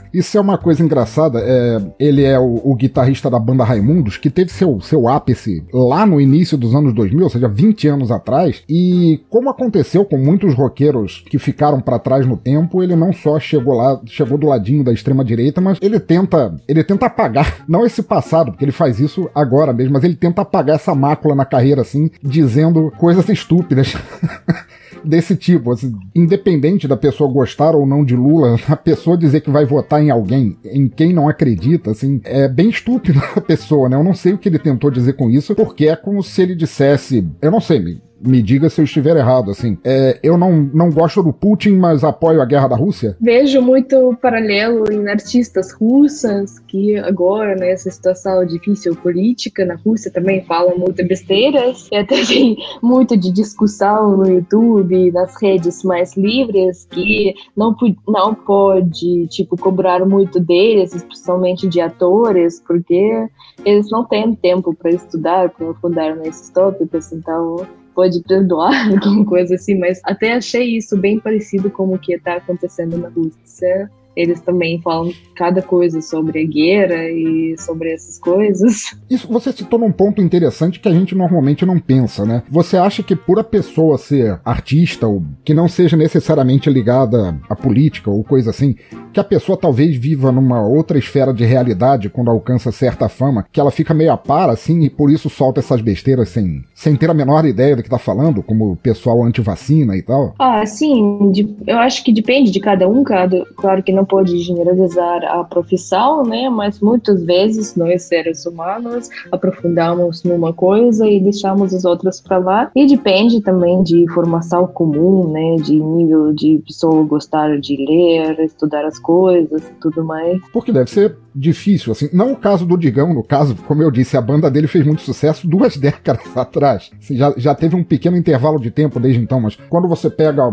Isso 0.13 0.37
é 0.37 0.41
uma 0.41 0.57
coisa 0.57 0.83
engraçada. 0.83 1.39
É, 1.39 1.81
ele 1.99 2.23
é 2.23 2.39
o, 2.39 2.61
o, 2.63 2.75
guitarrista 2.75 3.29
da 3.29 3.39
banda 3.39 3.63
Raimundos, 3.63 4.17
que 4.17 4.29
teve 4.29 4.51
seu, 4.51 4.79
seu 4.81 5.07
ápice 5.07 5.63
lá 5.73 6.05
no 6.05 6.19
início 6.19 6.57
dos 6.57 6.75
anos 6.75 6.93
2000, 6.93 7.23
ou 7.23 7.29
seja, 7.29 7.47
20 7.47 7.87
anos 7.87 8.11
atrás. 8.11 8.63
E 8.67 9.21
como 9.29 9.49
aconteceu 9.49 10.03
com 10.05 10.17
muitos 10.17 10.53
roqueiros 10.53 11.23
que 11.29 11.39
ficaram 11.39 11.79
para 11.79 11.99
trás 11.99 12.25
no 12.25 12.37
tempo, 12.37 12.83
ele 12.83 12.95
não 12.95 13.13
só 13.13 13.39
chegou 13.39 13.75
lá, 13.75 13.99
chegou 14.05 14.37
do 14.37 14.47
ladinho 14.47 14.83
da 14.83 14.91
extrema 14.91 15.23
direita, 15.23 15.61
mas 15.61 15.77
ele 15.81 15.99
tenta, 15.99 16.55
ele 16.67 16.83
tenta 16.83 17.05
apagar, 17.05 17.63
não 17.67 17.85
esse 17.85 18.03
passado, 18.03 18.51
porque 18.51 18.65
ele 18.65 18.71
faz 18.71 18.99
isso 18.99 19.29
agora 19.33 19.73
mesmo, 19.73 19.93
mas 19.93 20.03
ele 20.03 20.15
tenta 20.15 20.41
apagar 20.41 20.75
essa 20.75 20.93
mácula 20.93 21.35
na 21.35 21.45
carreira 21.45 21.81
assim, 21.81 22.09
dizendo 22.21 22.91
coisas 22.97 23.27
estúpidas. 23.29 23.95
desse 25.03 25.35
tipo, 25.35 25.71
assim, 25.71 25.93
independente 26.15 26.87
da 26.87 26.95
pessoa 26.97 27.31
gostar 27.31 27.75
ou 27.75 27.85
não 27.85 28.03
de 28.03 28.15
Lula, 28.15 28.57
a 28.67 28.75
pessoa 28.75 29.17
dizer 29.17 29.41
que 29.41 29.49
vai 29.49 29.65
votar 29.65 30.00
em 30.01 30.09
alguém 30.09 30.57
em 30.65 30.87
quem 30.87 31.13
não 31.13 31.27
acredita, 31.27 31.91
assim, 31.91 32.21
é 32.23 32.47
bem 32.47 32.69
estúpido 32.69 33.19
a 33.35 33.41
pessoa, 33.41 33.89
né? 33.89 33.95
Eu 33.95 34.03
não 34.03 34.13
sei 34.13 34.33
o 34.33 34.37
que 34.37 34.49
ele 34.49 34.59
tentou 34.59 34.91
dizer 34.91 35.13
com 35.13 35.29
isso, 35.29 35.55
porque 35.55 35.87
é 35.87 35.95
como 35.95 36.23
se 36.23 36.41
ele 36.41 36.55
dissesse, 36.55 37.27
eu 37.41 37.51
não 37.51 37.61
sei, 37.61 38.01
me 38.23 38.41
diga 38.41 38.69
se 38.69 38.81
eu 38.81 38.85
estiver 38.85 39.17
errado, 39.17 39.51
assim. 39.51 39.77
É, 39.83 40.19
eu 40.21 40.37
não, 40.37 40.69
não 40.73 40.89
gosto 40.89 41.23
do 41.23 41.33
Putin, 41.33 41.71
mas 41.71 42.03
apoio 42.03 42.41
a 42.41 42.45
guerra 42.45 42.69
da 42.69 42.75
Rússia? 42.75 43.17
Vejo 43.19 43.61
muito 43.61 44.17
paralelo 44.21 44.91
em 44.91 45.07
artistas 45.09 45.71
russas 45.73 46.59
que 46.59 46.97
agora, 46.97 47.55
nessa 47.55 47.89
situação 47.89 48.45
difícil 48.45 48.95
política 48.95 49.65
na 49.65 49.75
Rússia, 49.75 50.11
também 50.11 50.43
falam 50.45 50.77
muito 50.77 51.05
besteiras. 51.05 51.87
E 51.91 51.95
até 51.97 52.23
tem 52.25 52.55
muito 52.81 53.17
de 53.17 53.31
discussão 53.31 54.17
no 54.17 54.29
YouTube, 54.29 55.11
nas 55.11 55.35
redes 55.41 55.83
mais 55.83 56.15
livres, 56.15 56.87
que 56.89 57.33
não, 57.55 57.75
não 58.07 58.33
pode, 58.33 59.27
tipo, 59.27 59.57
cobrar 59.57 60.05
muito 60.05 60.39
deles, 60.39 60.93
especialmente 60.93 61.67
de 61.67 61.81
atores, 61.81 62.61
porque 62.65 63.27
eles 63.65 63.89
não 63.89 64.05
têm 64.05 64.35
tempo 64.35 64.73
para 64.73 64.91
estudar, 64.91 65.49
para 65.49 65.69
aprofundar 65.69 66.15
nesses 66.15 66.49
tópicos, 66.49 67.11
então 67.11 67.65
pode 67.93 68.21
perdoar, 68.23 68.91
alguma 68.91 69.25
coisa 69.25 69.55
assim, 69.55 69.77
mas 69.77 70.01
até 70.03 70.33
achei 70.33 70.77
isso 70.77 70.97
bem 70.97 71.19
parecido 71.19 71.69
com 71.69 71.93
o 71.93 71.99
que 71.99 72.13
está 72.13 72.35
acontecendo 72.35 72.97
na 72.97 73.09
Rússia 73.09 73.89
eles 74.15 74.41
também 74.41 74.81
falam 74.81 75.11
cada 75.35 75.61
coisa 75.61 76.01
sobre 76.01 76.41
a 76.41 76.45
guerra 76.45 77.09
e 77.09 77.55
sobre 77.57 77.93
essas 77.93 78.19
coisas. 78.19 78.95
Isso 79.09 79.27
você 79.27 79.51
citou 79.51 79.79
num 79.79 79.91
ponto 79.91 80.21
interessante 80.21 80.79
que 80.79 80.87
a 80.87 80.93
gente 80.93 81.15
normalmente 81.15 81.65
não 81.65 81.79
pensa, 81.79 82.25
né? 82.25 82.43
Você 82.49 82.77
acha 82.77 83.03
que 83.03 83.15
por 83.15 83.39
a 83.39 83.43
pessoa 83.43 83.97
ser 83.97 84.39
artista 84.43 85.07
ou 85.07 85.23
que 85.43 85.53
não 85.53 85.67
seja 85.67 85.95
necessariamente 85.97 86.69
ligada 86.69 87.39
à 87.49 87.55
política 87.55 88.09
ou 88.09 88.23
coisa 88.23 88.49
assim, 88.49 88.75
que 89.11 89.19
a 89.19 89.23
pessoa 89.23 89.57
talvez 89.57 89.95
viva 89.95 90.31
numa 90.31 90.65
outra 90.65 90.97
esfera 90.97 91.33
de 91.33 91.45
realidade 91.45 92.09
quando 92.09 92.31
alcança 92.31 92.71
certa 92.71 93.09
fama, 93.09 93.45
que 93.51 93.59
ela 93.59 93.71
fica 93.71 93.93
meio 93.93 94.11
a 94.11 94.17
par 94.17 94.49
assim 94.49 94.81
e 94.81 94.89
por 94.89 95.11
isso 95.11 95.29
solta 95.29 95.59
essas 95.59 95.81
besteiras 95.81 96.29
sem, 96.29 96.63
sem 96.73 96.95
ter 96.95 97.09
a 97.09 97.13
menor 97.13 97.45
ideia 97.45 97.75
do 97.75 97.83
que 97.83 97.89
tá 97.89 97.97
falando, 97.97 98.43
como 98.43 98.71
o 98.71 98.75
pessoal 98.75 99.23
anti-vacina 99.23 99.95
e 99.95 100.01
tal? 100.01 100.33
Ah, 100.39 100.65
sim, 100.65 101.31
eu 101.67 101.77
acho 101.77 102.03
que 102.03 102.13
depende 102.13 102.51
de 102.51 102.59
cada 102.59 102.87
um, 102.87 103.03
cada, 103.03 103.45
claro 103.55 103.83
que 103.83 103.91
não 103.91 104.00
não 104.01 104.05
pode 104.05 104.37
generalizar 104.39 105.23
a 105.25 105.43
profissão, 105.43 106.23
né? 106.23 106.49
Mas 106.49 106.79
muitas 106.79 107.23
vezes 107.23 107.75
nós 107.75 108.03
seres 108.03 108.45
humanos 108.45 109.09
aprofundamos 109.31 110.23
numa 110.23 110.51
coisa 110.51 111.07
e 111.07 111.19
deixamos 111.19 111.73
as 111.73 111.85
outras 111.85 112.19
para 112.19 112.39
lá. 112.39 112.71
E 112.75 112.87
depende 112.87 113.41
também 113.41 113.83
de 113.83 114.05
formação 114.11 114.65
comum, 114.65 115.31
né? 115.31 115.55
De 115.57 115.79
nível 115.79 116.33
de 116.33 116.61
pessoa 116.65 117.03
gostar 117.03 117.59
de 117.59 117.77
ler, 117.85 118.39
estudar 118.39 118.85
as 118.85 118.97
coisas 118.97 119.61
tudo 119.79 120.03
mais. 120.03 120.41
Porque 120.51 120.71
deve 120.71 120.89
ser 120.89 121.15
difícil, 121.33 121.91
assim. 121.91 122.09
Não 122.11 122.33
o 122.33 122.37
caso 122.37 122.65
do 122.65 122.77
Digão, 122.77 123.13
no 123.13 123.23
caso, 123.23 123.55
como 123.67 123.81
eu 123.81 123.91
disse, 123.91 124.17
a 124.17 124.21
banda 124.21 124.49
dele 124.49 124.67
fez 124.67 124.85
muito 124.85 125.01
sucesso 125.01 125.47
duas 125.47 125.75
décadas 125.77 126.35
atrás. 126.35 126.91
Assim, 126.99 127.15
já, 127.15 127.33
já 127.37 127.55
teve 127.55 127.75
um 127.75 127.83
pequeno 127.83 128.17
intervalo 128.17 128.59
de 128.59 128.71
tempo 128.71 128.99
desde 128.99 129.21
então, 129.21 129.39
mas 129.39 129.57
quando 129.69 129.87
você 129.87 130.09
pega 130.09 130.43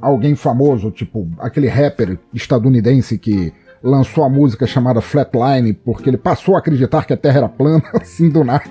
alguém 0.00 0.34
famoso, 0.34 0.90
tipo 0.90 1.28
aquele 1.38 1.68
rapper 1.68 2.18
estadunidense 2.32 3.18
que 3.18 3.52
lançou 3.82 4.24
a 4.24 4.28
música 4.28 4.66
chamada 4.66 5.00
Flatline 5.00 5.72
porque 5.72 6.10
ele 6.10 6.16
passou 6.16 6.56
a 6.56 6.58
acreditar 6.58 7.04
que 7.06 7.12
a 7.12 7.16
Terra 7.16 7.38
era 7.38 7.48
plana, 7.48 7.84
assim 7.94 8.28
do 8.28 8.42
nada 8.42 8.64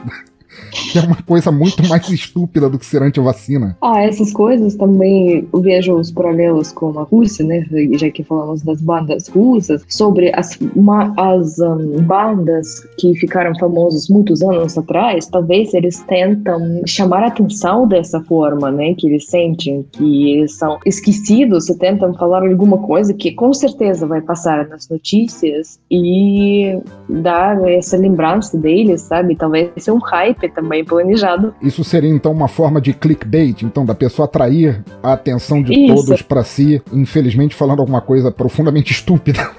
que 0.92 1.00
é 1.00 1.02
uma 1.02 1.22
coisa 1.24 1.52
muito 1.52 1.88
mais 1.88 2.08
estúpida 2.10 2.70
do 2.70 2.78
que 2.78 2.86
ser 2.86 3.02
anti-vacina. 3.02 3.78
Ah, 3.82 4.02
essas 4.02 4.32
coisas 4.32 4.76
também 4.76 5.48
vejo 5.54 5.96
os 5.96 6.12
paralelos 6.12 6.72
com 6.72 6.98
a 7.00 7.04
Rússia, 7.04 7.46
né? 7.46 7.66
Já 7.94 8.10
que 8.10 8.24
falamos 8.24 8.62
das 8.62 8.82
bandas 8.82 9.28
russas, 9.28 9.84
sobre 9.88 10.32
as, 10.34 10.58
uma, 10.76 11.14
as 11.18 11.60
um, 11.60 12.02
bandas 12.04 12.86
que 12.98 13.16
ficaram 13.16 13.58
famosas 13.58 14.08
muitos 14.08 14.42
anos 14.42 14.78
atrás, 14.78 15.28
talvez 15.28 15.74
eles 15.74 16.04
tentam 16.04 16.82
chamar 16.86 17.24
a 17.24 17.28
atenção 17.28 17.88
dessa 17.88 18.22
forma, 18.22 18.72
né? 18.72 18.94
Que 18.94 19.08
eles 19.08 19.28
sentem 19.28 19.86
que 19.92 20.34
eles 20.34 20.58
são 20.58 20.78
esquecidos 20.86 21.70
e 21.70 21.78
tentam 21.78 22.14
falar 22.14 22.44
alguma 22.44 22.78
coisa 22.78 23.14
que 23.14 23.32
com 23.32 23.54
certeza 23.54 24.06
vai 24.06 24.22
passar 24.22 24.68
nas 24.68 24.88
notícias 24.90 25.80
e 25.92 26.80
dar 27.10 27.62
essa 27.70 27.98
lembrança 27.98 28.58
deles, 28.58 29.02
sabe? 29.02 29.36
Talvez 29.36 29.72
ser 29.78 29.92
um 29.92 30.00
hype 30.00 30.47
também 30.50 30.84
planejado. 30.84 31.54
Isso 31.62 31.84
seria 31.84 32.10
então 32.10 32.32
uma 32.32 32.48
forma 32.48 32.82
de 32.82 32.94
clickbait, 32.94 33.64
então 33.64 33.86
da 33.86 33.96
pessoa 33.96 34.26
atrair 34.26 34.84
a 35.02 35.14
atenção 35.14 35.62
de 35.62 35.74
Isso. 35.74 36.06
todos 36.06 36.22
para 36.22 36.44
si, 36.44 36.82
infelizmente 36.92 37.56
falando 37.56 37.80
alguma 37.80 38.02
coisa 38.02 38.32
profundamente 38.32 38.92
estúpida. 38.94 39.50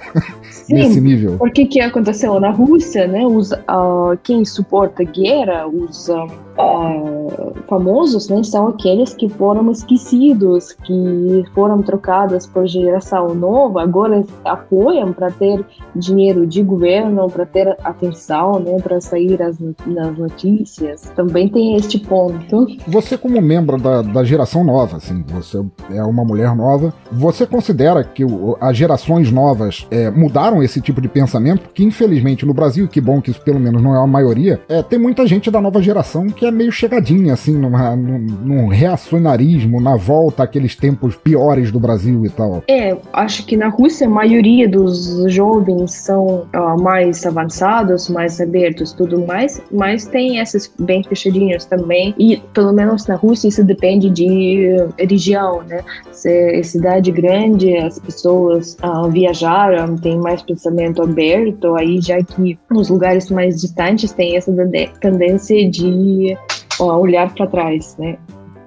nesse 0.69 1.01
nível. 1.01 1.35
Porque 1.37 1.65
que 1.65 1.81
aconteceu 1.81 2.39
na 2.39 2.51
Rússia, 2.51 3.07
né? 3.07 3.25
Os, 3.25 3.51
uh, 3.51 4.17
quem 4.23 4.45
suporta 4.45 5.03
guerra, 5.03 5.67
os 5.67 6.07
uh, 6.09 6.27
uh, 6.59 7.53
famosos, 7.67 8.27
né, 8.27 8.43
são 8.43 8.67
aqueles 8.67 9.13
que 9.13 9.29
foram 9.29 9.71
esquecidos, 9.71 10.73
que 10.73 11.45
foram 11.53 11.81
trocados 11.81 12.45
por 12.45 12.67
geração 12.67 13.33
nova, 13.33 13.81
agora 13.81 14.23
apoiam 14.43 15.13
para 15.13 15.31
ter 15.31 15.63
dinheiro 15.95 16.45
de 16.45 16.61
governo, 16.61 17.29
para 17.29 17.45
ter 17.45 17.77
atenção, 17.83 18.59
né, 18.59 18.77
para 18.81 18.99
sair 18.99 19.41
as, 19.41 19.57
nas 19.85 20.17
notícias. 20.17 21.01
Também 21.15 21.47
tem 21.47 21.75
este 21.75 21.99
ponto. 21.99 22.67
Você 22.87 23.17
como 23.17 23.41
membro 23.41 23.77
da, 23.77 24.01
da 24.01 24.23
geração 24.23 24.63
nova, 24.63 24.97
assim, 24.97 25.23
você 25.29 25.63
é 25.91 26.03
uma 26.03 26.25
mulher 26.25 26.55
nova, 26.55 26.93
você 27.11 27.45
considera 27.45 28.03
que 28.03 28.25
o, 28.25 28.57
as 28.59 28.75
gerações 28.75 29.31
novas 29.31 29.87
é, 29.91 30.09
mudaram 30.09 30.61
esse 30.63 30.81
tipo 30.81 30.99
de 30.99 31.07
pensamento? 31.07 31.61
Porque 31.61 31.83
infelizmente 31.83 32.45
no 32.45 32.53
Brasil, 32.53 32.87
que 32.87 32.99
bom 32.99 33.21
que 33.21 33.31
isso 33.31 33.41
pelo 33.41 33.59
menos 33.59 33.81
não 33.81 33.95
é 33.95 34.03
a 34.03 34.07
maioria, 34.07 34.59
é, 34.67 34.81
tem 34.81 34.97
muita 34.97 35.25
gente 35.27 35.51
da 35.51 35.61
nova 35.61 35.81
geração 35.81 36.27
que 36.27 36.48
é 36.49 36.51
meio 36.51 36.71
chegadinha, 36.71 37.33
assim, 37.33 37.57
num, 37.57 37.69
num 37.69 38.67
reacionarismo, 38.67 39.81
na 39.81 39.95
volta 39.95 40.43
àqueles 40.43 40.75
tempos 40.75 41.15
piores 41.15 41.71
do 41.71 41.79
Brasil 41.79 42.25
e 42.25 42.29
tal. 42.29 42.63
É, 42.67 42.95
acho 43.13 43.45
que 43.45 43.55
na 43.55 43.69
Rússia 43.69 44.07
a 44.07 44.09
maioria 44.09 44.67
dos 44.67 45.31
jovens 45.31 45.93
são 45.93 46.47
uh, 46.55 46.81
mais 46.81 47.25
avançados, 47.25 48.09
mais 48.09 48.39
abertos, 48.41 48.91
tudo 48.93 49.25
mais, 49.25 49.61
mas 49.71 50.05
tem 50.05 50.39
esses 50.39 50.71
bem 50.79 51.03
fechadinhos 51.03 51.65
também. 51.65 52.13
E 52.17 52.41
pelo 52.53 52.73
menos 52.73 53.05
na 53.07 53.15
Rússia 53.15 53.47
isso 53.47 53.63
depende 53.63 54.09
de 54.09 54.75
região, 54.97 55.63
né? 55.63 55.81
Se 56.11 56.29
é 56.29 56.63
cidade 56.63 57.11
grande, 57.11 57.77
as 57.77 57.99
pessoas 57.99 58.77
uh, 58.83 59.09
viajaram, 59.09 59.95
tem 59.95 60.17
mais 60.19 60.41
pensamento 60.41 61.01
aberto, 61.01 61.75
aí 61.75 62.01
já 62.01 62.21
que 62.21 62.57
nos 62.69 62.89
lugares 62.89 63.29
mais 63.29 63.61
distantes 63.61 64.11
tem 64.11 64.35
essa 64.35 64.51
tendência 64.99 65.69
de 65.69 66.37
olhar 66.85 67.33
para 67.33 67.47
trás, 67.47 67.95
né? 67.97 68.17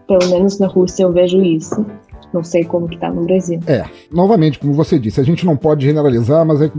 Pelo 0.07 0.31
menos 0.31 0.59
na 0.59 0.67
Rússia 0.67 1.05
eu 1.05 1.13
vejo 1.13 1.43
isso. 1.43 1.85
Não 2.33 2.43
sei 2.43 2.65
como 2.65 2.89
que 2.89 2.99
tá 2.99 3.11
no 3.11 3.25
Brasil. 3.25 3.61
É, 3.67 3.85
novamente, 4.11 4.59
como 4.59 4.73
você 4.73 4.99
disse, 4.99 5.21
a 5.21 5.25
gente 5.25 5.45
não 5.45 5.57
pode 5.57 5.85
generalizar, 5.85 6.45
mas 6.47 6.63
é 6.63 6.71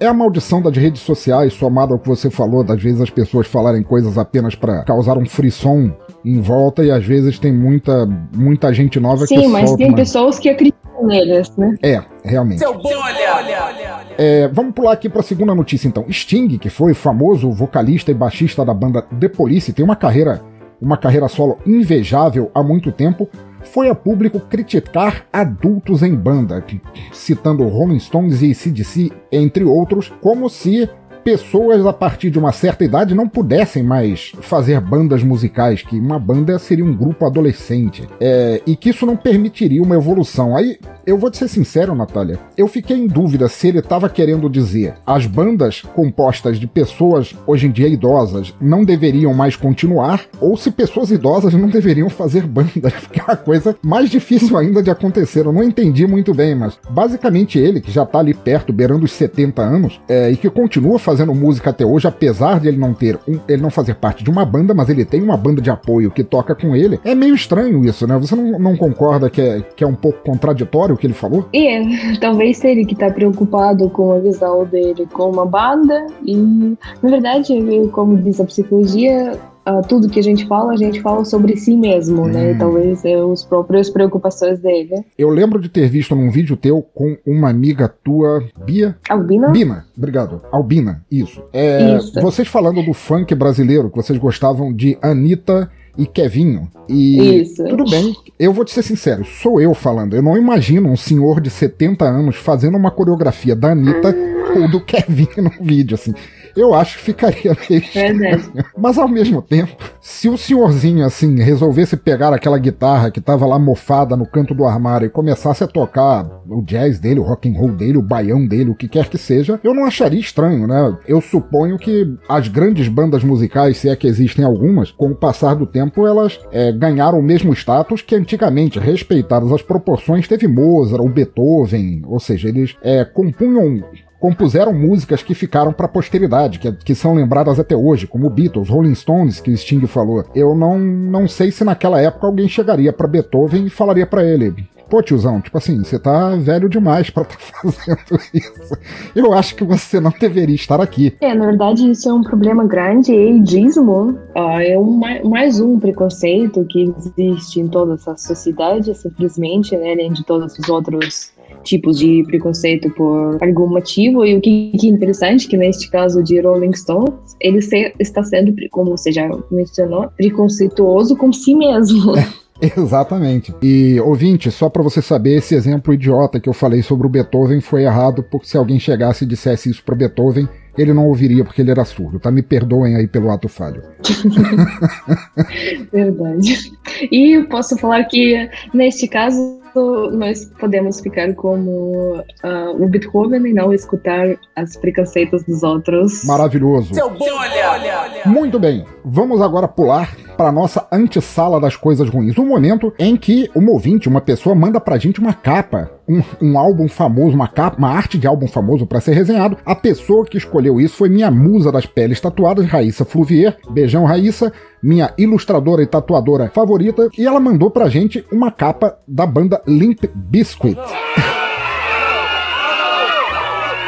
é 0.00 0.06
a 0.06 0.14
maldição 0.14 0.60
das 0.60 0.76
redes 0.76 1.02
sociais, 1.02 1.54
somado 1.54 1.92
ao 1.92 1.98
que 1.98 2.08
você 2.08 2.30
falou, 2.30 2.64
das 2.64 2.82
vezes 2.82 3.00
as 3.00 3.10
pessoas 3.10 3.46
falarem 3.46 3.82
coisas 3.82 4.18
apenas 4.18 4.54
para 4.54 4.82
causar 4.84 5.16
um 5.16 5.26
frisson 5.26 5.92
em 6.24 6.40
volta 6.40 6.84
e 6.84 6.90
às 6.90 7.04
vezes 7.04 7.38
tem 7.38 7.52
muita, 7.52 8.06
muita 8.34 8.72
gente 8.72 8.98
nova 8.98 9.26
Sim, 9.26 9.36
que 9.36 9.40
Sim, 9.42 9.48
mas 9.48 9.68
solta 9.68 9.78
tem 9.78 9.88
uma... 9.88 9.96
pessoas 9.96 10.38
que 10.38 10.48
acreditam 10.48 11.06
neles, 11.06 11.54
né? 11.56 11.74
É, 11.82 12.02
realmente. 12.24 12.58
Seu 12.58 12.74
bolha! 12.74 14.04
É, 14.16 14.48
vamos 14.48 14.74
pular 14.74 14.92
aqui 14.92 15.08
para 15.08 15.20
a 15.20 15.24
segunda 15.24 15.54
notícia 15.54 15.86
então. 15.88 16.04
Sting, 16.10 16.58
que 16.58 16.70
foi 16.70 16.94
famoso 16.94 17.50
vocalista 17.50 18.10
e 18.10 18.14
baixista 18.14 18.64
da 18.64 18.74
banda 18.74 19.02
The 19.02 19.28
Police, 19.28 19.72
tem 19.72 19.84
uma 19.84 19.96
carreira, 19.96 20.40
uma 20.80 20.96
carreira 20.96 21.28
solo 21.28 21.58
invejável 21.66 22.50
há 22.54 22.62
muito 22.62 22.92
tempo, 22.92 23.28
foi 23.64 23.88
a 23.88 23.94
público 23.94 24.38
criticar 24.40 25.26
adultos 25.32 26.02
em 26.02 26.14
banda, 26.14 26.64
citando 27.12 27.66
Rolling 27.66 27.98
Stones 27.98 28.42
e 28.42 28.54
CDC, 28.54 29.10
entre 29.32 29.64
outros, 29.64 30.12
como 30.20 30.48
se 30.50 30.88
pessoas 31.24 31.84
a 31.86 31.92
partir 31.92 32.30
de 32.30 32.38
uma 32.38 32.52
certa 32.52 32.84
idade 32.84 33.14
não 33.14 33.26
pudessem 33.26 33.82
mais 33.82 34.32
fazer 34.42 34.78
bandas 34.80 35.22
musicais, 35.22 35.82
que 35.82 35.98
uma 35.98 36.18
banda 36.18 36.58
seria 36.58 36.84
um 36.84 36.94
grupo 36.94 37.24
adolescente, 37.24 38.06
é, 38.20 38.60
e 38.66 38.76
que 38.76 38.90
isso 38.90 39.06
não 39.06 39.16
permitiria 39.16 39.82
uma 39.82 39.96
evolução. 39.96 40.54
Aí 40.54 40.78
eu 41.06 41.16
vou 41.16 41.30
te 41.30 41.38
ser 41.38 41.48
sincero, 41.48 41.94
Natália, 41.94 42.38
eu 42.56 42.68
fiquei 42.68 42.96
em 42.96 43.06
dúvida 43.06 43.48
se 43.48 43.68
ele 43.68 43.78
estava 43.78 44.08
querendo 44.08 44.48
dizer 44.48 44.94
as 45.06 45.26
bandas 45.26 45.82
compostas 45.82 46.58
de 46.58 46.66
pessoas 46.66 47.34
hoje 47.46 47.66
em 47.66 47.70
dia 47.70 47.88
idosas 47.88 48.54
não 48.60 48.84
deveriam 48.84 49.32
mais 49.32 49.56
continuar, 49.56 50.22
ou 50.40 50.56
se 50.56 50.70
pessoas 50.70 51.10
idosas 51.10 51.54
não 51.54 51.68
deveriam 51.68 52.10
fazer 52.10 52.46
bandas, 52.46 52.92
que 53.10 53.20
é 53.20 53.24
uma 53.24 53.36
coisa 53.36 53.76
mais 53.82 54.10
difícil 54.10 54.56
ainda 54.58 54.82
de 54.82 54.90
acontecer. 54.90 55.46
Eu 55.46 55.52
não 55.52 55.62
entendi 55.62 56.06
muito 56.06 56.34
bem, 56.34 56.54
mas 56.54 56.78
basicamente 56.90 57.58
ele, 57.58 57.80
que 57.80 57.90
já 57.90 58.02
está 58.02 58.18
ali 58.18 58.34
perto, 58.34 58.72
beirando 58.72 59.04
os 59.04 59.12
70 59.12 59.62
anos, 59.62 60.00
é, 60.06 60.30
e 60.30 60.36
que 60.36 60.50
continua 60.50 60.98
fazendo 60.98 61.13
fazendo 61.14 61.34
música 61.34 61.70
até 61.70 61.84
hoje, 61.84 62.06
apesar 62.06 62.60
de 62.60 62.68
ele 62.68 62.76
não 62.76 62.92
ter 62.92 63.18
um, 63.26 63.38
ele 63.48 63.62
não 63.62 63.70
fazer 63.70 63.94
parte 63.94 64.24
de 64.24 64.30
uma 64.30 64.44
banda, 64.44 64.74
mas 64.74 64.88
ele 64.88 65.04
tem 65.04 65.22
uma 65.22 65.36
banda 65.36 65.62
de 65.62 65.70
apoio 65.70 66.10
que 66.10 66.24
toca 66.24 66.54
com 66.54 66.74
ele. 66.74 66.98
É 67.04 67.14
meio 67.14 67.34
estranho 67.34 67.84
isso, 67.84 68.06
né? 68.06 68.18
Você 68.18 68.34
não, 68.34 68.58
não 68.58 68.76
concorda 68.76 69.30
que 69.30 69.40
é, 69.40 69.60
que 69.60 69.84
é 69.84 69.86
um 69.86 69.94
pouco 69.94 70.18
contraditório 70.24 70.94
o 70.94 70.98
que 70.98 71.06
ele 71.06 71.14
falou? 71.14 71.48
É, 71.54 71.82
talvez 72.20 72.62
ele 72.64 72.84
que 72.84 72.94
tá 72.94 73.10
preocupado 73.10 73.88
com 73.90 74.12
a 74.12 74.18
visão 74.18 74.64
dele 74.64 75.06
com 75.12 75.30
uma 75.30 75.46
banda 75.46 76.06
e, 76.24 76.36
na 76.36 77.10
verdade, 77.10 77.54
como 77.92 78.16
diz 78.16 78.40
a 78.40 78.44
psicologia, 78.44 79.38
Uh, 79.66 79.86
tudo 79.88 80.08
que 80.08 80.20
a 80.20 80.22
gente 80.22 80.46
fala, 80.46 80.72
a 80.72 80.76
gente 80.76 81.00
fala 81.00 81.24
sobre 81.24 81.56
si 81.56 81.74
mesmo, 81.74 82.26
né? 82.26 82.40
hum. 82.40 82.52
né? 82.52 82.54
Talvez 82.58 83.04
é 83.04 83.16
os 83.16 83.44
próprias 83.44 83.88
preocupações 83.88 84.58
dele. 84.58 85.04
Eu 85.16 85.30
lembro 85.30 85.60
de 85.60 85.68
ter 85.68 85.88
visto 85.88 86.14
num 86.14 86.30
vídeo 86.30 86.56
teu 86.56 86.82
com 86.94 87.16
uma 87.26 87.48
amiga 87.48 87.88
tua, 87.88 88.44
Bia. 88.64 88.96
Albina? 89.08 89.48
Bina, 89.48 89.86
obrigado. 89.96 90.42
Albina, 90.52 91.02
isso. 91.10 91.42
É, 91.52 91.96
isso. 91.96 92.20
Vocês 92.20 92.46
falando 92.46 92.82
do 92.82 92.92
funk 92.92 93.34
brasileiro, 93.34 93.90
que 93.90 93.96
vocês 93.96 94.18
gostavam 94.18 94.72
de 94.72 94.98
Anitta 95.00 95.70
e 95.96 96.06
Kevinho. 96.06 96.68
E 96.88 97.42
Isso. 97.42 97.64
tudo 97.64 97.84
bem, 97.88 98.14
eu 98.38 98.52
vou 98.52 98.64
te 98.64 98.72
ser 98.72 98.82
sincero, 98.82 99.24
sou 99.24 99.60
eu 99.60 99.72
falando. 99.74 100.14
Eu 100.14 100.22
não 100.22 100.36
imagino 100.36 100.90
um 100.90 100.96
senhor 100.96 101.40
de 101.40 101.48
70 101.50 102.04
anos 102.04 102.36
fazendo 102.36 102.76
uma 102.76 102.90
coreografia 102.90 103.56
da 103.56 103.72
Anitta 103.72 104.14
ou 104.58 104.68
do 104.68 104.80
Kevin 104.80 105.28
no 105.38 105.50
vídeo, 105.64 105.94
assim 105.94 106.14
eu 106.56 106.74
acho 106.74 106.98
que 106.98 107.04
ficaria 107.04 107.56
meio 107.68 107.82
Verdade. 107.92 108.50
Mas 108.76 108.98
ao 108.98 109.08
mesmo 109.08 109.42
tempo, 109.42 109.76
se 110.00 110.28
o 110.28 110.38
senhorzinho, 110.38 111.04
assim, 111.04 111.36
resolvesse 111.40 111.96
pegar 111.96 112.32
aquela 112.32 112.58
guitarra 112.58 113.10
que 113.10 113.20
tava 113.20 113.46
lá 113.46 113.58
mofada 113.58 114.16
no 114.16 114.26
canto 114.26 114.54
do 114.54 114.64
armário 114.64 115.06
e 115.06 115.10
começasse 115.10 115.64
a 115.64 115.66
tocar 115.66 116.42
o 116.48 116.62
jazz 116.62 116.98
dele, 116.98 117.20
o 117.20 117.24
rock 117.24 117.48
and 117.48 117.58
roll 117.58 117.72
dele, 117.72 117.98
o 117.98 118.02
baião 118.02 118.46
dele, 118.46 118.70
o 118.70 118.74
que 118.74 118.88
quer 118.88 119.08
que 119.08 119.18
seja, 119.18 119.58
eu 119.62 119.74
não 119.74 119.84
acharia 119.84 120.20
estranho, 120.20 120.66
né? 120.66 120.96
Eu 121.06 121.20
suponho 121.20 121.78
que 121.78 122.06
as 122.28 122.48
grandes 122.48 122.88
bandas 122.88 123.24
musicais, 123.24 123.78
se 123.78 123.88
é 123.88 123.96
que 123.96 124.06
existem 124.06 124.44
algumas, 124.44 124.90
com 124.90 125.08
o 125.08 125.16
passar 125.16 125.54
do 125.54 125.66
tempo, 125.66 126.06
elas 126.06 126.38
é, 126.52 126.72
ganharam 126.72 127.18
o 127.18 127.22
mesmo 127.22 127.52
status 127.52 128.02
que 128.02 128.14
antigamente, 128.14 128.78
respeitadas 128.78 129.50
as 129.52 129.62
proporções, 129.62 130.28
teve 130.28 130.46
Mozart 130.46 131.00
ou 131.02 131.08
Beethoven, 131.08 132.02
ou 132.06 132.20
seja, 132.20 132.48
eles 132.48 132.76
é, 132.82 133.04
compunham 133.04 133.82
compuseram 134.24 134.72
músicas 134.72 135.22
que 135.22 135.34
ficaram 135.34 135.70
para 135.70 135.84
a 135.84 135.88
posteridade, 135.88 136.58
que, 136.58 136.72
que 136.72 136.94
são 136.94 137.12
lembradas 137.12 137.60
até 137.60 137.76
hoje, 137.76 138.06
como 138.06 138.30
Beatles, 138.30 138.70
Rolling 138.70 138.94
Stones, 138.94 139.38
que 139.38 139.50
o 139.50 139.54
Sting 139.54 139.86
falou. 139.86 140.24
Eu 140.34 140.54
não, 140.54 140.78
não 140.78 141.28
sei 141.28 141.50
se 141.50 141.62
naquela 141.62 142.00
época 142.00 142.26
alguém 142.26 142.48
chegaria 142.48 142.90
para 142.90 143.06
Beethoven 143.06 143.66
e 143.66 143.68
falaria 143.68 144.06
para 144.06 144.24
ele: 144.24 144.54
Pô, 144.88 145.02
tiozão, 145.02 145.42
tipo 145.42 145.58
assim, 145.58 145.84
você 145.84 145.98
tá 145.98 146.36
velho 146.36 146.70
demais 146.70 147.10
para 147.10 147.24
estar 147.24 147.36
tá 147.36 147.44
fazendo 147.68 148.22
isso. 148.32 148.78
Eu 149.14 149.34
acho 149.34 149.56
que 149.56 149.64
você 149.64 150.00
não 150.00 150.12
deveria 150.18 150.54
estar 150.54 150.80
aqui. 150.80 151.14
É, 151.20 151.34
na 151.34 151.44
verdade, 151.44 151.90
isso 151.90 152.08
é 152.08 152.12
um 152.14 152.22
problema 152.22 152.64
grande. 152.64 153.12
E 153.12 153.42
uh, 153.42 154.18
é 154.36 154.78
um, 154.78 155.00
mais 155.28 155.60
um 155.60 155.78
preconceito 155.78 156.64
que 156.64 156.94
existe 156.96 157.60
em 157.60 157.68
toda 157.68 157.94
essa 157.94 158.16
sociedade, 158.16 158.94
simplesmente, 158.94 159.76
né, 159.76 159.92
além 159.92 160.12
de 160.12 160.24
todos 160.24 160.58
os 160.58 160.68
outros 160.70 161.33
tipos 161.64 161.98
de 161.98 162.22
preconceito 162.26 162.90
por 162.90 163.38
algum 163.42 163.66
motivo. 163.66 164.24
E 164.24 164.36
o 164.36 164.40
que, 164.40 164.72
que 164.78 164.86
é 164.86 164.90
interessante, 164.90 165.48
que 165.48 165.56
neste 165.56 165.90
caso 165.90 166.22
de 166.22 166.40
Rolling 166.40 166.74
Stones, 166.74 167.36
ele 167.40 167.60
se, 167.60 167.92
está 167.98 168.22
sendo, 168.22 168.54
como 168.70 168.90
você 168.90 169.10
já 169.10 169.28
mencionou, 169.50 170.08
preconceituoso 170.16 171.16
com 171.16 171.32
si 171.32 171.54
mesmo. 171.54 172.12
Exatamente. 172.60 173.52
E 173.62 173.98
ouvinte, 174.00 174.50
só 174.50 174.68
para 174.68 174.82
você 174.82 175.02
saber, 175.02 175.38
esse 175.38 175.54
exemplo 175.54 175.92
idiota 175.92 176.38
que 176.38 176.48
eu 176.48 176.52
falei 176.52 176.82
sobre 176.82 177.06
o 177.06 177.10
Beethoven 177.10 177.60
foi 177.60 177.82
errado, 177.82 178.22
porque 178.22 178.46
se 178.46 178.56
alguém 178.56 178.78
chegasse 178.78 179.24
e 179.24 179.26
dissesse 179.26 179.70
isso 179.70 179.82
para 179.84 179.96
Beethoven, 179.96 180.48
ele 180.76 180.92
não 180.92 181.06
ouviria 181.06 181.44
porque 181.44 181.60
ele 181.60 181.70
era 181.70 181.84
surdo, 181.84 182.18
tá? 182.18 182.30
Me 182.30 182.42
perdoem 182.42 182.96
aí 182.96 183.06
pelo 183.06 183.30
ato 183.30 183.48
falho. 183.48 183.82
Verdade. 185.92 186.72
E 187.10 187.42
posso 187.50 187.76
falar 187.76 188.04
que, 188.04 188.48
neste 188.72 189.08
caso, 189.08 189.60
nós 189.74 190.44
podemos 190.58 191.00
ficar 191.00 191.34
como 191.34 192.16
uh, 192.18 192.82
o 192.82 192.88
Beethoven 192.88 193.46
e 193.46 193.52
não 193.52 193.72
escutar 193.72 194.36
as 194.54 194.76
preconceitos 194.76 195.44
dos 195.44 195.62
outros. 195.62 196.24
Maravilhoso. 196.24 196.94
Seu 196.94 197.10
bolha! 197.10 198.24
Muito 198.26 198.58
bem, 198.58 198.84
vamos 199.04 199.40
agora 199.40 199.68
pular 199.68 200.16
para 200.36 200.52
nossa 200.52 200.86
antessala 200.92 201.60
das 201.60 201.76
coisas 201.76 202.08
ruins. 202.08 202.36
Um 202.38 202.46
momento 202.46 202.92
em 202.98 203.16
que 203.16 203.48
um 203.54 203.70
ouvinte, 203.70 204.08
uma 204.08 204.20
pessoa, 204.20 204.54
manda 204.54 204.80
pra 204.80 204.98
gente 204.98 205.20
uma 205.20 205.32
capa, 205.32 205.90
um, 206.08 206.22
um 206.42 206.58
álbum 206.58 206.88
famoso, 206.88 207.34
uma 207.34 207.48
capa, 207.48 207.78
uma 207.78 207.90
arte 207.90 208.18
de 208.18 208.26
álbum 208.26 208.46
famoso 208.46 208.86
para 208.86 209.00
ser 209.00 209.12
resenhado. 209.12 209.56
A 209.64 209.74
pessoa 209.74 210.24
que 210.24 210.36
escolheu 210.36 210.80
isso 210.80 210.96
foi 210.96 211.08
minha 211.08 211.30
musa 211.30 211.70
das 211.70 211.86
peles 211.86 212.20
tatuadas, 212.20 212.66
Raíssa 212.66 213.04
Fluvier. 213.04 213.56
Beijão, 213.70 214.04
Raíssa 214.04 214.52
minha 214.84 215.14
ilustradora 215.16 215.82
e 215.82 215.86
tatuadora 215.86 216.50
favorita, 216.54 217.08
e 217.16 217.26
ela 217.26 217.40
mandou 217.40 217.70
pra 217.70 217.88
gente 217.88 218.22
uma 218.30 218.50
capa 218.50 218.98
da 219.08 219.24
banda 219.24 219.62
Limp 219.66 220.04
Bizkit. 220.14 220.78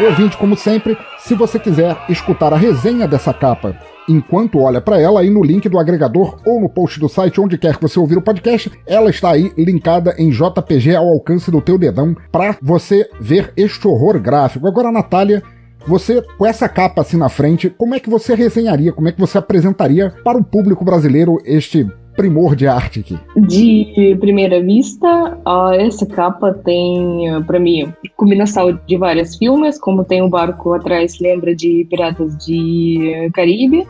Ouvinte, 0.01 0.37
como 0.37 0.57
sempre, 0.57 0.97
se 1.19 1.35
você 1.35 1.59
quiser 1.59 1.97
escutar 2.09 2.53
a 2.53 2.57
resenha 2.57 3.07
dessa 3.07 3.35
capa 3.35 3.77
enquanto 4.09 4.59
olha 4.59 4.81
para 4.81 5.01
ela, 5.01 5.21
aí 5.21 5.31
no 5.31 5.43
link 5.43 5.69
do 5.69 5.79
agregador 5.79 6.39
ou 6.45 6.61
no 6.61 6.69
post 6.69 6.99
do 7.01 7.09
site, 7.09 7.41
onde 7.41 7.59
quer 7.59 7.77
que 7.77 7.83
você 7.83 7.99
ouvir 7.99 8.17
o 8.17 8.23
podcast, 8.23 8.71
ela 8.87 9.11
está 9.11 9.33
aí 9.33 9.53
linkada 9.57 10.15
em 10.19 10.31
JPG 10.31 10.95
ao 10.95 11.09
alcance 11.09 11.51
do 11.51 11.61
teu 11.61 11.79
dedão 11.79 12.17
para 12.31 12.57
você 12.63 13.09
ver 13.21 13.53
este 13.57 13.87
horror 13.87 14.21
gráfico. 14.21 14.67
Agora, 14.67 14.93
Natália, 14.93 15.43
você, 15.87 16.23
com 16.37 16.45
essa 16.45 16.69
capa 16.69 17.03
assim 17.03 17.17
na 17.17 17.29
frente, 17.29 17.71
como 17.71 17.95
é 17.95 18.01
que 18.01 18.11
você 18.11 18.35
resenharia, 18.35 18.93
como 18.93 19.09
é 19.09 19.13
que 19.13 19.21
você 19.21 19.39
apresentaria 19.39 20.13
para 20.25 20.39
o 20.39 20.45
público 20.45 20.85
brasileiro 20.85 21.39
este 21.45 21.87
primor 22.17 22.57
de 22.57 22.67
arte 22.67 23.01
aqui? 23.01 23.19
De 23.37 24.17
primeira 24.19 24.61
vista, 24.63 25.39
uh, 25.47 25.73
essa 25.75 26.07
capa 26.07 26.53
tem, 26.65 27.37
uh, 27.37 27.45
para 27.45 27.61
mim, 27.61 27.93
combinação 28.17 28.79
de 28.87 28.97
vários 28.97 29.37
filmes, 29.37 29.79
como 29.79 30.05
tem 30.05 30.23
o 30.23 30.27
um 30.27 30.31
barco 30.31 30.73
atrás, 30.73 31.21
lembra 31.21 31.55
de 31.55 31.87
Piratas 31.89 32.37
de 32.39 33.31
Caribe, 33.35 33.87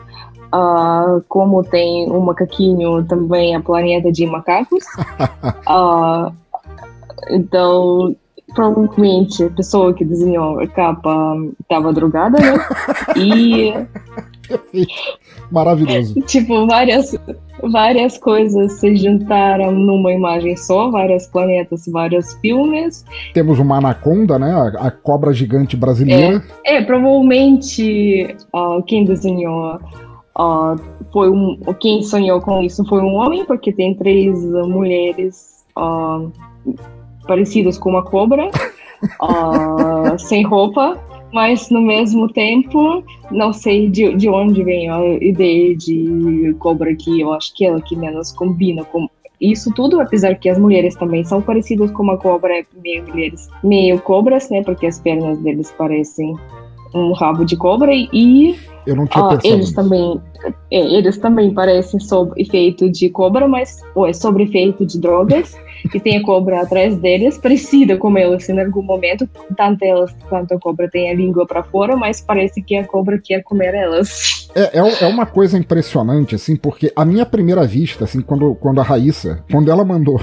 uh, 0.53 1.23
como 1.27 1.63
tem 1.63 2.11
um 2.11 2.19
macaquinho 2.19 3.03
também, 3.05 3.55
a 3.55 3.61
Planeta 3.61 4.11
de 4.11 4.25
Macacos. 4.27 4.83
então, 7.31 8.15
provavelmente 8.53 9.43
a 9.43 9.49
pessoa 9.49 9.93
que 9.93 10.05
desenhou 10.05 10.59
a 10.59 10.67
capa 10.67 11.35
estava 11.61 11.93
drogada, 11.93 12.37
né? 12.39 12.67
E. 13.15 13.73
Maravilhoso. 15.51 16.13
Tipo, 16.21 16.67
várias, 16.67 17.15
várias 17.71 18.17
coisas 18.17 18.73
se 18.73 18.95
juntaram 18.95 19.71
numa 19.71 20.11
imagem 20.11 20.55
só, 20.55 20.89
vários 20.89 21.27
planetas, 21.27 21.85
vários 21.87 22.33
filmes. 22.35 23.05
Temos 23.33 23.59
uma 23.59 23.77
anaconda, 23.77 24.37
né? 24.39 24.53
A, 24.53 24.87
a 24.87 24.91
cobra 24.91 25.33
gigante 25.33 25.75
brasileira. 25.75 26.43
É, 26.65 26.77
é 26.77 26.81
provavelmente 26.81 28.35
uh, 28.53 28.81
quem 28.83 29.05
desenhou. 29.05 29.79
Uh, 30.37 30.79
foi 31.11 31.29
um, 31.29 31.59
quem 31.79 32.03
sonhou 32.03 32.39
com 32.41 32.61
isso 32.61 32.85
foi 32.85 33.01
um 33.01 33.15
homem, 33.15 33.45
porque 33.45 33.71
tem 33.71 33.95
três 33.95 34.39
mulheres 34.43 35.65
uh, 35.77 36.31
parecidas 37.27 37.77
com 37.77 37.89
uma 37.89 38.03
cobra, 38.03 38.49
sem 40.17 40.43
roupa, 40.43 40.97
mas 41.33 41.69
no 41.69 41.81
mesmo 41.81 42.27
tempo, 42.29 43.03
não 43.31 43.51
sei 43.53 43.89
de, 43.89 44.15
de 44.15 44.29
onde 44.29 44.63
vem 44.63 44.89
a 44.89 45.01
ideia 45.21 45.75
de 45.75 46.55
cobra 46.59 46.91
aqui. 46.91 47.19
Eu 47.19 47.33
acho 47.33 47.53
que 47.55 47.65
ela 47.65 47.81
que 47.81 47.95
menos 47.95 48.31
combina 48.31 48.83
com 48.85 49.07
isso 49.39 49.71
tudo, 49.73 49.99
apesar 50.01 50.35
que 50.35 50.49
as 50.49 50.57
mulheres 50.57 50.95
também 50.95 51.23
são 51.23 51.41
parecidas 51.41 51.91
com 51.91 52.09
a 52.09 52.17
cobra, 52.17 52.65
meio 52.83 53.07
mulheres, 53.07 53.47
meio 53.63 53.99
cobras, 54.01 54.49
né? 54.49 54.63
Porque 54.63 54.87
as 54.87 54.99
pernas 54.99 55.37
deles 55.39 55.71
parecem 55.77 56.35
um 56.93 57.11
rabo 57.11 57.45
de 57.45 57.55
cobra 57.55 57.91
e 57.93 58.55
eu 58.85 58.95
não 58.95 59.05
tinha 59.05 59.25
ah, 59.25 59.39
eles 59.43 59.73
também 59.73 60.21
é, 60.71 60.79
eles 60.79 61.17
também 61.17 61.53
parecem 61.53 61.99
sob 61.99 62.31
efeito 62.37 62.89
de 62.89 63.09
cobra, 63.09 63.47
mas 63.47 63.81
ou 63.93 64.07
é 64.07 64.13
sobre 64.13 64.43
efeito 64.43 64.85
de 64.85 64.99
drogas 64.99 65.55
e 65.93 65.99
tem 65.99 66.17
a 66.17 66.23
cobra 66.23 66.61
atrás 66.61 66.97
deles, 66.97 67.37
parecida 67.37 67.97
com 67.97 68.17
elas 68.17 68.43
assim, 68.43 68.53
em 68.53 68.61
algum 68.61 68.81
momento, 68.81 69.27
tanto 69.55 69.83
elas 69.83 70.15
quanto 70.29 70.53
a 70.53 70.59
cobra 70.59 70.89
tem 70.89 71.09
a 71.09 71.13
língua 71.13 71.45
para 71.45 71.63
fora, 71.63 71.95
mas 71.95 72.21
parece 72.21 72.61
que 72.61 72.75
a 72.75 72.85
cobra 72.85 73.19
quer 73.23 73.43
comer 73.43 73.73
elas. 73.73 74.49
É, 74.55 74.79
é, 74.79 75.03
é, 75.03 75.07
uma 75.07 75.25
coisa 75.25 75.57
impressionante, 75.57 76.35
assim, 76.35 76.55
porque 76.55 76.91
a 76.95 77.05
minha 77.05 77.25
primeira 77.25 77.65
vista, 77.65 78.05
assim, 78.05 78.21
quando, 78.21 78.55
quando 78.55 78.79
a 78.79 78.83
Raíssa, 78.83 79.43
quando 79.51 79.69
ela 79.69 79.85
mandou 79.85 80.19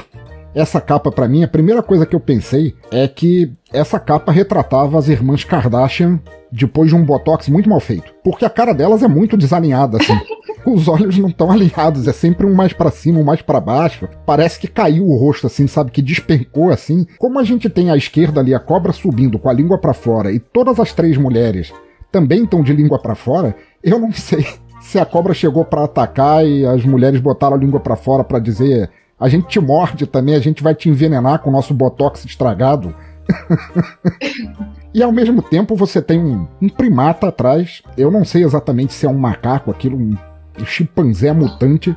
essa 0.55 0.81
capa 0.81 1.11
para 1.11 1.29
mim, 1.29 1.43
a 1.43 1.49
primeira 1.49 1.83
coisa 1.83 2.07
que 2.07 2.15
eu 2.15 2.21
pensei 2.21 2.75
é 2.91 3.09
que 3.09 3.53
essa 3.73 3.99
capa 3.99 4.31
retratava 4.31 4.99
as 4.99 5.09
irmãs 5.09 5.43
Kardashian 5.43 6.21
depois 6.51 6.89
de 6.89 6.95
um 6.95 7.05
botox 7.05 7.49
muito 7.49 7.69
mal 7.69 7.81
feito. 7.81 8.15
Porque 8.23 8.45
a 8.45 8.51
cara 8.51 8.73
delas 8.73 9.03
é 9.03 9.09
muito 9.09 9.37
desalinhada, 9.37 9.99
assim. 9.99 10.17
Os 10.65 10.89
olhos 10.89 11.19
não 11.19 11.29
estão 11.29 11.51
alinhados, 11.51 12.09
é 12.09 12.13
sempre 12.13 12.47
um 12.47 12.55
mais 12.55 12.73
para 12.73 12.91
cima, 12.91 13.19
um 13.19 13.25
mais 13.25 13.43
para 13.43 13.61
baixo. 13.61 14.09
Parece 14.25 14.59
que 14.59 14.69
caiu 14.69 15.07
o 15.07 15.17
rosto, 15.17 15.47
assim, 15.47 15.67
sabe? 15.67 15.91
Que 15.91 16.01
despencou, 16.01 16.71
assim. 16.71 17.07
Como 17.19 17.39
a 17.39 17.45
gente 17.45 17.69
tem 17.69 17.91
à 17.91 17.97
esquerda 17.97 18.41
ali 18.41 18.55
a 18.55 18.61
cobra 18.61 18.93
subindo 18.93 19.39
com 19.39 19.51
a 19.51 19.53
língua 19.53 19.79
para 19.79 19.93
fora 19.93 20.33
e 20.33 20.39
todas 20.39 20.81
as 20.81 20.93
três 20.93 21.19
mulheres 21.19 21.73
também 22.11 22.45
estão 22.45 22.63
de 22.63 22.73
língua 22.73 22.99
para 22.99 23.17
fora, 23.17 23.57
eu 23.83 23.99
não 23.99 24.11
sei 24.15 24.47
se 24.81 24.99
a 24.99 25.05
cobra 25.05 25.35
chegou 25.35 25.65
para 25.65 25.85
atacar 25.85 26.47
e 26.47 26.65
as 26.65 26.85
mulheres 26.85 27.21
botaram 27.21 27.57
a 27.57 27.59
língua 27.59 27.81
para 27.81 27.97
fora 27.97 28.23
para 28.23 28.39
dizer 28.39 28.91
a 29.19 29.29
gente 29.29 29.49
te 29.49 29.61
morde 29.61 30.07
também, 30.07 30.35
a 30.35 30.41
gente 30.41 30.63
vai 30.63 30.75
te 30.75 30.89
envenenar 30.89 31.39
com 31.41 31.51
o 31.51 31.53
nosso 31.53 31.73
botox 31.73 32.25
estragado. 32.25 32.95
e 34.93 35.03
ao 35.03 35.13
mesmo 35.13 35.41
tempo 35.41 35.75
você 35.77 36.03
tem 36.03 36.19
um, 36.19 36.47
um, 36.61 36.69
primata 36.69 37.29
atrás. 37.29 37.83
Eu 37.97 38.11
não 38.11 38.25
sei 38.25 38.45
exatamente 38.45 38.93
se 38.93 39.07
é 39.07 39.09
um 39.09 39.19
macaco, 39.19 39.71
aquilo, 39.71 39.97
um 39.97 40.17
chimpanzé 40.65 41.33
mutante, 41.33 41.97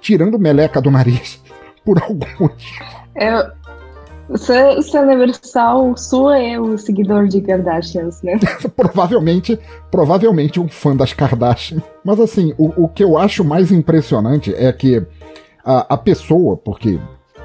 tirando 0.00 0.38
meleca 0.38 0.80
do 0.80 0.90
nariz 0.90 1.40
por 1.84 2.02
algum 2.02 2.26
motivo. 2.38 2.84
É, 3.14 3.50
se, 4.34 4.82
se 4.82 4.98
Universal 4.98 5.96
sua 5.96 6.38
é 6.38 6.58
o 6.58 6.76
seguidor 6.76 7.28
de 7.28 7.40
Kardashians, 7.40 8.20
né? 8.22 8.38
provavelmente, 8.76 9.58
provavelmente 9.90 10.58
um 10.58 10.68
fã 10.68 10.96
das 10.96 11.12
Kardashian. 11.12 11.80
Mas 12.04 12.18
assim, 12.18 12.52
o, 12.58 12.84
o 12.84 12.88
que 12.88 13.04
eu 13.04 13.16
acho 13.16 13.44
mais 13.44 13.70
impressionante 13.70 14.52
é 14.54 14.72
que 14.72 15.06
a, 15.66 15.94
a 15.94 15.98
pessoa, 15.98 16.56
porque 16.56 17.00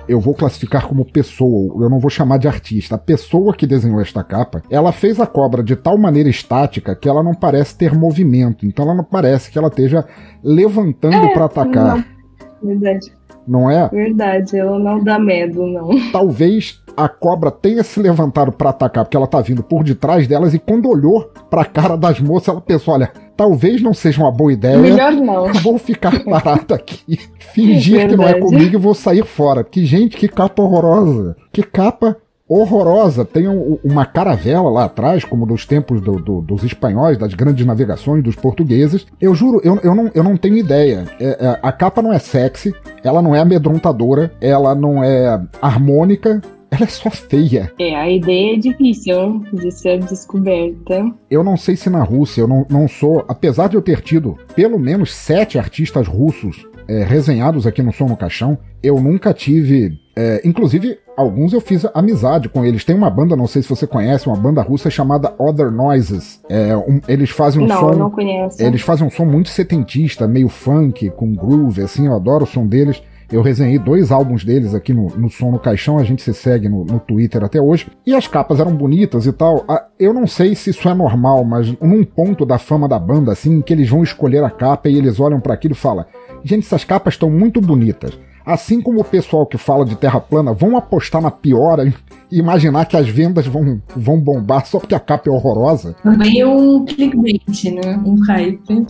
eu 0.07 0.19
vou 0.19 0.35
classificar 0.35 0.87
como 0.87 1.03
pessoa, 1.03 1.83
eu 1.83 1.89
não 1.89 1.99
vou 1.99 2.09
chamar 2.09 2.37
de 2.37 2.47
artista. 2.47 2.95
A 2.95 2.99
pessoa 2.99 3.55
que 3.55 3.65
desenhou 3.65 3.99
esta 3.99 4.23
capa, 4.23 4.61
ela 4.69 4.91
fez 4.91 5.19
a 5.19 5.25
cobra 5.25 5.63
de 5.63 5.75
tal 5.75 5.97
maneira 5.97 6.29
estática 6.29 6.95
que 6.95 7.09
ela 7.09 7.23
não 7.23 7.33
parece 7.33 7.75
ter 7.77 7.93
movimento. 7.93 8.65
Então 8.65 8.85
ela 8.85 8.95
não 8.95 9.03
parece 9.03 9.51
que 9.51 9.57
ela 9.57 9.69
esteja 9.69 10.05
levantando 10.43 11.27
é, 11.27 11.33
para 11.33 11.45
atacar. 11.45 11.97
Não, 11.97 12.69
verdade. 12.69 13.11
Não 13.47 13.71
é? 13.71 13.89
Verdade, 13.89 14.57
ela 14.57 14.77
não 14.77 15.03
dá 15.03 15.17
medo, 15.17 15.65
não. 15.65 15.89
Talvez 16.11 16.79
a 16.95 17.09
cobra 17.09 17.49
tenha 17.49 17.83
se 17.83 17.99
levantado 17.99 18.51
para 18.51 18.69
atacar, 18.69 19.03
porque 19.03 19.17
ela 19.17 19.27
tá 19.27 19.41
vindo 19.41 19.63
por 19.63 19.83
detrás 19.83 20.27
delas 20.27 20.53
e 20.53 20.59
quando 20.59 20.89
olhou 20.89 21.31
para 21.49 21.63
a 21.63 21.65
cara 21.65 21.95
das 21.95 22.19
moças, 22.19 22.49
ela 22.49 22.61
pensou: 22.61 22.93
olha, 22.93 23.11
talvez 23.41 23.81
não 23.81 23.91
seja 23.91 24.21
uma 24.21 24.31
boa 24.31 24.53
ideia. 24.53 24.77
Melhor 24.77 25.13
não. 25.13 25.51
Vou 25.63 25.79
ficar 25.79 26.23
parado 26.23 26.75
aqui, 26.75 27.19
fingir 27.39 27.97
Verdade. 27.97 28.13
que 28.13 28.21
não 28.21 28.27
é 28.27 28.39
comigo 28.39 28.75
e 28.75 28.79
vou 28.79 28.93
sair 28.93 29.25
fora. 29.25 29.63
Que 29.63 29.83
gente, 29.83 30.15
que 30.15 30.27
capa 30.27 30.61
horrorosa. 30.61 31.35
Que 31.51 31.63
capa 31.63 32.17
horrorosa. 32.47 33.25
Tem 33.25 33.47
um, 33.47 33.79
uma 33.83 34.05
caravela 34.05 34.69
lá 34.69 34.85
atrás, 34.85 35.25
como 35.25 35.47
dos 35.47 35.65
tempos 35.65 36.01
do, 36.01 36.19
do, 36.19 36.41
dos 36.41 36.63
espanhóis, 36.63 37.17
das 37.17 37.33
grandes 37.33 37.65
navegações 37.65 38.23
dos 38.23 38.35
portugueses. 38.35 39.07
Eu 39.19 39.33
juro, 39.33 39.59
eu, 39.63 39.79
eu, 39.83 39.95
não, 39.95 40.11
eu 40.13 40.23
não 40.23 40.37
tenho 40.37 40.57
ideia. 40.57 41.05
É, 41.19 41.25
é, 41.25 41.59
a 41.63 41.71
capa 41.71 41.99
não 42.03 42.13
é 42.13 42.19
sexy, 42.19 42.75
ela 43.03 43.23
não 43.23 43.35
é 43.35 43.39
amedrontadora, 43.39 44.31
ela 44.39 44.75
não 44.75 45.03
é 45.03 45.41
harmônica, 45.59 46.41
ela 46.71 46.85
é 46.85 46.87
só 46.87 47.09
feia. 47.09 47.71
É, 47.77 47.93
a 47.95 48.09
ideia 48.09 48.55
é 48.55 48.57
difícil 48.57 49.43
de 49.53 49.69
ser 49.71 49.99
descoberta. 49.99 51.11
Eu 51.29 51.43
não 51.43 51.57
sei 51.57 51.75
se 51.75 51.89
na 51.89 52.01
Rússia, 52.01 52.41
eu 52.41 52.47
não, 52.47 52.65
não 52.69 52.87
sou, 52.87 53.25
apesar 53.27 53.67
de 53.67 53.75
eu 53.75 53.81
ter 53.81 54.01
tido 54.01 54.37
pelo 54.55 54.79
menos 54.79 55.13
sete 55.13 55.59
artistas 55.59 56.07
russos 56.07 56.65
é, 56.87 57.03
resenhados 57.03 57.67
aqui 57.67 57.83
no 57.83 57.91
Som 57.91 58.07
no 58.07 58.17
Caixão, 58.17 58.57
eu 58.81 58.99
nunca 58.99 59.33
tive. 59.33 59.99
É, 60.15 60.41
inclusive, 60.45 60.97
alguns 61.15 61.53
eu 61.53 61.61
fiz 61.61 61.85
amizade 61.93 62.49
com 62.49 62.65
eles. 62.65 62.85
Tem 62.85 62.95
uma 62.95 63.09
banda, 63.09 63.35
não 63.35 63.47
sei 63.47 63.61
se 63.61 63.69
você 63.69 63.85
conhece, 63.85 64.27
uma 64.27 64.35
banda 64.35 64.61
russa 64.61 64.89
chamada 64.89 65.33
Other 65.39 65.71
Noises. 65.71 66.41
É, 66.49 66.75
um, 66.75 67.01
eles 67.07 67.29
fazem 67.29 67.61
um 67.63 67.67
não, 67.67 67.79
som. 67.79 67.91
Não, 67.91 67.99
não 67.99 68.11
conheço. 68.11 68.61
Eles 68.61 68.81
fazem 68.81 69.05
um 69.05 69.11
som 69.11 69.25
muito 69.25 69.49
setentista, 69.49 70.27
meio 70.27 70.49
funk, 70.49 71.09
com 71.11 71.33
groove, 71.33 71.81
assim, 71.81 72.07
eu 72.07 72.15
adoro 72.15 72.43
o 72.43 72.47
som 72.47 72.65
deles. 72.65 73.01
Eu 73.31 73.41
resenhei 73.41 73.79
dois 73.79 74.11
álbuns 74.11 74.43
deles 74.43 74.75
aqui 74.75 74.93
no, 74.93 75.07
no 75.15 75.29
Som 75.29 75.51
no 75.51 75.59
Caixão, 75.59 75.97
a 75.97 76.03
gente 76.03 76.21
se 76.21 76.33
segue 76.33 76.67
no, 76.67 76.83
no 76.83 76.99
Twitter 76.99 77.41
até 77.43 77.61
hoje. 77.61 77.87
E 78.05 78.13
as 78.13 78.27
capas 78.27 78.59
eram 78.59 78.75
bonitas 78.75 79.25
e 79.25 79.31
tal. 79.31 79.65
Eu 79.97 80.13
não 80.13 80.27
sei 80.27 80.53
se 80.53 80.71
isso 80.71 80.89
é 80.89 80.93
normal, 80.93 81.45
mas 81.45 81.73
num 81.79 82.03
ponto 82.03 82.45
da 82.45 82.57
fama 82.57 82.89
da 82.89 82.99
banda, 82.99 83.31
assim, 83.31 83.61
que 83.61 83.71
eles 83.71 83.89
vão 83.89 84.03
escolher 84.03 84.43
a 84.43 84.49
capa 84.49 84.89
e 84.89 84.97
eles 84.97 85.17
olham 85.17 85.39
para 85.39 85.53
aquilo 85.53 85.73
e 85.73 85.77
falam: 85.77 86.05
gente, 86.43 86.65
essas 86.65 86.83
capas 86.83 87.13
estão 87.13 87.29
muito 87.29 87.61
bonitas. 87.61 88.19
Assim 88.45 88.81
como 88.81 88.99
o 88.99 89.05
pessoal 89.05 89.45
que 89.45 89.57
fala 89.57 89.85
de 89.85 89.95
terra 89.95 90.19
plana 90.19 90.51
vão 90.51 90.75
apostar 90.75 91.21
na 91.21 91.31
piora 91.31 91.87
e 91.87 91.93
imaginar 92.37 92.85
que 92.85 92.97
as 92.97 93.07
vendas 93.07 93.47
vão, 93.47 93.79
vão 93.95 94.19
bombar 94.19 94.65
só 94.65 94.79
porque 94.79 94.95
a 94.95 94.99
capa 94.99 95.29
é 95.29 95.31
horrorosa. 95.31 95.95
Também 96.03 96.41
é 96.41 96.47
um 96.47 96.83
clickbait, 96.83 97.63
né? 97.71 98.01
Um 98.05 98.19
hype. 98.25 98.87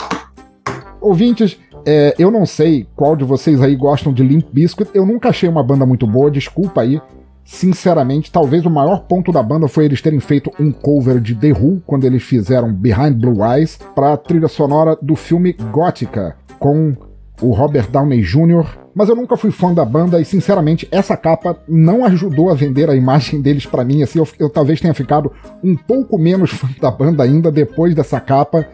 Ouvintes, 1.00 1.60
é, 1.86 2.16
eu 2.18 2.32
não 2.32 2.46
sei 2.46 2.88
qual 2.96 3.16
de 3.16 3.24
vocês 3.24 3.62
aí 3.62 3.76
gostam 3.76 4.14
de 4.14 4.24
Limp 4.24 4.48
Bizkit. 4.52 4.90
Eu 4.94 5.06
nunca 5.06 5.30
achei 5.30 5.48
uma 5.50 5.64
banda 5.64 5.86
muito 5.86 6.06
boa, 6.08 6.32
desculpa 6.32 6.82
aí. 6.82 7.02
Sinceramente, 7.44 8.32
talvez 8.32 8.66
o 8.66 8.70
maior 8.70 9.02
ponto 9.02 9.32
da 9.32 9.42
banda 9.42 9.68
foi 9.68 9.86
eles 9.86 10.02
terem 10.02 10.20
feito 10.20 10.52
um 10.60 10.72
cover 10.72 11.20
de 11.20 11.36
The 11.36 11.52
Who 11.52 11.82
quando 11.86 12.06
eles 12.06 12.24
fizeram 12.24 12.72
Behind 12.72 13.16
Blue 13.16 13.44
Eyes 13.44 13.80
para 13.96 14.14
a 14.14 14.18
trilha 14.18 14.48
sonora 14.48 14.98
do 15.02 15.16
filme 15.16 15.54
Gótica 15.72 16.36
com 16.60 16.96
o 17.42 17.52
Robert 17.52 17.90
Downey 17.90 18.22
Jr., 18.22 18.82
mas 18.94 19.10
eu 19.10 19.16
nunca 19.16 19.38
fui 19.38 19.52
fã 19.52 19.74
da 19.74 19.86
banda 19.86 20.20
e, 20.20 20.26
sinceramente, 20.26 20.88
essa 20.92 21.16
capa 21.16 21.58
não 21.68 22.06
ajudou 22.06 22.50
a 22.50 22.54
vender 22.54 22.90
a 22.90 22.96
imagem 22.96 23.42
deles 23.42 23.66
para 23.66 23.84
mim. 23.84 24.04
Assim, 24.04 24.20
eu, 24.20 24.28
eu, 24.38 24.50
talvez 24.50 24.82
tenha 24.82 24.94
ficado 24.94 25.32
um 25.64 25.76
pouco 25.76 26.18
menos 26.18 26.52
fã 26.52 26.68
da 26.80 26.92
banda 26.92 27.24
ainda 27.24 27.52
depois 27.52 27.96
dessa 27.96 28.20
capa. 28.20 28.68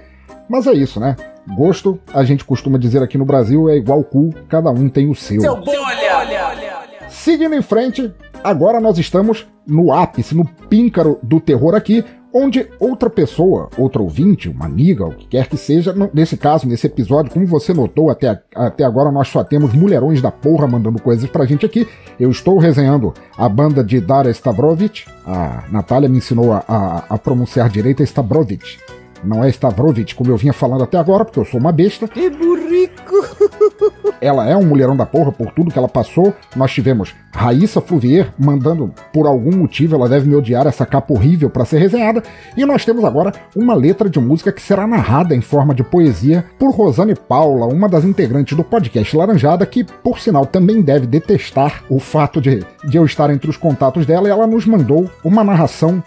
Mas 0.49 0.66
é 0.66 0.74
isso, 0.74 0.99
né? 0.99 1.16
Gosto, 1.55 1.99
a 2.13 2.23
gente 2.23 2.43
costuma 2.43 2.77
dizer 2.77 3.01
aqui 3.01 3.17
no 3.17 3.25
Brasil, 3.25 3.69
é 3.69 3.75
igual 3.75 4.03
cu, 4.03 4.33
cada 4.49 4.69
um 4.69 4.89
tem 4.89 5.09
o 5.09 5.15
seu. 5.15 5.39
Seu 5.39 5.55
bom, 5.55 5.71
olha, 5.71 6.17
olha, 6.17 6.47
olha. 6.49 6.77
Seguindo 7.09 7.55
em 7.55 7.61
frente, 7.61 8.13
agora 8.43 8.79
nós 8.79 8.97
estamos 8.97 9.47
no 9.65 9.93
ápice, 9.93 10.35
no 10.35 10.45
píncaro 10.45 11.19
do 11.23 11.39
terror 11.39 11.73
aqui, 11.73 12.03
onde 12.33 12.69
outra 12.79 13.09
pessoa, 13.09 13.69
outro 13.77 14.03
ouvinte, 14.03 14.49
uma 14.49 14.65
amiga, 14.65 15.05
o 15.05 15.11
que 15.11 15.27
quer 15.27 15.47
que 15.47 15.57
seja, 15.57 15.95
nesse 16.13 16.37
caso, 16.37 16.67
nesse 16.67 16.85
episódio, 16.87 17.31
como 17.31 17.45
você 17.47 17.73
notou, 17.73 18.09
até, 18.09 18.41
até 18.53 18.83
agora 18.83 19.11
nós 19.11 19.27
só 19.27 19.43
temos 19.43 19.73
mulherões 19.73 20.21
da 20.21 20.31
porra 20.31 20.67
mandando 20.67 21.01
coisas 21.01 21.29
pra 21.29 21.45
gente 21.45 21.65
aqui. 21.65 21.87
Eu 22.19 22.29
estou 22.29 22.57
resenhando 22.57 23.13
a 23.37 23.47
banda 23.47 23.83
de 23.83 23.99
Dara 23.99 24.29
Stavrovic. 24.29 25.05
A 25.25 25.63
Natália 25.71 26.09
me 26.09 26.17
ensinou 26.17 26.53
a, 26.53 26.63
a, 26.67 27.03
a 27.09 27.17
pronunciar 27.17 27.69
direito 27.69 28.01
a 28.01 28.05
Stavrovic. 28.05 28.77
Não 29.24 29.43
é 29.43 29.49
Stavrovic, 29.49 30.15
como 30.15 30.32
eu 30.32 30.38
vinha 30.38 30.53
falando 30.53 30.84
até 30.84 30.97
agora, 30.97 31.26
porque 31.26 31.39
eu 31.39 31.45
sou 31.45 31.59
uma 31.59 31.72
besta. 31.72 32.07
Que 32.07 32.30
burrico! 32.30 33.15
ela 34.22 34.47
é 34.47 34.55
um 34.55 34.65
mulherão 34.65 34.95
da 34.95 35.05
porra 35.05 35.32
por 35.32 35.51
tudo 35.51 35.72
que 35.72 35.78
ela 35.78 35.88
passou. 35.88 36.34
Nós 36.55 36.72
tivemos 36.72 37.15
Raíssa 37.34 37.82
Fluvier 37.82 38.34
mandando, 38.38 38.93
por 39.13 39.28
algum 39.28 39.55
motivo, 39.55 39.95
ela 39.95 40.09
deve 40.09 40.28
me 40.28 40.36
odiar 40.36 40.68
essa 40.68 40.86
capa 40.86 41.13
horrível 41.13 41.49
para 41.49 41.65
ser 41.65 41.78
resenhada. 41.78 42.24
E 42.55 42.65
nós 42.65 42.86
temos 42.86 43.03
agora 43.03 43.32
uma 43.55 43.74
letra 43.74 44.09
de 44.09 44.20
música 44.20 44.51
que 44.51 44.61
será 44.61 44.88
narrada 44.88 45.36
em 45.36 45.41
forma 45.41 45.74
de 45.74 45.84
poesia 45.84 46.45
por 46.57 46.72
Rosane 46.72 47.15
Paula, 47.15 47.68
uma 47.68 47.88
das 47.88 48.03
integrantes 48.03 48.55
do 48.55 48.63
podcast 48.63 49.15
Laranjada, 49.15 49.65
que, 49.65 49.84
por 49.84 50.20
sinal, 50.20 50.45
também 50.45 50.82
deve 50.82 51.05
detestar 51.05 51.84
o 51.89 51.99
fato 51.99 52.41
de, 52.41 52.63
de 52.86 52.97
eu 52.97 53.05
estar 53.05 53.30
entre 53.30 53.49
os 53.49 53.57
contatos 53.57 54.05
dela. 54.05 54.28
E 54.28 54.32
ela 54.32 54.47
nos 54.47 54.65
mandou 54.65 55.09
uma 55.24 55.43
narração 55.43 56.01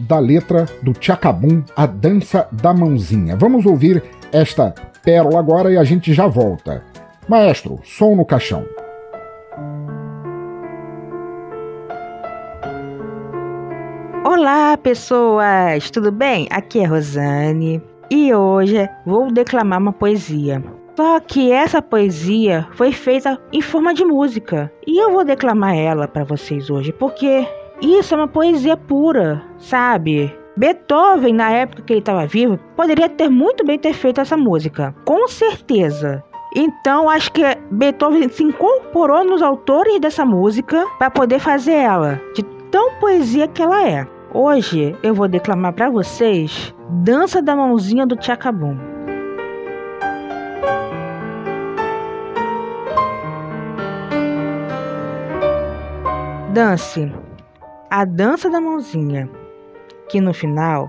da 0.00 0.18
letra 0.18 0.66
do 0.82 0.92
Tchacabum, 0.92 1.62
A 1.76 1.86
Dança 1.86 2.48
da 2.50 2.72
Mãozinha. 2.72 3.36
Vamos 3.36 3.66
ouvir 3.66 4.02
esta 4.32 4.74
pérola 5.02 5.38
agora 5.38 5.72
e 5.72 5.76
a 5.76 5.84
gente 5.84 6.12
já 6.12 6.26
volta. 6.26 6.82
Maestro, 7.28 7.78
som 7.84 8.16
no 8.16 8.24
caixão. 8.24 8.64
Olá, 14.24 14.76
pessoas! 14.76 15.90
Tudo 15.90 16.10
bem? 16.10 16.46
Aqui 16.50 16.80
é 16.80 16.84
Rosane 16.84 17.82
e 18.10 18.34
hoje 18.34 18.88
vou 19.06 19.32
declamar 19.32 19.80
uma 19.80 19.92
poesia. 19.92 20.62
Só 20.96 21.20
que 21.20 21.52
essa 21.52 21.80
poesia 21.80 22.66
foi 22.72 22.92
feita 22.92 23.38
em 23.52 23.62
forma 23.62 23.94
de 23.94 24.04
música 24.04 24.70
e 24.86 25.02
eu 25.02 25.12
vou 25.12 25.24
declamar 25.24 25.74
ela 25.74 26.06
para 26.06 26.24
vocês 26.24 26.68
hoje 26.68 26.92
porque 26.92 27.46
isso 27.80 28.14
é 28.14 28.16
uma 28.16 28.28
poesia 28.28 28.76
pura, 28.76 29.42
sabe? 29.58 30.34
Beethoven, 30.56 31.32
na 31.34 31.50
época 31.50 31.82
que 31.82 31.92
ele 31.92 32.00
estava 32.00 32.26
vivo, 32.26 32.58
poderia 32.76 33.08
ter 33.08 33.30
muito 33.30 33.64
bem 33.64 33.78
ter 33.78 33.94
feito 33.94 34.20
essa 34.20 34.36
música, 34.36 34.94
com 35.06 35.26
certeza. 35.26 36.22
Então, 36.54 37.08
acho 37.08 37.32
que 37.32 37.42
Beethoven 37.70 38.28
se 38.28 38.42
incorporou 38.42 39.24
nos 39.24 39.40
autores 39.40 40.00
dessa 40.00 40.24
música 40.24 40.84
para 40.98 41.10
poder 41.10 41.38
fazer 41.38 41.72
ela, 41.72 42.20
de 42.34 42.42
tão 42.70 42.94
poesia 42.98 43.48
que 43.48 43.62
ela 43.62 43.88
é. 43.88 44.06
Hoje 44.34 44.94
eu 45.02 45.14
vou 45.14 45.28
declamar 45.28 45.72
para 45.72 45.88
vocês 45.88 46.74
Dança 46.88 47.40
da 47.40 47.56
Mãozinha 47.56 48.06
do 48.06 48.16
Tchacabum. 48.16 48.76
Dance 56.52 57.10
a 57.90 58.04
dança 58.04 58.48
da 58.48 58.60
mãozinha, 58.60 59.28
que 60.08 60.20
no 60.20 60.32
final 60.32 60.88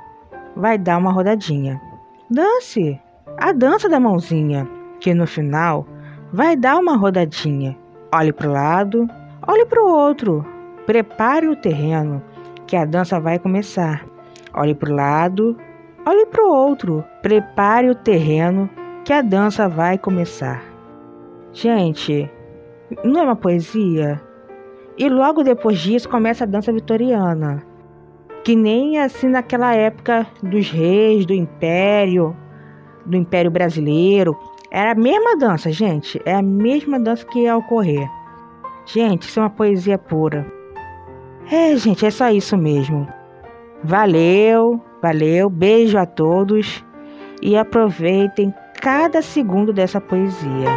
vai 0.55 0.77
dar 0.77 0.99
uma 0.99 1.11
rodadinha. 1.11 1.81
Dance 2.29 3.01
a 3.39 3.51
dança 3.51 3.89
da 3.89 3.99
mãozinha, 3.99 4.69
que 4.99 5.11
no 5.11 5.25
final 5.25 5.87
vai 6.31 6.55
dar 6.55 6.77
uma 6.77 6.95
rodadinha. 6.95 7.75
Olhe 8.13 8.31
para 8.31 8.47
o 8.47 8.51
lado, 8.51 9.09
olhe 9.47 9.65
para 9.65 9.81
o 9.81 9.89
outro. 9.89 10.45
Prepare 10.85 11.47
o 11.47 11.55
terreno, 11.55 12.21
que 12.67 12.75
a 12.75 12.85
dança 12.85 13.19
vai 13.19 13.39
começar. 13.39 14.05
Olhe 14.53 14.75
para 14.75 14.91
o 14.91 14.95
lado, 14.95 15.57
olhe 16.05 16.27
para 16.27 16.45
o 16.45 16.53
outro. 16.53 17.03
Prepare 17.23 17.89
o 17.89 17.95
terreno, 17.95 18.69
que 19.03 19.11
a 19.11 19.23
dança 19.23 19.67
vai 19.67 19.97
começar. 19.97 20.61
Gente, 21.51 22.29
não 23.03 23.21
é 23.21 23.23
uma 23.23 23.35
poesia? 23.35 24.21
E 24.97 25.09
logo 25.09 25.43
depois 25.43 25.79
disso 25.79 26.07
começa 26.09 26.43
a 26.43 26.47
dança 26.47 26.71
vitoriana, 26.71 27.63
que 28.43 28.55
nem 28.55 28.99
assim 28.99 29.27
naquela 29.27 29.73
época 29.73 30.27
dos 30.43 30.69
reis, 30.69 31.25
do 31.25 31.33
império, 31.33 32.35
do 33.05 33.15
império 33.15 33.49
brasileiro. 33.49 34.37
Era 34.69 34.91
a 34.91 34.95
mesma 34.95 35.35
dança, 35.37 35.71
gente. 35.71 36.21
É 36.25 36.35
a 36.35 36.41
mesma 36.41 36.99
dança 36.99 37.25
que 37.25 37.41
ia 37.41 37.57
ocorrer. 37.57 38.07
Gente, 38.85 39.23
isso 39.23 39.39
é 39.39 39.43
uma 39.43 39.49
poesia 39.49 39.97
pura. 39.97 40.45
É, 41.51 41.75
gente, 41.75 42.05
é 42.05 42.11
só 42.11 42.29
isso 42.29 42.57
mesmo. 42.57 43.07
Valeu, 43.83 44.79
valeu, 45.01 45.49
beijo 45.49 45.97
a 45.97 46.05
todos 46.05 46.83
e 47.41 47.57
aproveitem 47.57 48.53
cada 48.79 49.21
segundo 49.21 49.73
dessa 49.73 49.99
poesia. 49.99 50.69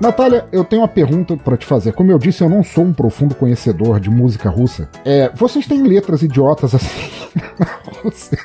Natália, 0.00 0.46
eu 0.50 0.64
tenho 0.64 0.80
uma 0.80 0.88
pergunta 0.88 1.36
para 1.36 1.58
te 1.58 1.66
fazer. 1.66 1.92
Como 1.92 2.10
eu 2.10 2.18
disse, 2.18 2.42
eu 2.42 2.48
não 2.48 2.64
sou 2.64 2.84
um 2.84 2.92
profundo 2.92 3.34
conhecedor 3.34 4.00
de 4.00 4.08
música 4.08 4.48
russa. 4.48 4.88
É, 5.04 5.30
vocês 5.34 5.66
têm 5.66 5.82
letras 5.82 6.22
idiotas 6.22 6.74
assim 6.74 7.10
na 7.58 7.66
Rússia? 8.02 8.38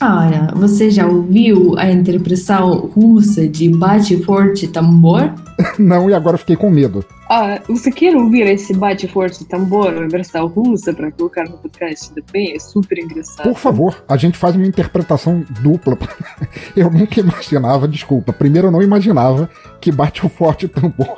Olha, 0.00 0.48
você 0.56 0.90
já 0.90 1.06
ouviu 1.06 1.78
a 1.78 1.90
interpretação 1.90 2.90
russa 2.94 3.46
de 3.46 3.68
Bate 3.68 4.22
Forte 4.24 4.66
Tambor? 4.66 5.32
Não, 5.78 6.10
e 6.10 6.14
agora 6.14 6.36
fiquei 6.36 6.56
com 6.56 6.68
medo. 6.68 7.04
Ah, 7.28 7.60
você 7.68 7.90
quer 7.90 8.16
ouvir 8.16 8.46
esse 8.46 8.72
Bate 8.72 9.06
Forte 9.06 9.44
Tambor 9.44 10.08
versão 10.08 10.46
russa 10.46 10.94
para 10.94 11.12
colocar 11.12 11.44
no 11.44 11.58
podcast 11.58 12.10
também? 12.12 12.54
É 12.54 12.58
super 12.58 12.98
engraçado. 12.98 13.48
Por 13.48 13.58
favor, 13.58 14.02
a 14.08 14.16
gente 14.16 14.38
faz 14.38 14.56
uma 14.56 14.66
interpretação 14.66 15.44
dupla. 15.60 15.98
Eu 16.74 16.90
nunca 16.90 17.20
imaginava, 17.20 17.86
desculpa, 17.86 18.32
primeiro 18.32 18.68
eu 18.68 18.72
não 18.72 18.82
imaginava 18.82 19.50
que 19.80 19.90
Bate 19.90 20.26
Forte 20.28 20.68
Tambor 20.68 21.16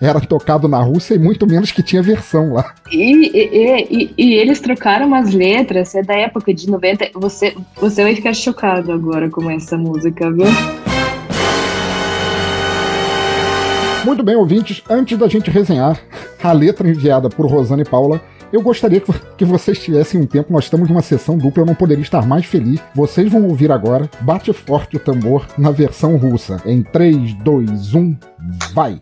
era 0.00 0.20
tocado 0.20 0.68
na 0.68 0.80
Rússia 0.80 1.14
e 1.14 1.18
muito 1.18 1.46
menos 1.46 1.72
que 1.72 1.82
tinha 1.82 2.02
versão 2.02 2.52
lá. 2.52 2.74
E, 2.90 3.30
e, 3.36 3.86
e, 3.90 4.14
e, 4.16 4.34
eles 4.34 4.60
trocaram 4.60 5.12
as 5.14 5.32
letras, 5.32 5.94
é 5.94 6.02
da 6.02 6.14
época 6.14 6.54
de 6.54 6.70
90. 6.70 7.10
Você, 7.14 7.56
você 7.76 8.02
vai 8.02 8.14
ficar 8.14 8.32
chocado 8.32 8.92
agora 8.92 9.28
com 9.28 9.50
essa 9.50 9.76
música, 9.76 10.30
viu? 10.30 10.46
Muito 14.08 14.22
bem, 14.22 14.36
ouvintes, 14.36 14.82
antes 14.88 15.18
da 15.18 15.28
gente 15.28 15.50
resenhar 15.50 16.00
a 16.42 16.50
letra 16.50 16.88
enviada 16.88 17.28
por 17.28 17.44
Rosane 17.44 17.84
Paula, 17.84 18.18
eu 18.50 18.62
gostaria 18.62 19.02
que, 19.36 19.44
vocês 19.44 19.78
tivessem 19.78 20.18
um 20.18 20.24
tempo. 20.24 20.50
Nós 20.50 20.64
estamos 20.64 20.88
numa 20.88 21.02
sessão 21.02 21.36
dupla, 21.36 21.62
eu 21.62 21.66
não 21.66 21.74
poderia 21.74 22.00
estar 22.00 22.26
mais 22.26 22.46
feliz. 22.46 22.80
Vocês 22.94 23.30
vão 23.30 23.46
ouvir 23.46 23.70
agora 23.70 24.08
Bate 24.22 24.50
Forte 24.54 24.96
o 24.96 24.98
Tambor 24.98 25.46
na 25.58 25.70
versão 25.70 26.16
russa. 26.16 26.56
Em 26.64 26.82
3, 26.82 27.34
2, 27.34 27.94
1, 27.94 28.16
vai! 28.72 28.98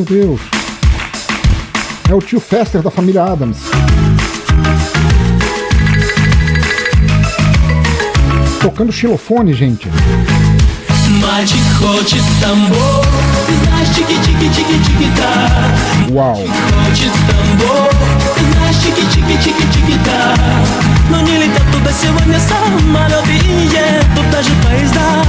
Meu 0.00 0.04
Deus. 0.06 0.40
É 2.08 2.14
o 2.14 2.20
tio 2.20 2.40
Fester 2.40 2.80
da 2.80 2.90
família 2.90 3.22
Adams. 3.22 3.58
Tocando 8.62 8.90
xilofone, 8.90 9.52
gente. 9.52 9.88
Uau. 16.10 16.36
Но 21.10 21.20
не 21.20 21.36
летят 21.38 21.64
туда 21.72 21.90
сегодня 21.92 22.38
самолеты 22.38 23.32
И 23.32 23.66
едут 23.66 24.30
даже 24.30 24.50
поезда. 24.64 25.24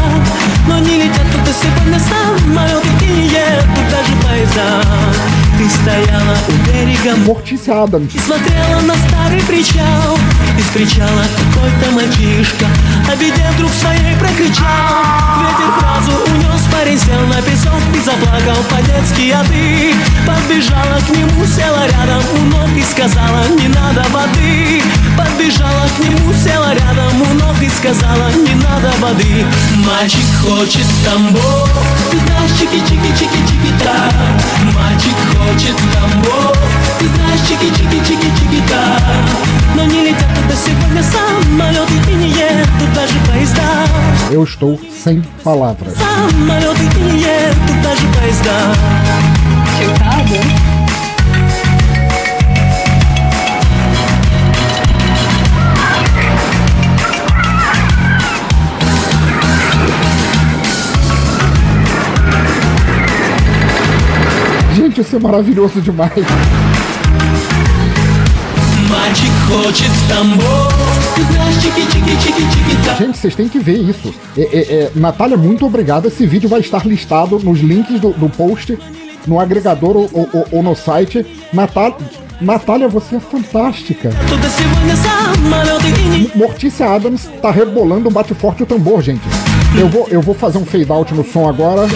Но 0.68 0.80
не 0.80 1.04
летят 1.04 1.26
туда 1.32 1.52
сегодня 1.52 2.00
самолеты 2.00 2.88
И 3.02 3.28
едут 3.28 3.90
даже 3.90 4.14
поезда 4.24 5.41
Ты 5.62 5.70
стояла 5.70 6.36
у 6.48 6.52
берега 6.66 7.16
Mortícia 7.18 7.86
Adams. 7.86 8.16
И 8.16 8.18
смотрела 8.18 8.82
на 8.82 8.96
старый 8.96 9.42
причал. 9.42 10.18
Из 10.58 10.66
причала 10.74 11.24
какой-то 11.38 11.92
мальчишка 11.92 12.66
О 13.08 13.16
беде 13.16 13.48
вдруг 13.56 13.72
своей 13.72 14.16
прокричал. 14.16 15.22
Ветер 15.42 15.72
фразу 15.80 16.12
унес, 16.32 16.62
парень 16.72 17.00
сел 17.00 17.22
на 17.28 17.42
песок 17.42 17.82
И 17.96 18.00
заплакал 18.00 18.62
по-детски, 18.70 19.32
а 19.32 19.44
ты 19.46 19.94
Подбежала 20.26 21.00
к 21.00 21.10
нему, 21.10 21.46
села 21.46 21.88
рядом 21.88 22.24
у 22.36 22.46
ног 22.46 22.70
И 22.76 22.84
сказала, 22.84 23.48
не 23.58 23.68
надо 23.70 24.04
воды 24.10 24.82
Подбежала 25.18 25.88
к 25.96 26.00
нему, 26.00 26.34
села 26.34 26.74
рядом 26.74 27.22
у 27.22 27.34
ног 27.36 27.56
И 27.62 27.70
сказала, 27.70 28.32
не 28.32 28.56
надо 28.56 28.92
воды 29.00 29.46
Мальчик 29.86 30.26
хочет 30.44 30.86
Тамбов 31.06 31.70
Ты 32.12 32.18
знаешь, 32.18 32.52
чики-чики-чики-чики-та 32.60 34.12
Мальчик 34.74 35.16
хочет 35.32 35.51
Тамбов 35.93 36.57
Ты 36.99 37.07
знаешь, 37.09 37.41
чики-чики-чики-чики-та 37.49 39.01
Но 39.75 39.85
не 39.85 40.05
летят 40.05 40.29
туда 40.35 40.55
сегодня 40.55 41.03
самолеты 41.03 42.11
И 42.11 42.15
не 42.15 42.29
едут 42.29 42.95
даже 42.95 43.15
поезда 43.27 43.87
Eu 44.31 44.45
estou 44.45 44.81
sem 45.05 45.23
palavras. 45.45 45.95
Самолеты 45.97 46.85
и 46.85 47.01
не 47.01 47.19
едут 47.21 47.83
даже 47.83 48.07
поезда 48.19 48.75
Chocada. 49.79 50.80
Gente, 64.92 65.00
isso 65.00 65.18
maravilhoso 65.22 65.80
demais. 65.80 66.12
Gente, 72.98 73.18
vocês 73.18 73.34
têm 73.34 73.48
que 73.48 73.58
ver 73.58 73.78
isso. 73.78 74.14
É, 74.38 74.42
é, 74.42 74.60
é, 74.60 74.92
Natália, 74.94 75.38
muito 75.38 75.66
obrigado. 75.66 76.10
Esse 76.10 76.28
vídeo 76.28 76.50
vai 76.50 76.60
estar 76.60 76.86
listado 76.86 77.40
nos 77.40 77.62
links 77.62 78.02
do, 78.02 78.12
do 78.12 78.28
post, 78.28 78.78
no 79.26 79.40
agregador 79.40 79.96
ou, 79.96 80.10
ou, 80.12 80.46
ou 80.52 80.62
no 80.62 80.76
site. 80.76 81.26
Natália, 81.54 81.96
Natália, 82.42 82.90
você 82.90 83.16
é 83.16 83.20
fantástica. 83.22 84.10
Mortícia 86.36 86.90
Adams 86.90 87.30
tá 87.42 87.50
rebolando, 87.50 88.10
bate 88.10 88.34
forte 88.34 88.64
o 88.64 88.66
tambor, 88.66 89.02
gente. 89.02 89.22
Eu 89.80 89.88
vou, 89.88 90.08
eu 90.10 90.22
vou 90.22 90.36
fazer 90.36 90.58
um 90.58 90.66
fade 90.66 90.92
out 90.92 91.14
no 91.14 91.24
som 91.24 91.48
agora. 91.48 91.88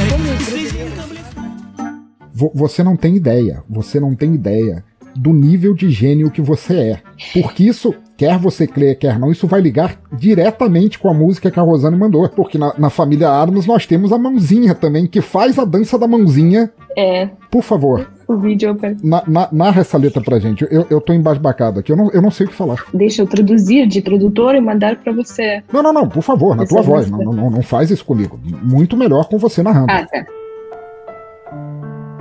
Vo- 2.36 2.52
Você 2.54 2.84
não 2.84 2.96
tem 2.98 3.16
ideia. 3.16 3.64
Você 3.70 4.00
não 4.00 4.14
tem 4.14 4.36
ideia 4.36 4.84
do 5.16 5.32
nível 5.32 5.74
de 5.74 5.90
gênio 5.90 6.30
que 6.30 6.42
você 6.42 6.76
é. 6.78 7.00
Porque 7.42 7.64
isso, 7.64 7.96
quer 8.18 8.38
você 8.38 8.68
creia, 8.68 8.94
quer 8.94 9.18
não, 9.18 9.32
isso 9.32 9.48
vai 9.48 9.62
ligar 9.62 9.98
diretamente 10.12 11.00
com 11.00 11.08
a 11.10 11.14
música 11.14 11.50
que 11.50 11.58
a 11.58 11.64
Rosane 11.64 11.96
mandou. 11.98 12.28
Porque 12.28 12.58
na, 12.58 12.74
na 12.78 12.90
família 12.90 13.30
Adams 13.30 13.66
nós 13.66 13.86
temos 13.86 14.12
a 14.12 14.18
mãozinha 14.18 14.76
também, 14.76 15.08
que 15.08 15.22
faz 15.22 15.58
a 15.58 15.64
dança 15.64 15.98
da 15.98 16.06
mãozinha. 16.08 16.70
É, 16.98 17.30
Por 17.50 17.62
favor, 17.64 18.10
o 18.28 18.36
vídeo. 18.38 18.76
per- 18.76 18.98
na- 19.04 19.24
na- 19.28 19.48
narra 19.52 19.82
essa 19.82 19.98
letra 19.98 20.22
pra 20.22 20.40
gente. 20.40 20.66
Eu, 20.70 20.86
eu 20.90 21.00
tô 21.00 21.14
embasbacado 21.14 21.80
aqui, 21.80 21.92
eu 21.94 21.96
não, 21.98 22.10
eu 22.12 22.22
não 22.22 22.32
sei 22.32 22.46
o 22.46 22.50
que 22.50 22.56
falar. 22.56 22.84
Deixa 22.94 23.22
eu 23.22 23.28
traduzir 23.28 23.88
de 23.88 24.02
tradutor 24.02 24.56
e 24.56 24.60
mandar 24.62 24.98
pra 24.98 25.14
você. 25.14 25.64
Não, 25.72 25.82
não, 25.82 25.94
não, 25.94 26.08
por 26.10 26.22
favor, 26.24 26.56
na 26.58 26.64
Essa 26.64 26.74
tua 26.76 26.80
é 26.82 26.84
voz. 26.84 27.10
música. 27.10 27.26
Não, 27.26 27.34
não, 27.34 27.50
não 27.50 27.62
faz 27.62 27.90
isso 27.92 28.04
comigo. 28.04 28.38
Muito 28.44 28.98
melhor 28.98 29.26
com 29.30 29.38
você 29.38 29.64
narrando. 29.64 29.92
Ah, 29.92 30.06
tá. 30.06 30.26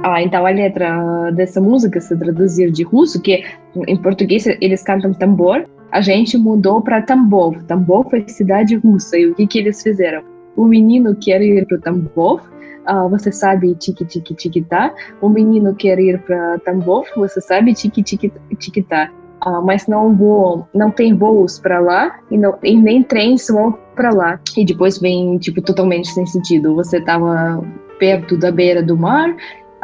Ah, 0.06 0.22
então 0.22 0.44
a 0.44 0.50
letra 0.50 1.30
dessa 1.30 1.62
música, 1.62 1.98
se 1.98 2.14
traduzir 2.14 2.70
de 2.70 2.82
russo, 2.82 3.22
que 3.22 3.42
em 3.88 3.96
português 3.96 4.46
eles 4.60 4.82
cantam 4.82 5.14
tambor, 5.14 5.64
a 5.90 6.02
gente 6.02 6.36
mudou 6.36 6.82
para 6.82 7.00
Tambov. 7.00 7.56
Tambov 7.64 8.12
é 8.12 8.28
cidade 8.28 8.76
russa. 8.76 9.16
E 9.16 9.28
o 9.28 9.34
que, 9.34 9.46
que 9.46 9.58
eles 9.58 9.82
fizeram? 9.82 10.22
O 10.56 10.66
menino 10.66 11.16
quer 11.16 11.40
ir 11.40 11.66
para 11.66 11.78
Tambov, 11.78 12.42
ah, 12.84 13.08
você 13.08 13.32
sabe 13.32 13.74
tique 13.76 14.04
tique 14.04 14.34
tique 14.34 14.60
tá. 14.64 14.92
O 15.22 15.28
menino 15.30 15.74
quer 15.74 15.98
ir 15.98 16.20
para 16.20 16.58
Tambov, 16.58 17.06
você 17.16 17.40
sabe 17.40 17.72
tique 17.72 18.02
tique 18.02 18.30
tique 18.58 18.82
tá. 18.82 19.10
Ah, 19.40 19.62
mas 19.62 19.86
não 19.86 20.14
voam, 20.14 20.68
não 20.74 20.90
tem 20.90 21.14
voos 21.16 21.58
para 21.58 21.80
lá 21.80 22.20
e, 22.30 22.36
não, 22.36 22.58
e 22.62 22.76
nem 22.76 23.02
trens 23.02 23.48
vão 23.48 23.72
para 23.96 24.10
lá. 24.10 24.38
E 24.54 24.66
depois 24.66 24.98
vem 24.98 25.38
tipo 25.38 25.62
totalmente 25.62 26.08
sem 26.08 26.26
sentido. 26.26 26.74
Você 26.74 27.00
tava 27.00 27.64
perto 27.98 28.36
da 28.36 28.52
beira 28.52 28.82
do 28.82 28.98
mar 28.98 29.34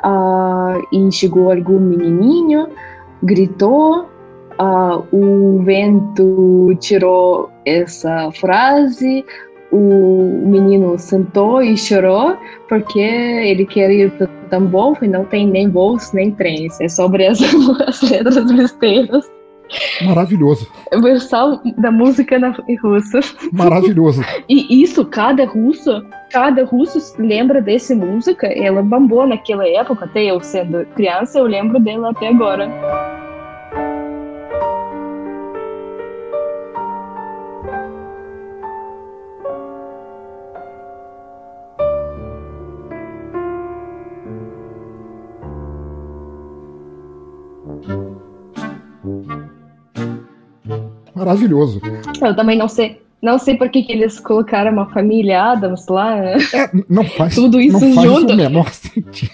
ah, 0.02 0.78
e 0.92 1.12
chegou 1.12 1.50
algum 1.50 1.78
menininho, 1.78 2.68
gritou, 3.22 4.06
ah, 4.58 5.00
o 5.12 5.62
vento 5.62 6.76
tirou 6.80 7.50
essa 7.64 8.30
frase, 8.32 9.24
o 9.72 10.42
menino 10.46 10.98
sentou 10.98 11.62
e 11.62 11.76
chorou 11.76 12.36
porque 12.68 12.98
ele 12.98 13.64
quer 13.64 13.90
ir 13.90 14.10
para 14.12 14.26
Tambov 14.50 14.98
e 15.00 15.08
não 15.08 15.24
tem 15.24 15.46
nem 15.46 15.70
voos 15.70 16.12
nem 16.12 16.32
trens. 16.32 16.80
É 16.80 16.88
sobre 16.88 17.26
as, 17.26 17.38
as 17.86 18.02
letras 18.02 18.52
besteiras. 18.52 19.39
Maravilhoso. 20.02 20.68
Versão 21.00 21.60
da 21.76 21.90
música 21.90 22.38
na, 22.38 22.54
em 22.68 22.76
russo. 22.76 23.18
Maravilhoso. 23.52 24.22
E 24.48 24.82
isso, 24.82 25.04
cada 25.04 25.44
russo, 25.44 26.04
cada 26.30 26.64
russo 26.64 26.98
lembra 27.18 27.60
dessa 27.60 27.94
música. 27.94 28.46
Ela 28.46 28.82
bombou 28.82 29.26
naquela 29.26 29.66
época, 29.68 30.04
até 30.04 30.24
eu 30.24 30.40
sendo 30.40 30.84
criança, 30.94 31.38
eu 31.38 31.44
lembro 31.44 31.78
dela 31.78 32.10
até 32.10 32.28
agora. 32.28 33.19
Maravilhoso. 51.30 51.80
Eu 52.22 52.34
também 52.34 52.58
não 52.58 52.68
sei, 52.68 53.00
não 53.22 53.38
sei 53.38 53.56
por 53.56 53.68
que, 53.68 53.82
que 53.82 53.92
eles 53.92 54.18
colocaram 54.18 54.72
uma 54.72 54.86
família 54.90 55.42
Adams 55.52 55.86
lá. 55.88 56.16
É, 56.18 56.36
não 56.88 57.04
faz, 57.04 57.34
Tudo 57.34 57.60
isso 57.60 57.80
não 57.80 57.94
faz 57.94 58.08
junto. 58.10 58.32
o 58.32 58.36
menor 58.36 58.70
sentido. 58.70 59.32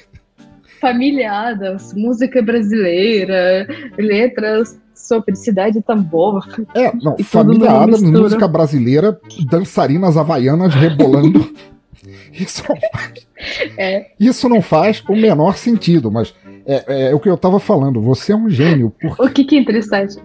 Família 0.81 1.33
Adams, 1.33 1.95
música 1.95 2.43
brasileira, 2.43 3.67
letras 3.99 4.79
sobre 4.95 5.35
cidade 5.35 5.81
Tambor. 5.81 6.47
É, 6.75 6.93
não, 7.03 7.17
família 7.19 7.71
Adams, 7.71 8.03
mistura. 8.03 8.23
música 8.23 8.49
brasileira, 8.49 9.19
dançarinas 9.51 10.17
havaianas 10.17 10.75
rebolando. 10.75 11.51
Isso 12.33 12.63
não 12.69 12.77
faz, 12.93 13.27
É, 13.79 14.07
isso 14.21 14.49
não 14.49 14.61
faz 14.61 15.03
o 15.09 15.17
menor 15.17 15.57
sentido, 15.57 16.11
mas 16.13 16.35
é, 16.67 17.09
é 17.09 17.15
o 17.15 17.19
que 17.19 17.29
eu 17.31 17.37
tava 17.37 17.59
falando. 17.59 18.01
Você 18.03 18.33
é 18.33 18.37
um 18.37 18.49
gênio. 18.49 18.93
Por... 19.01 19.27
o 19.27 19.31
que 19.31 19.43
que 19.43 19.57
é 19.57 19.61
interessante? 19.61 20.17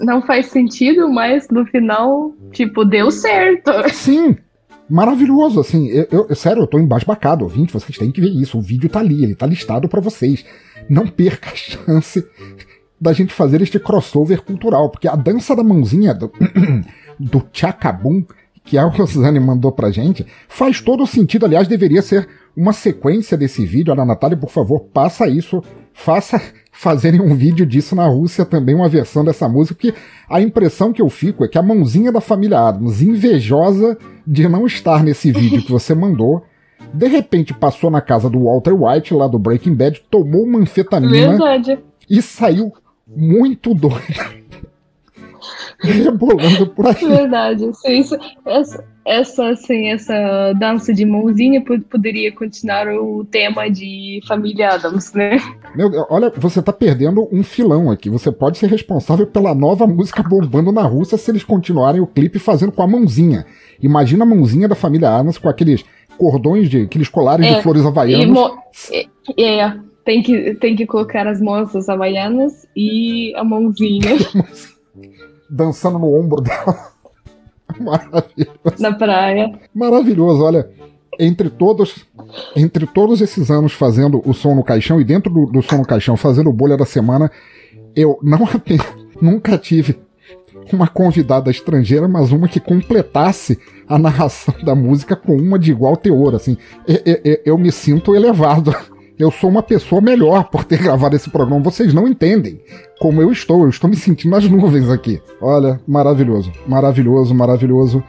Não 0.00 0.22
faz 0.22 0.46
sentido, 0.46 1.08
mas 1.08 1.48
no 1.50 1.66
final, 1.66 2.32
tipo, 2.52 2.84
deu 2.84 3.10
certo. 3.10 3.70
Sim, 3.92 4.36
maravilhoso, 4.88 5.60
assim. 5.60 5.88
Eu, 5.88 6.26
eu- 6.28 6.34
sério, 6.36 6.62
eu 6.62 6.66
tô 6.66 6.78
embasbacado, 6.78 7.44
ouvinte. 7.44 7.72
Vocês 7.72 7.98
têm 7.98 8.12
que 8.12 8.20
ver 8.20 8.28
isso. 8.30 8.58
O 8.58 8.62
vídeo 8.62 8.88
tá 8.88 9.00
ali, 9.00 9.22
ele 9.24 9.34
tá 9.34 9.46
listado 9.46 9.88
pra 9.88 10.00
vocês. 10.00 10.44
Não 10.88 11.06
perca 11.06 11.50
a 11.50 11.56
chance 11.56 12.24
da 13.00 13.12
gente 13.12 13.32
fazer 13.34 13.60
este 13.60 13.78
crossover 13.78 14.42
cultural, 14.42 14.88
porque 14.90 15.08
a 15.08 15.16
dança 15.16 15.54
da 15.54 15.62
mãozinha 15.62 16.14
do, 16.14 16.32
do 17.20 17.42
Chacabum, 17.52 18.24
que 18.64 18.78
a 18.78 18.84
Rosane 18.84 19.38
mandou 19.38 19.70
pra 19.70 19.90
gente, 19.90 20.26
faz 20.48 20.80
todo 20.80 21.02
o 21.02 21.06
sentido. 21.06 21.44
Aliás, 21.46 21.68
deveria 21.68 22.02
ser 22.02 22.28
uma 22.56 22.72
sequência 22.72 23.36
desse 23.36 23.64
vídeo. 23.66 23.92
Olha, 23.92 24.04
Natália, 24.04 24.36
por 24.36 24.50
favor, 24.50 24.80
passa 24.92 25.28
isso. 25.28 25.62
Faça 25.96 26.40
fazerem 26.70 27.20
um 27.20 27.34
vídeo 27.34 27.64
disso 27.64 27.96
na 27.96 28.06
Rússia 28.06 28.44
também, 28.44 28.74
uma 28.74 28.88
versão 28.88 29.24
dessa 29.24 29.48
música, 29.48 29.74
porque 29.74 29.98
a 30.28 30.40
impressão 30.42 30.92
que 30.92 31.00
eu 31.00 31.08
fico 31.08 31.44
é 31.44 31.48
que 31.48 31.56
a 31.56 31.62
mãozinha 31.62 32.12
da 32.12 32.20
família 32.20 32.60
Adams, 32.60 33.00
invejosa 33.00 33.96
de 34.26 34.46
não 34.46 34.66
estar 34.66 35.02
nesse 35.02 35.32
vídeo 35.32 35.62
que 35.62 35.72
você 35.72 35.94
mandou, 35.94 36.44
de 36.92 37.08
repente 37.08 37.54
passou 37.54 37.90
na 37.90 38.02
casa 38.02 38.28
do 38.28 38.44
Walter 38.44 38.74
White, 38.74 39.14
lá 39.14 39.26
do 39.26 39.38
Breaking 39.38 39.74
Bad, 39.74 40.02
tomou 40.10 40.44
uma 40.44 40.58
anfetamina 40.58 41.30
Verdade. 41.30 41.78
e 42.08 42.20
saiu 42.20 42.72
muito 43.06 43.72
doida. 43.74 44.36
Rebolando 45.80 46.66
por 46.68 46.86
aí. 46.86 46.94
Verdade, 46.94 47.68
sim, 47.74 47.98
isso, 48.00 48.16
essa, 48.44 48.84
essa, 49.04 49.48
assim, 49.50 49.88
essa 49.88 50.52
dança 50.58 50.92
de 50.92 51.04
mãozinha 51.04 51.62
pod- 51.64 51.84
poderia 51.84 52.32
continuar 52.32 52.88
o 52.88 53.24
tema 53.24 53.68
de 53.70 54.20
Família 54.26 54.70
Adams, 54.74 55.12
né? 55.12 55.38
Meu 55.74 55.90
olha, 56.10 56.32
você 56.36 56.62
tá 56.62 56.72
perdendo 56.72 57.28
um 57.32 57.42
filão 57.42 57.90
aqui. 57.90 58.08
Você 58.10 58.32
pode 58.32 58.58
ser 58.58 58.68
responsável 58.68 59.26
pela 59.26 59.54
nova 59.54 59.86
música 59.86 60.22
bombando 60.22 60.72
na 60.72 60.82
Rússia 60.82 61.18
se 61.18 61.30
eles 61.30 61.44
continuarem 61.44 62.00
o 62.00 62.06
clipe 62.06 62.38
fazendo 62.38 62.72
com 62.72 62.82
a 62.82 62.86
mãozinha. 62.86 63.44
Imagina 63.82 64.24
a 64.24 64.26
mãozinha 64.26 64.68
da 64.68 64.74
família 64.74 65.10
Adams 65.14 65.38
com 65.38 65.48
aqueles 65.48 65.84
cordões 66.16 66.68
de 66.70 66.82
aqueles 66.82 67.08
colares 67.08 67.46
de 67.46 67.62
flores 67.62 67.84
É, 67.84 67.86
havaianas. 67.86 68.38
é, 68.90 69.06
é, 69.38 69.76
tem 70.04 70.22
que, 70.22 70.54
tem 70.54 70.74
que 70.74 70.86
colocar 70.86 71.26
as 71.26 71.40
moças 71.40 71.88
havaianas 71.88 72.66
e 72.74 73.34
a 73.36 73.44
mãozinha 73.44 74.16
dançando 75.50 75.98
no 75.98 76.14
ombro 76.18 76.40
dela. 76.40 76.76
Maravilhoso. 77.80 78.78
na 78.78 78.94
praia. 78.94 79.58
Maravilhoso, 79.74 80.42
olha. 80.42 80.68
Entre 81.18 81.48
todos, 81.48 82.04
entre 82.54 82.86
todos 82.86 83.20
esses 83.22 83.50
anos 83.50 83.72
fazendo 83.72 84.20
o 84.28 84.34
som 84.34 84.54
no 84.54 84.62
caixão 84.62 85.00
e 85.00 85.04
dentro 85.04 85.32
do, 85.32 85.46
do 85.46 85.62
som 85.62 85.78
no 85.78 85.86
caixão 85.86 86.16
fazendo 86.16 86.50
o 86.50 86.52
bolha 86.52 86.76
da 86.76 86.84
semana, 86.84 87.30
eu 87.94 88.18
não 88.22 88.44
apenas 88.52 88.86
nunca 89.20 89.56
tive 89.56 89.98
uma 90.72 90.88
convidada 90.88 91.50
estrangeira, 91.50 92.06
mas 92.08 92.32
uma 92.32 92.48
que 92.48 92.60
completasse 92.60 93.58
a 93.88 93.98
narração 93.98 94.54
da 94.64 94.74
música 94.74 95.14
com 95.16 95.36
uma 95.36 95.58
de 95.58 95.70
igual 95.70 95.96
teor, 95.96 96.34
assim. 96.34 96.56
E- 96.86 97.02
e- 97.06 97.20
e- 97.30 97.42
eu 97.44 97.56
me 97.56 97.70
sinto 97.72 98.14
elevado. 98.14 98.74
Eu 99.18 99.30
sou 99.30 99.48
uma 99.48 99.62
pessoa 99.62 100.00
melhor 100.00 100.44
por 100.44 100.64
ter 100.64 100.78
gravado 100.82 101.16
esse 101.16 101.30
programa. 101.30 101.62
Vocês 101.62 101.94
não 101.94 102.06
entendem 102.06 102.60
como 103.00 103.22
eu 103.22 103.32
estou. 103.32 103.62
Eu 103.62 103.70
estou 103.70 103.88
me 103.88 103.96
sentindo 103.96 104.32
nas 104.32 104.48
nuvens 104.48 104.90
aqui. 104.90 105.20
Olha, 105.40 105.80
maravilhoso, 105.86 106.52
maravilhoso, 106.66 107.34
maravilhoso. 107.34 108.04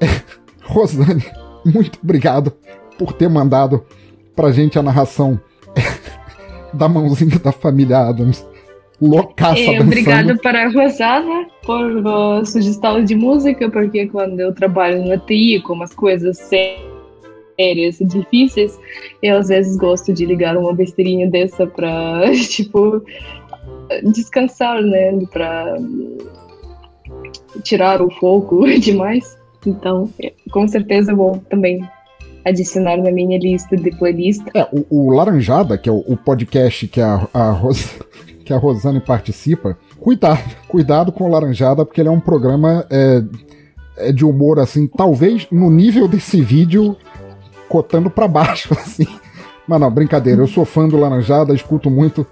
É, 0.00 0.06
Rosane, 0.64 1.24
muito 1.64 1.98
obrigado 2.02 2.52
por 2.98 3.12
ter 3.12 3.28
mandado 3.28 3.84
pra 4.34 4.52
gente 4.52 4.78
a 4.78 4.82
narração 4.82 5.40
da 6.72 6.88
mãozinha 6.88 7.38
da 7.38 7.52
família 7.52 7.98
Adams. 7.98 8.46
Loucaça 9.02 9.58
É, 9.58 9.80
obrigada 9.80 10.36
para 10.36 10.66
a 10.66 10.70
Rosana 10.70 11.46
por 11.64 12.06
a 12.06 12.44
sugestão 12.44 13.02
de 13.02 13.16
música, 13.16 13.68
porque 13.68 14.06
quando 14.06 14.38
eu 14.38 14.54
trabalho 14.54 15.04
na 15.06 15.18
TI 15.18 15.60
com 15.60 15.72
umas 15.72 15.92
coisas 15.92 16.38
sérias 17.58 17.98
difíceis, 18.00 18.78
eu 19.22 19.36
às 19.36 19.48
vezes 19.48 19.76
gosto 19.76 20.12
de 20.12 20.26
ligar 20.26 20.56
uma 20.56 20.72
besteirinha 20.72 21.30
dessa 21.30 21.66
para, 21.66 22.30
tipo, 22.48 23.02
descansar, 24.12 24.82
né? 24.82 25.18
Para 25.32 25.76
tirar 27.62 28.02
o 28.02 28.10
foco 28.10 28.66
demais. 28.78 29.36
Então, 29.66 30.10
é, 30.22 30.32
com 30.50 30.66
certeza 30.68 31.14
vou 31.14 31.38
também 31.48 31.80
adicionar 32.44 32.98
na 32.98 33.10
minha 33.10 33.38
lista 33.38 33.76
de 33.76 33.90
playlist. 33.90 34.42
É, 34.54 34.68
o, 34.70 35.06
o 35.06 35.10
Laranjada, 35.10 35.78
que 35.78 35.88
é 35.88 35.92
o, 35.92 36.04
o 36.06 36.16
podcast 36.16 36.86
que 36.88 37.00
a, 37.00 37.26
a 37.32 37.50
Ros- 37.50 37.98
que 38.44 38.52
a 38.52 38.58
Rosane 38.58 39.00
participa, 39.00 39.78
cuidado, 39.98 40.42
cuidado 40.68 41.10
com 41.10 41.24
o 41.24 41.28
Laranjada, 41.28 41.84
porque 41.84 42.00
ele 42.00 42.08
é 42.08 42.12
um 42.12 42.20
programa 42.20 42.86
é, 42.90 43.22
é 43.96 44.12
de 44.12 44.24
humor, 44.24 44.58
assim, 44.58 44.86
talvez 44.86 45.46
no 45.50 45.70
nível 45.70 46.06
desse 46.06 46.42
vídeo, 46.42 46.94
cotando 47.68 48.10
pra 48.10 48.28
baixo, 48.28 48.72
assim. 48.78 49.06
Mas 49.66 49.80
não, 49.80 49.90
brincadeira, 49.90 50.42
eu 50.42 50.46
sou 50.46 50.64
fã 50.64 50.86
do 50.88 50.96
Laranjada, 50.96 51.54
escuto 51.54 51.90
muito 51.90 52.26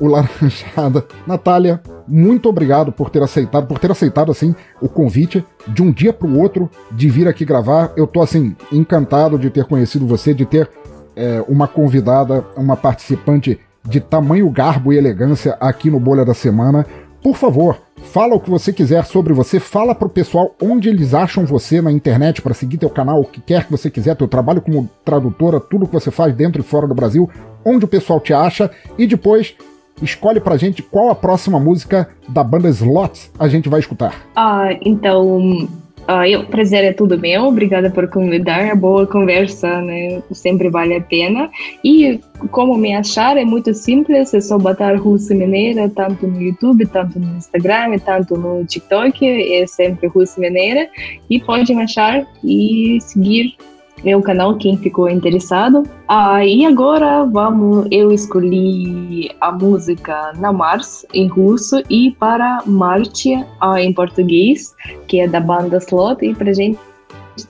o 0.00 0.06
Laranjada. 0.08 1.04
Natália, 1.26 1.80
muito 2.06 2.48
obrigado 2.48 2.92
por 2.92 3.10
ter 3.10 3.22
aceitado, 3.22 3.66
por 3.66 3.78
ter 3.78 3.90
aceitado, 3.90 4.30
assim, 4.30 4.54
o 4.80 4.88
convite 4.88 5.44
de 5.68 5.82
um 5.82 5.90
dia 5.90 6.12
pro 6.12 6.38
outro 6.38 6.70
de 6.90 7.08
vir 7.08 7.28
aqui 7.28 7.44
gravar. 7.44 7.92
Eu 7.96 8.06
tô, 8.06 8.20
assim, 8.20 8.56
encantado 8.70 9.38
de 9.38 9.50
ter 9.50 9.64
conhecido 9.64 10.06
você, 10.06 10.34
de 10.34 10.44
ter 10.44 10.68
é, 11.16 11.42
uma 11.48 11.66
convidada, 11.66 12.44
uma 12.56 12.76
participante 12.76 13.58
de 13.86 14.00
tamanho 14.00 14.48
garbo 14.50 14.92
e 14.92 14.96
elegância 14.96 15.56
aqui 15.60 15.90
no 15.90 16.00
Bolha 16.00 16.24
da 16.24 16.34
Semana. 16.34 16.86
Por 17.22 17.36
favor, 17.36 17.78
fala 18.02 18.34
o 18.34 18.40
que 18.40 18.50
você 18.50 18.72
quiser 18.72 19.04
sobre 19.04 19.32
você, 19.32 19.58
fala 19.58 19.94
pro 19.94 20.08
pessoal 20.08 20.54
onde 20.62 20.88
eles 20.88 21.14
acham 21.14 21.44
você 21.44 21.80
na 21.80 21.90
internet 21.90 22.42
para 22.42 22.54
seguir 22.54 22.78
teu 22.78 22.90
canal, 22.90 23.20
o 23.20 23.24
que 23.24 23.40
quer 23.40 23.64
que 23.64 23.72
você 23.72 23.90
quiser, 23.90 24.16
teu 24.16 24.28
trabalho 24.28 24.60
como 24.60 24.88
tradutora, 25.04 25.60
tudo 25.60 25.86
que 25.86 25.92
você 25.92 26.10
faz 26.10 26.34
dentro 26.34 26.60
e 26.60 26.64
fora 26.64 26.86
do 26.86 26.94
Brasil, 26.94 27.28
onde 27.64 27.84
o 27.84 27.88
pessoal 27.88 28.20
te 28.20 28.32
acha 28.32 28.70
e 28.98 29.06
depois 29.06 29.54
escolhe 30.02 30.40
pra 30.40 30.56
gente 30.56 30.82
qual 30.82 31.10
a 31.10 31.14
próxima 31.14 31.58
música 31.58 32.08
da 32.28 32.42
banda 32.42 32.68
Slots 32.68 33.30
a 33.38 33.48
gente 33.48 33.68
vai 33.68 33.80
escutar. 33.80 34.14
Ah, 34.34 34.70
então, 34.82 35.68
ah, 36.06 36.28
eu, 36.28 36.44
prazer 36.44 36.84
é 36.84 36.92
tudo 36.92 37.18
meu. 37.18 37.44
Obrigada 37.44 37.90
por 37.90 38.08
convidar. 38.08 38.76
Boa 38.76 39.06
conversa, 39.06 39.80
né? 39.80 40.22
Sempre 40.32 40.68
vale 40.68 40.96
a 40.96 41.00
pena. 41.00 41.50
E 41.82 42.20
como 42.50 42.76
me 42.76 42.94
achar 42.94 43.36
é 43.36 43.44
muito 43.44 43.72
simples. 43.72 44.34
É 44.34 44.40
só 44.40 44.58
botar 44.58 44.96
Russa 44.96 45.34
Mineira 45.34 45.88
tanto 45.88 46.26
no 46.26 46.40
YouTube, 46.40 46.86
tanto 46.86 47.18
no 47.18 47.36
Instagram, 47.36 47.98
tanto 47.98 48.36
no 48.36 48.64
TikTok. 48.66 49.26
É 49.54 49.66
sempre 49.66 50.08
Russa 50.08 50.40
Mineira. 50.40 50.88
E 51.30 51.40
pode 51.40 51.74
me 51.74 51.82
achar 51.82 52.26
e 52.42 52.98
seguir 53.00 53.56
é 54.04 54.08
meu 54.08 54.20
canal, 54.20 54.56
quem 54.58 54.76
ficou 54.76 55.08
interessado. 55.08 55.82
Ah, 56.06 56.44
e 56.44 56.66
agora 56.66 57.24
vamos, 57.24 57.88
eu 57.90 58.12
escolhi 58.12 59.30
a 59.40 59.50
música 59.50 60.32
Na 60.36 60.52
Mars, 60.52 61.06
em 61.14 61.26
russo, 61.26 61.82
e 61.88 62.10
Para 62.12 62.62
Marte, 62.66 63.34
ah, 63.62 63.80
em 63.80 63.94
português, 63.94 64.74
que 65.08 65.20
é 65.20 65.26
da 65.26 65.40
banda 65.40 65.78
Slot, 65.78 66.22
e 66.22 66.34
para 66.34 66.52
gente 66.52 66.78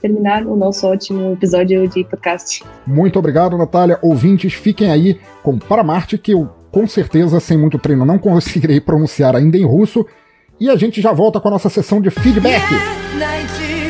terminar 0.01 0.45
o 0.45 0.55
nosso 0.55 0.87
ótimo 0.87 1.33
episódio 1.33 1.87
de 1.89 2.05
podcast. 2.05 2.63
Muito 2.87 3.19
obrigado, 3.19 3.57
Natália. 3.57 3.99
Ouvintes, 4.01 4.53
fiquem 4.53 4.89
aí 4.89 5.19
com 5.43 5.59
Para 5.59 5.83
Marte, 5.83 6.17
que 6.17 6.31
eu 6.33 6.49
com 6.71 6.87
certeza, 6.87 7.39
sem 7.39 7.57
muito 7.57 7.77
treino, 7.77 8.05
não 8.05 8.17
conseguirei 8.17 8.79
pronunciar 8.79 9.35
ainda 9.35 9.57
em 9.57 9.65
russo. 9.65 10.05
E 10.59 10.69
a 10.69 10.75
gente 10.77 11.01
já 11.01 11.11
volta 11.11 11.39
com 11.39 11.49
a 11.49 11.51
nossa 11.51 11.69
sessão 11.69 11.99
de 11.99 12.09
feedback. 12.09 12.63
Yeah, 12.71 13.84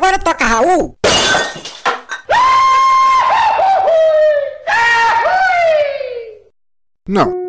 agora 0.00 0.18
toca 0.18 0.46
Raul. 0.46 0.96
Não. 7.06 7.40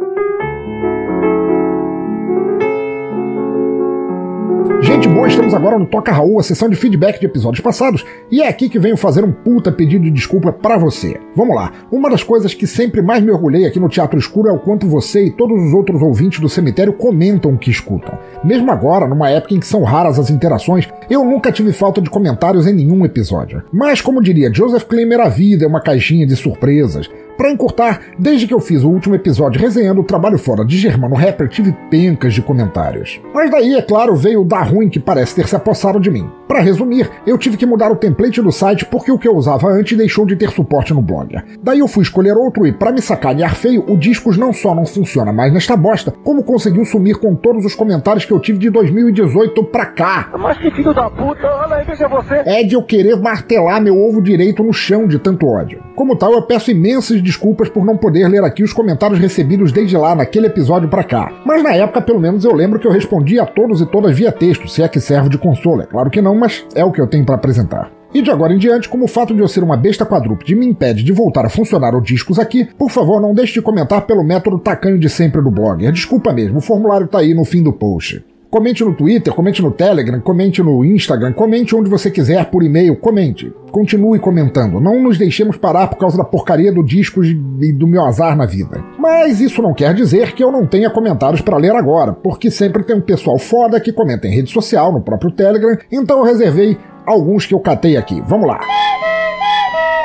Gente 4.82 5.08
boa, 5.08 5.28
estamos 5.28 5.54
agora 5.54 5.78
no 5.78 5.86
Toca 5.86 6.12
Raul, 6.12 6.40
a 6.40 6.44
sessão 6.44 6.68
de 6.68 6.76
feedback 6.76 7.20
de 7.20 7.28
episódios 7.28 7.62
passados, 7.62 8.04
e 8.32 8.42
é 8.42 8.48
aqui 8.48 8.68
que 8.68 8.80
venho 8.80 8.98
fazer 8.98 9.24
um 9.24 9.32
puta 9.32 9.72
pedido 9.72 10.04
de 10.04 10.12
desculpa 10.12 10.52
para 10.52 10.76
você. 10.76 11.20
Vamos 11.36 11.56
lá, 11.56 11.72
uma 11.92 12.10
das 12.10 12.24
coisas 12.24 12.54
que 12.54 12.66
sempre 12.66 13.00
mais 13.00 13.24
me 13.24 13.32
orgulhei 13.32 13.66
aqui 13.66 13.80
no 13.80 13.88
Teatro 13.88 14.18
Escuro 14.18 14.50
é 14.50 14.52
o 14.52 14.60
quanto 14.60 14.88
você 14.88 15.28
e 15.28 15.32
todos 15.32 15.64
os 15.64 15.72
outros 15.72 16.02
ouvintes 16.02 16.40
do 16.40 16.50
cemitério 16.50 16.94
comentam 16.94 17.54
o 17.54 17.58
que 17.58 17.70
escutam. 17.70 18.18
Mesmo 18.44 18.72
agora, 18.72 19.08
numa 19.08 19.30
época 19.30 19.54
em 19.54 19.60
que 19.60 19.68
são 19.68 19.84
raras 19.84 20.18
as 20.18 20.32
interações, 20.32 20.90
eu 21.14 21.26
nunca 21.26 21.52
tive 21.52 21.74
falta 21.74 22.02
de 22.02 22.10
comentários 22.10 22.66
em 22.66 22.74
nenhum 22.74 23.04
episódio. 23.06 23.64
Mas, 23.72 24.00
como 24.00 24.22
diria 24.22 24.54
Joseph 24.54 24.86
Klimmer, 24.86 25.20
a 25.20 25.30
vida 25.30 25.66
é 25.66 25.68
uma 25.68 25.82
caixinha 25.82 26.26
de 26.26 26.36
surpresas. 26.36 27.10
Para 27.38 27.52
encurtar, 27.52 28.02
desde 28.20 28.46
que 28.46 28.54
eu 28.54 28.60
fiz 28.60 28.84
o 28.84 28.90
último 28.90 29.16
episódio 29.16 29.60
resenhando 29.60 30.02
o 30.02 30.04
trabalho 30.04 30.38
fora 30.38 30.64
de 30.64 30.78
Germano 30.78 31.16
Rapper, 31.16 31.50
tive 31.50 31.76
pencas 31.90 32.36
de 32.36 32.42
comentários. 32.42 33.20
Mas 33.34 33.50
daí, 33.50 33.74
é 33.74 33.82
claro, 33.82 34.16
veio 34.16 34.42
o 34.42 34.46
dar 34.46 34.62
ruim 34.62 34.90
que 34.90 35.00
parece 35.00 35.34
ter 35.34 35.48
se 35.48 35.56
apossado 35.56 36.00
de 36.00 36.12
mim. 36.12 36.30
Para 36.48 36.60
resumir, 36.60 37.10
eu 37.26 37.38
tive 37.38 37.58
que 37.58 37.66
mudar 37.66 37.92
o 37.92 37.96
template 37.96 38.42
do 38.42 38.52
site 38.52 38.86
porque 38.86 39.12
o 39.12 39.18
que 39.18 39.28
eu 39.28 39.36
usava 39.36 39.70
antes 39.70 39.98
deixou 39.98 40.26
de 40.26 40.36
ter 40.36 40.52
suporte 40.52 40.94
no 40.94 41.02
blog. 41.02 41.42
Daí 41.64 41.80
eu 41.80 41.88
fui 41.88 42.04
escolher 42.04 42.38
outro 42.38 42.68
e, 42.68 42.74
para 42.74 42.92
me 42.92 43.02
sacanear 43.02 43.56
feio, 43.56 43.86
o 43.88 43.98
Discos 43.98 44.38
não 44.38 44.54
só 44.54 44.76
não 44.76 44.86
funciona 44.86 45.34
mais 45.34 45.52
nesta 45.52 45.76
bosta, 45.76 46.14
como 46.24 46.44
conseguiu 46.44 46.86
sumir 46.86 47.18
com 47.18 47.34
todos 47.34 47.66
os 47.66 47.74
comentários 47.74 48.26
que 48.26 48.34
eu 48.34 48.40
tive 48.40 48.60
de 48.60 48.70
2018 48.70 49.64
pra 49.64 49.86
cá. 49.88 50.30
Mas 50.38 50.58
que 50.58 50.70
filho 50.72 50.94
da 50.94 51.01
puta, 51.10 51.48
olha 51.48 51.76
aí, 51.78 51.86
veja 51.86 52.08
você. 52.08 52.44
É 52.46 52.64
de 52.64 52.76
eu 52.76 52.84
querer 52.84 53.16
martelar 53.18 53.82
meu 53.82 53.98
ovo 53.98 54.22
direito 54.22 54.64
no 54.64 54.74
chão 54.74 55.08
de 55.08 55.20
tanto 55.20 55.48
ódio. 55.48 55.82
Como 55.96 56.16
tal, 56.16 56.34
eu 56.34 56.42
peço 56.42 56.72
imensas 56.72 57.22
desculpas 57.22 57.70
por 57.70 57.86
não 57.86 57.98
poder 57.98 58.28
ler 58.28 58.44
aqui 58.44 58.64
os 58.64 58.74
comentários 58.74 59.20
recebidos 59.20 59.72
desde 59.72 59.98
lá, 59.98 60.16
naquele 60.16 60.48
episódio 60.48 60.90
pra 60.90 61.04
cá. 61.04 61.32
Mas 61.46 61.64
na 61.64 61.74
época, 61.74 62.02
pelo 62.02 62.20
menos, 62.20 62.44
eu 62.44 62.54
lembro 62.54 62.80
que 62.80 62.88
eu 62.88 62.92
respondi 62.92 63.40
a 63.40 63.46
todos 63.46 63.82
e 63.82 63.86
todas 63.86 64.16
via 64.16 64.32
texto, 64.32 64.68
se 64.68 64.82
é 64.82 64.88
que 64.88 65.00
serve 65.00 65.30
de 65.30 65.38
consolo. 65.38 65.82
É 65.82 65.86
claro 65.86 66.10
que 66.10 66.22
não, 66.22 66.36
mas 66.36 66.66
é 66.76 66.84
o 66.84 66.92
que 66.92 67.02
eu 67.02 67.08
tenho 67.08 67.26
para 67.26 67.36
apresentar. 67.36 67.92
E 68.14 68.22
de 68.22 68.30
agora 68.30 68.54
em 68.54 68.58
diante, 68.58 68.90
como 68.90 69.06
o 69.06 69.08
fato 69.08 69.34
de 69.34 69.40
eu 69.40 69.48
ser 69.48 69.64
uma 69.64 69.78
besta 69.78 70.06
quadrúpede 70.06 70.54
me 70.54 70.66
impede 70.66 71.02
de 71.02 71.14
voltar 71.14 71.46
a 71.46 71.50
funcionar 71.50 71.96
o 71.96 72.02
Discos 72.02 72.38
aqui, 72.38 72.66
por 72.78 72.90
favor 72.90 73.22
não 73.22 73.34
deixe 73.34 73.54
de 73.54 73.62
comentar 73.62 74.02
pelo 74.02 74.24
método 74.24 74.60
tacanho 74.60 75.00
de 75.00 75.10
sempre 75.10 75.42
do 75.42 75.50
blog. 75.50 75.86
É 75.86 75.92
desculpa 75.92 76.34
mesmo, 76.34 76.58
o 76.58 76.62
formulário 76.62 77.08
tá 77.08 77.20
aí 77.20 77.34
no 77.34 77.46
fim 77.46 77.64
do 77.64 77.72
post. 77.72 78.22
Comente 78.52 78.84
no 78.84 78.94
Twitter, 78.94 79.34
comente 79.34 79.62
no 79.62 79.72
Telegram, 79.72 80.20
comente 80.20 80.62
no 80.62 80.84
Instagram, 80.84 81.32
comente 81.32 81.74
onde 81.74 81.90
você 81.90 82.12
quiser, 82.12 82.52
por 82.52 82.62
e-mail, 82.62 82.98
comente. 82.98 83.50
Continue 83.72 84.20
comentando. 84.20 84.82
Não 84.82 85.02
nos 85.02 85.18
deixemos 85.18 85.56
parar 85.56 85.88
por 85.88 85.98
causa 85.98 86.18
da 86.18 86.26
porcaria 86.26 86.70
do 86.70 86.84
disco 86.84 87.24
e 87.24 87.72
do 87.72 87.88
meu 87.88 88.04
azar 88.04 88.36
na 88.36 88.46
vida. 88.46 88.84
Mas 89.00 89.40
isso 89.40 89.62
não 89.62 89.74
quer 89.74 89.94
dizer 89.94 90.34
que 90.34 90.44
eu 90.44 90.52
não 90.52 90.68
tenha 90.68 90.90
comentários 90.90 91.40
para 91.40 91.56
ler 91.56 91.74
agora, 91.74 92.12
porque 92.12 92.52
sempre 92.52 92.84
tem 92.84 92.98
um 92.98 93.02
pessoal 93.02 93.40
foda 93.40 93.80
que 93.80 93.94
comenta 93.94 94.28
em 94.28 94.36
rede 94.36 94.52
social, 94.52 94.92
no 94.92 95.00
próprio 95.00 95.32
Telegram, 95.32 95.78
então 95.90 96.20
eu 96.20 96.26
reservei 96.26 96.78
alguns 97.06 97.46
que 97.46 97.54
eu 97.54 97.60
catei 97.62 97.96
aqui. 97.96 98.22
Vamos 98.28 98.50
lá. 98.50 98.60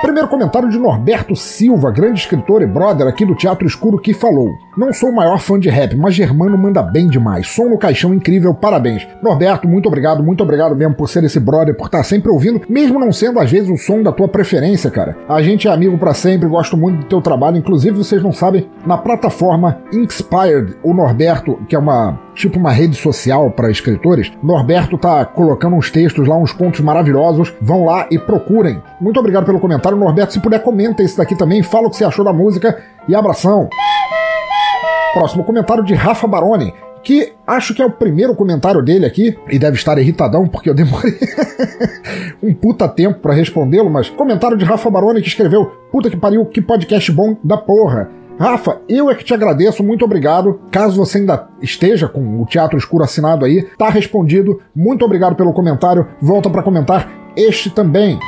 Primeiro 0.02 0.28
comentário 0.28 0.68
de 0.68 0.78
Norberto 0.78 1.34
Silva, 1.34 1.90
grande 1.90 2.20
escritor 2.20 2.62
e 2.62 2.66
brother 2.66 3.06
aqui 3.06 3.24
do 3.24 3.34
Teatro 3.34 3.66
Escuro, 3.66 3.98
que 3.98 4.12
falou: 4.12 4.50
Não 4.76 4.92
sou 4.92 5.08
o 5.08 5.14
maior 5.14 5.38
fã 5.38 5.58
de 5.58 5.68
rap, 5.68 5.96
mas 5.96 6.14
Germano 6.14 6.56
manda 6.56 6.82
bem 6.82 7.08
demais. 7.08 7.48
Som 7.48 7.70
no 7.70 7.78
caixão 7.78 8.14
incrível, 8.14 8.54
parabéns. 8.54 9.06
Norberto, 9.22 9.66
muito 9.66 9.86
obrigado, 9.86 10.22
muito 10.22 10.42
obrigado 10.42 10.76
mesmo 10.76 10.94
por 10.94 11.08
ser 11.08 11.24
esse 11.24 11.40
brother, 11.40 11.74
por 11.74 11.86
estar 11.86 12.04
sempre 12.04 12.30
ouvindo, 12.30 12.60
mesmo 12.68 13.00
não 13.00 13.10
sendo 13.10 13.40
às 13.40 13.50
vezes 13.50 13.70
o 13.70 13.76
som 13.76 14.02
da 14.02 14.12
tua 14.12 14.28
preferência, 14.28 14.90
cara. 14.90 15.16
A 15.28 15.42
gente 15.42 15.66
é 15.66 15.70
amigo 15.70 15.98
para 15.98 16.14
sempre, 16.14 16.48
gosto 16.48 16.76
muito 16.76 17.00
do 17.00 17.06
teu 17.06 17.20
trabalho. 17.20 17.56
Inclusive, 17.56 17.96
vocês 17.96 18.22
não 18.22 18.32
sabem, 18.32 18.68
na 18.86 18.98
plataforma 18.98 19.80
Inspired, 19.92 20.76
o 20.82 20.92
Norberto, 20.92 21.56
que 21.68 21.74
é 21.74 21.78
uma 21.78 22.25
tipo 22.36 22.58
uma 22.58 22.70
rede 22.70 22.94
social 22.94 23.50
para 23.50 23.70
escritores, 23.70 24.30
Norberto 24.42 24.98
tá 24.98 25.24
colocando 25.24 25.74
uns 25.74 25.90
textos 25.90 26.28
lá, 26.28 26.36
uns 26.36 26.52
contos 26.52 26.80
maravilhosos. 26.80 27.52
Vão 27.60 27.84
lá 27.84 28.06
e 28.10 28.18
procurem. 28.18 28.80
Muito 29.00 29.18
obrigado 29.18 29.46
pelo 29.46 29.58
comentário, 29.58 29.98
Norberto. 29.98 30.34
Se 30.34 30.40
puder, 30.40 30.62
comenta 30.62 31.02
esse 31.02 31.16
daqui 31.16 31.34
também, 31.34 31.62
fala 31.62 31.88
o 31.88 31.90
que 31.90 31.96
você 31.96 32.04
achou 32.04 32.24
da 32.24 32.32
música 32.32 32.80
e 33.08 33.14
abração. 33.14 33.68
Próximo 35.14 35.42
comentário 35.42 35.82
de 35.82 35.94
Rafa 35.94 36.26
Baroni. 36.26 36.72
Que 37.02 37.32
acho 37.46 37.72
que 37.72 37.80
é 37.80 37.86
o 37.86 37.90
primeiro 37.90 38.34
comentário 38.34 38.82
dele 38.82 39.06
aqui, 39.06 39.38
e 39.48 39.60
deve 39.60 39.76
estar 39.76 39.96
irritadão 39.96 40.48
porque 40.48 40.68
eu 40.68 40.74
demorei 40.74 41.16
um 42.42 42.52
puta 42.52 42.88
tempo 42.88 43.20
para 43.20 43.32
respondê-lo, 43.32 43.88
mas 43.88 44.10
comentário 44.10 44.56
de 44.56 44.64
Rafa 44.64 44.90
Baroni 44.90 45.22
que 45.22 45.28
escreveu: 45.28 45.66
Puta 45.92 46.10
que 46.10 46.16
pariu, 46.16 46.44
que 46.46 46.60
podcast 46.60 47.12
bom 47.12 47.36
da 47.44 47.56
porra. 47.56 48.10
Rafa, 48.38 48.82
eu 48.86 49.10
é 49.10 49.14
que 49.14 49.24
te 49.24 49.32
agradeço, 49.32 49.82
muito 49.82 50.04
obrigado. 50.04 50.60
Caso 50.70 50.96
você 50.96 51.18
ainda 51.18 51.48
esteja 51.62 52.06
com 52.06 52.42
o 52.42 52.46
Teatro 52.46 52.76
Escuro 52.76 53.02
assinado 53.02 53.44
aí, 53.44 53.66
tá 53.78 53.88
respondido. 53.88 54.60
Muito 54.74 55.04
obrigado 55.04 55.34
pelo 55.34 55.54
comentário. 55.54 56.06
Volta 56.20 56.50
para 56.50 56.62
comentar 56.62 57.10
este 57.34 57.70
também. 57.70 58.18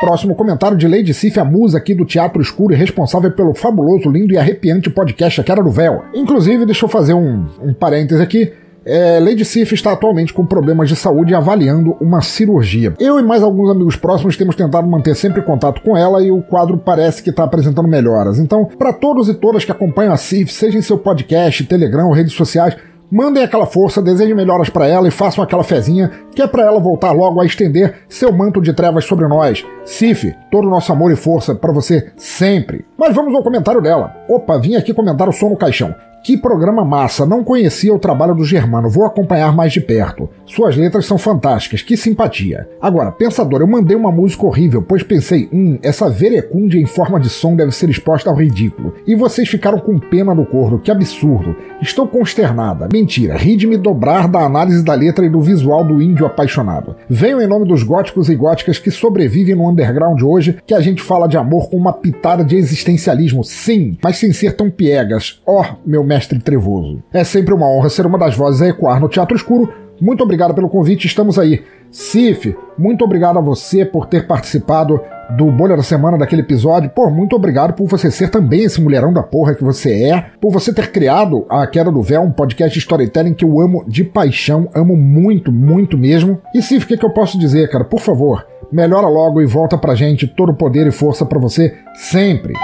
Próximo 0.00 0.34
comentário 0.34 0.76
de 0.76 0.88
Lady 0.88 1.14
Sif, 1.14 1.38
a 1.38 1.44
musa 1.44 1.78
aqui 1.78 1.94
do 1.94 2.04
Teatro 2.04 2.42
Escuro 2.42 2.74
e 2.74 2.76
responsável 2.76 3.30
pelo 3.30 3.54
fabuloso, 3.54 4.10
lindo 4.10 4.34
e 4.34 4.38
arrepiante 4.38 4.90
podcast 4.90 5.40
A 5.40 5.44
Queda 5.44 5.62
do 5.62 5.70
Véu. 5.70 6.04
Inclusive, 6.12 6.66
deixa 6.66 6.84
eu 6.84 6.88
fazer 6.88 7.14
um, 7.14 7.46
um 7.62 7.72
parêntese 7.72 8.20
aqui. 8.20 8.52
É, 8.84 9.18
Lady 9.18 9.44
Sif 9.44 9.72
está 9.72 9.92
atualmente 9.92 10.32
com 10.32 10.44
problemas 10.44 10.88
de 10.88 10.96
saúde 10.96 11.32
e 11.32 11.34
avaliando 11.34 11.96
uma 12.00 12.20
cirurgia. 12.20 12.92
Eu 12.98 13.18
e 13.18 13.22
mais 13.22 13.42
alguns 13.42 13.70
amigos 13.70 13.96
próximos 13.96 14.36
temos 14.36 14.54
tentado 14.54 14.86
manter 14.86 15.14
sempre 15.16 15.42
contato 15.42 15.80
com 15.80 15.96
ela 15.96 16.22
e 16.22 16.30
o 16.30 16.42
quadro 16.42 16.76
parece 16.76 17.22
que 17.22 17.30
está 17.30 17.44
apresentando 17.44 17.88
melhoras. 17.88 18.38
Então, 18.38 18.66
para 18.78 18.92
todos 18.92 19.28
e 19.28 19.34
todas 19.34 19.64
que 19.64 19.72
acompanham 19.72 20.12
a 20.12 20.16
Sif, 20.16 20.52
seja 20.52 20.76
em 20.76 20.82
seu 20.82 20.98
podcast, 20.98 21.64
Telegram, 21.64 22.10
redes 22.10 22.34
sociais, 22.34 22.76
mandem 23.10 23.42
aquela 23.42 23.64
força, 23.64 24.02
desejem 24.02 24.34
melhoras 24.34 24.68
para 24.68 24.86
ela 24.86 25.08
e 25.08 25.10
façam 25.10 25.42
aquela 25.42 25.64
fezinha 25.64 26.10
que 26.34 26.42
é 26.42 26.46
para 26.46 26.64
ela 26.64 26.80
voltar 26.80 27.12
logo 27.12 27.40
a 27.40 27.46
estender 27.46 27.94
seu 28.08 28.32
manto 28.32 28.60
de 28.60 28.72
trevas 28.74 29.06
sobre 29.06 29.26
nós. 29.26 29.64
Sif, 29.84 30.34
todo 30.50 30.66
o 30.66 30.70
nosso 30.70 30.92
amor 30.92 31.10
e 31.10 31.16
força 31.16 31.54
para 31.54 31.72
você 31.72 32.12
sempre. 32.16 32.84
Mas 32.98 33.14
vamos 33.14 33.34
ao 33.34 33.42
comentário 33.42 33.80
dela. 33.80 34.14
Opa, 34.28 34.58
vim 34.58 34.76
aqui 34.76 34.92
comentar 34.92 35.28
o 35.28 35.32
som 35.32 35.48
no 35.48 35.56
caixão. 35.56 35.94
Que 36.24 36.38
programa 36.38 36.86
massa, 36.86 37.26
não 37.26 37.44
conhecia 37.44 37.92
o 37.92 37.98
trabalho 37.98 38.34
do 38.34 38.46
Germano, 38.46 38.88
vou 38.88 39.04
acompanhar 39.04 39.54
mais 39.54 39.74
de 39.74 39.80
perto. 39.82 40.26
Suas 40.46 40.74
letras 40.74 41.04
são 41.04 41.18
fantásticas, 41.18 41.82
que 41.82 41.98
simpatia. 41.98 42.66
Agora, 42.80 43.12
pensador, 43.12 43.60
eu 43.60 43.66
mandei 43.66 43.94
uma 43.94 44.10
música 44.10 44.46
horrível, 44.46 44.80
pois 44.80 45.02
pensei, 45.02 45.50
hum, 45.52 45.78
essa 45.82 46.08
verecúndia 46.08 46.80
em 46.80 46.86
forma 46.86 47.20
de 47.20 47.28
som 47.28 47.54
deve 47.54 47.72
ser 47.72 47.90
exposta 47.90 48.30
ao 48.30 48.36
ridículo. 48.36 48.94
E 49.06 49.14
vocês 49.14 49.46
ficaram 49.50 49.78
com 49.78 49.98
pena 49.98 50.34
do 50.34 50.46
corno, 50.46 50.78
que 50.78 50.90
absurdo. 50.90 51.54
Estou 51.82 52.08
consternada. 52.08 52.88
Mentira, 52.90 53.36
ri 53.36 53.54
de 53.54 53.66
me 53.66 53.76
dobrar 53.76 54.26
da 54.26 54.40
análise 54.40 54.82
da 54.82 54.94
letra 54.94 55.26
e 55.26 55.30
do 55.30 55.42
visual 55.42 55.84
do 55.84 56.00
índio 56.00 56.24
apaixonado. 56.24 56.96
Venho 57.06 57.42
em 57.42 57.46
nome 57.46 57.68
dos 57.68 57.82
góticos 57.82 58.30
e 58.30 58.34
góticas 58.34 58.78
que 58.78 58.90
sobrevivem 58.90 59.56
no 59.56 59.68
underground 59.68 60.22
hoje, 60.22 60.56
que 60.66 60.72
a 60.72 60.80
gente 60.80 61.02
fala 61.02 61.28
de 61.28 61.36
amor 61.36 61.68
com 61.68 61.76
uma 61.76 61.92
pitada 61.92 62.42
de 62.42 62.56
existencialismo, 62.56 63.44
sim, 63.44 63.98
mas 64.02 64.16
sem 64.16 64.32
ser 64.32 64.56
tão 64.56 64.70
piegas. 64.70 65.42
Ó, 65.46 65.60
oh, 65.60 65.76
meu 65.86 66.13
trevoso. 66.20 67.02
É 67.12 67.24
sempre 67.24 67.54
uma 67.54 67.68
honra 67.68 67.88
ser 67.88 68.06
uma 68.06 68.18
das 68.18 68.36
vozes 68.36 68.62
a 68.62 68.68
ecoar 68.68 69.00
no 69.00 69.08
Teatro 69.08 69.36
Escuro. 69.36 69.72
Muito 70.00 70.22
obrigado 70.22 70.54
pelo 70.54 70.68
convite, 70.68 71.06
estamos 71.06 71.38
aí. 71.38 71.62
Cif, 71.90 72.56
muito 72.76 73.04
obrigado 73.04 73.38
a 73.38 73.42
você 73.42 73.84
por 73.84 74.06
ter 74.06 74.26
participado 74.26 75.00
do 75.36 75.50
Bolha 75.50 75.76
da 75.76 75.82
Semana 75.82 76.18
daquele 76.18 76.42
episódio. 76.42 76.90
Pô, 76.90 77.08
muito 77.08 77.36
obrigado 77.36 77.72
por 77.72 77.86
você 77.86 78.10
ser 78.10 78.30
também 78.30 78.64
esse 78.64 78.80
mulherão 78.80 79.12
da 79.12 79.22
porra 79.22 79.54
que 79.54 79.62
você 79.62 80.10
é, 80.10 80.26
por 80.40 80.50
você 80.50 80.72
ter 80.72 80.90
criado 80.90 81.46
a 81.48 81.66
Queda 81.66 81.92
do 81.92 82.02
Véu, 82.02 82.22
um 82.22 82.32
podcast 82.32 82.74
de 82.74 82.80
storytelling 82.80 83.34
que 83.34 83.44
eu 83.44 83.60
amo 83.60 83.84
de 83.86 84.02
paixão, 84.02 84.68
amo 84.74 84.96
muito, 84.96 85.52
muito 85.52 85.96
mesmo. 85.96 86.40
E 86.52 86.60
Cif, 86.60 86.84
o 86.84 86.88
que, 86.88 86.96
que 86.96 87.06
eu 87.06 87.10
posso 87.10 87.38
dizer, 87.38 87.70
cara? 87.70 87.84
Por 87.84 88.00
favor, 88.00 88.44
melhora 88.72 89.06
logo 89.06 89.40
e 89.40 89.46
volta 89.46 89.78
pra 89.78 89.94
gente 89.94 90.26
todo 90.26 90.52
poder 90.52 90.86
e 90.86 90.90
força 90.92 91.24
para 91.24 91.38
você 91.38 91.74
sempre. 91.94 92.54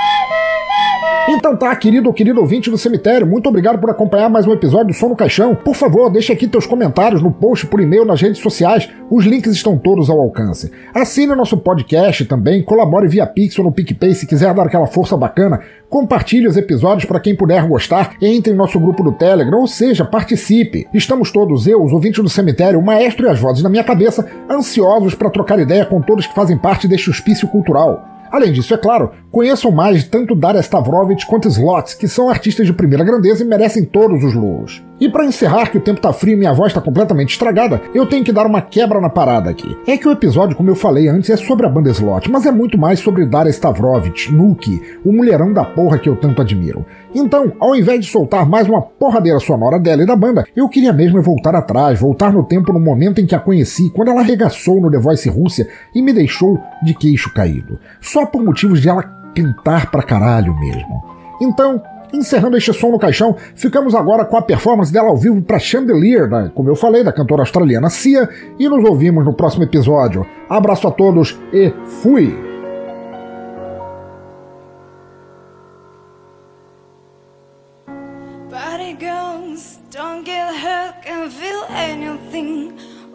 Então 1.28 1.54
tá, 1.54 1.74
querido 1.76 2.08
ou 2.08 2.14
querido 2.14 2.40
ouvinte 2.40 2.70
do 2.70 2.78
cemitério, 2.78 3.26
muito 3.26 3.48
obrigado 3.48 3.78
por 3.78 3.90
acompanhar 3.90 4.28
mais 4.28 4.46
um 4.46 4.52
episódio 4.52 4.88
do 4.88 4.94
Som 4.94 5.10
no 5.10 5.16
Caixão. 5.16 5.54
Por 5.54 5.74
favor, 5.74 6.10
deixe 6.10 6.32
aqui 6.32 6.48
teus 6.48 6.66
comentários 6.66 7.22
no 7.22 7.30
post 7.30 7.66
por 7.66 7.80
e-mail 7.80 8.04
nas 8.04 8.20
redes 8.20 8.40
sociais, 8.40 8.88
os 9.10 9.24
links 9.24 9.52
estão 9.52 9.78
todos 9.78 10.10
ao 10.10 10.18
alcance. 10.18 10.72
Assine 10.94 11.34
nosso 11.34 11.58
podcast 11.58 12.24
também, 12.24 12.62
colabore 12.62 13.06
via 13.06 13.26
Pix 13.26 13.58
ou 13.58 13.64
no 13.66 13.72
PicPay 13.72 14.14
se 14.14 14.26
quiser 14.26 14.52
dar 14.54 14.66
aquela 14.66 14.86
força 14.86 15.16
bacana, 15.16 15.60
compartilhe 15.88 16.48
os 16.48 16.56
episódios 16.56 17.04
para 17.04 17.20
quem 17.20 17.36
puder 17.36 17.66
gostar, 17.66 18.16
entre 18.20 18.52
em 18.52 18.56
nosso 18.56 18.80
grupo 18.80 19.02
do 19.02 19.12
Telegram, 19.12 19.60
ou 19.60 19.66
seja, 19.66 20.04
participe. 20.04 20.88
Estamos 20.92 21.30
todos, 21.30 21.66
eu, 21.66 21.82
os 21.82 21.92
ouvintes 21.92 22.22
do 22.22 22.28
cemitério, 22.28 22.78
o 22.78 22.84
maestro 22.84 23.26
e 23.26 23.30
as 23.30 23.38
vozes 23.38 23.62
na 23.62 23.68
minha 23.68 23.84
cabeça, 23.84 24.26
ansiosos 24.50 25.14
para 25.14 25.30
trocar 25.30 25.60
ideia 25.60 25.84
com 25.84 26.00
todos 26.00 26.26
que 26.26 26.34
fazem 26.34 26.58
parte 26.58 26.88
deste 26.88 27.10
hospício 27.10 27.46
cultural. 27.46 28.19
Além 28.30 28.52
disso, 28.52 28.72
é 28.72 28.78
claro, 28.78 29.10
conheçam 29.30 29.70
mais 29.70 30.04
tanto 30.04 30.34
Daria 30.34 30.60
Stavrovich 30.60 31.26
quanto 31.26 31.48
Slots, 31.48 31.94
que 31.94 32.06
são 32.06 32.28
artistas 32.28 32.66
de 32.66 32.72
primeira 32.72 33.04
grandeza 33.04 33.42
e 33.42 33.46
merecem 33.46 33.84
todos 33.84 34.22
os 34.22 34.34
louros. 34.34 34.82
E 35.00 35.08
para 35.08 35.24
encerrar, 35.24 35.70
que 35.70 35.78
o 35.78 35.80
tempo 35.80 36.00
tá 36.00 36.12
frio 36.12 36.34
e 36.34 36.36
minha 36.36 36.52
voz 36.52 36.74
tá 36.74 36.80
completamente 36.80 37.30
estragada, 37.30 37.80
eu 37.94 38.04
tenho 38.04 38.22
que 38.22 38.32
dar 38.32 38.46
uma 38.46 38.60
quebra 38.60 39.00
na 39.00 39.08
parada 39.08 39.48
aqui. 39.48 39.74
É 39.86 39.96
que 39.96 40.06
o 40.06 40.12
episódio, 40.12 40.54
como 40.54 40.68
eu 40.68 40.74
falei 40.74 41.08
antes, 41.08 41.30
é 41.30 41.36
sobre 41.36 41.64
a 41.66 41.70
banda 41.70 41.90
Slot, 41.90 42.30
mas 42.30 42.44
é 42.44 42.50
muito 42.50 42.76
mais 42.76 43.00
sobre 43.00 43.24
Daria 43.24 43.50
Stavrovich, 43.50 44.30
Nuki, 44.30 44.82
o 45.02 45.10
mulherão 45.10 45.52
da 45.52 45.64
porra 45.64 45.98
que 45.98 46.08
eu 46.08 46.16
tanto 46.16 46.42
admiro. 46.42 46.84
Então, 47.14 47.52
ao 47.58 47.74
invés 47.74 48.04
de 48.04 48.10
soltar 48.10 48.46
mais 48.46 48.68
uma 48.68 48.82
porradeira 48.82 49.40
sonora 49.40 49.78
dela 49.78 50.02
e 50.02 50.06
da 50.06 50.14
banda, 50.14 50.44
eu 50.54 50.68
queria 50.68 50.92
mesmo 50.92 51.22
voltar 51.22 51.54
atrás, 51.54 51.98
voltar 51.98 52.32
no 52.32 52.44
tempo 52.44 52.72
no 52.72 52.78
momento 52.80 53.20
em 53.20 53.26
que 53.26 53.34
a 53.34 53.40
conheci, 53.40 53.90
quando 53.90 54.08
ela 54.08 54.20
arregaçou 54.20 54.80
no 54.80 54.90
The 54.90 54.98
Voice 54.98 55.28
Rússia 55.28 55.66
e 55.94 56.02
me 56.02 56.12
deixou 56.12 56.60
de 56.82 56.92
queixo 56.94 57.32
caído. 57.32 57.78
Só 58.00 58.26
por 58.26 58.44
motivos 58.44 58.80
de 58.80 58.88
ela 58.88 59.02
cantar 59.34 59.90
pra 59.90 60.02
caralho 60.02 60.54
mesmo. 60.58 61.02
Então, 61.40 61.82
Encerrando 62.12 62.56
este 62.56 62.72
som 62.72 62.90
no 62.90 62.98
caixão, 62.98 63.36
ficamos 63.54 63.94
agora 63.94 64.24
com 64.24 64.36
a 64.36 64.42
performance 64.42 64.92
dela 64.92 65.08
ao 65.08 65.16
vivo 65.16 65.40
para 65.42 65.58
Chandelier, 65.58 66.28
né, 66.28 66.50
como 66.54 66.68
eu 66.68 66.74
falei, 66.74 67.04
da 67.04 67.12
cantora 67.12 67.42
australiana 67.42 67.88
Cia, 67.88 68.28
e 68.58 68.68
nos 68.68 68.84
ouvimos 68.88 69.24
no 69.24 69.34
próximo 69.34 69.64
episódio. 69.64 70.26
Abraço 70.48 70.88
a 70.88 70.90
todos 70.90 71.38
e 71.52 71.72
fui! 72.02 72.50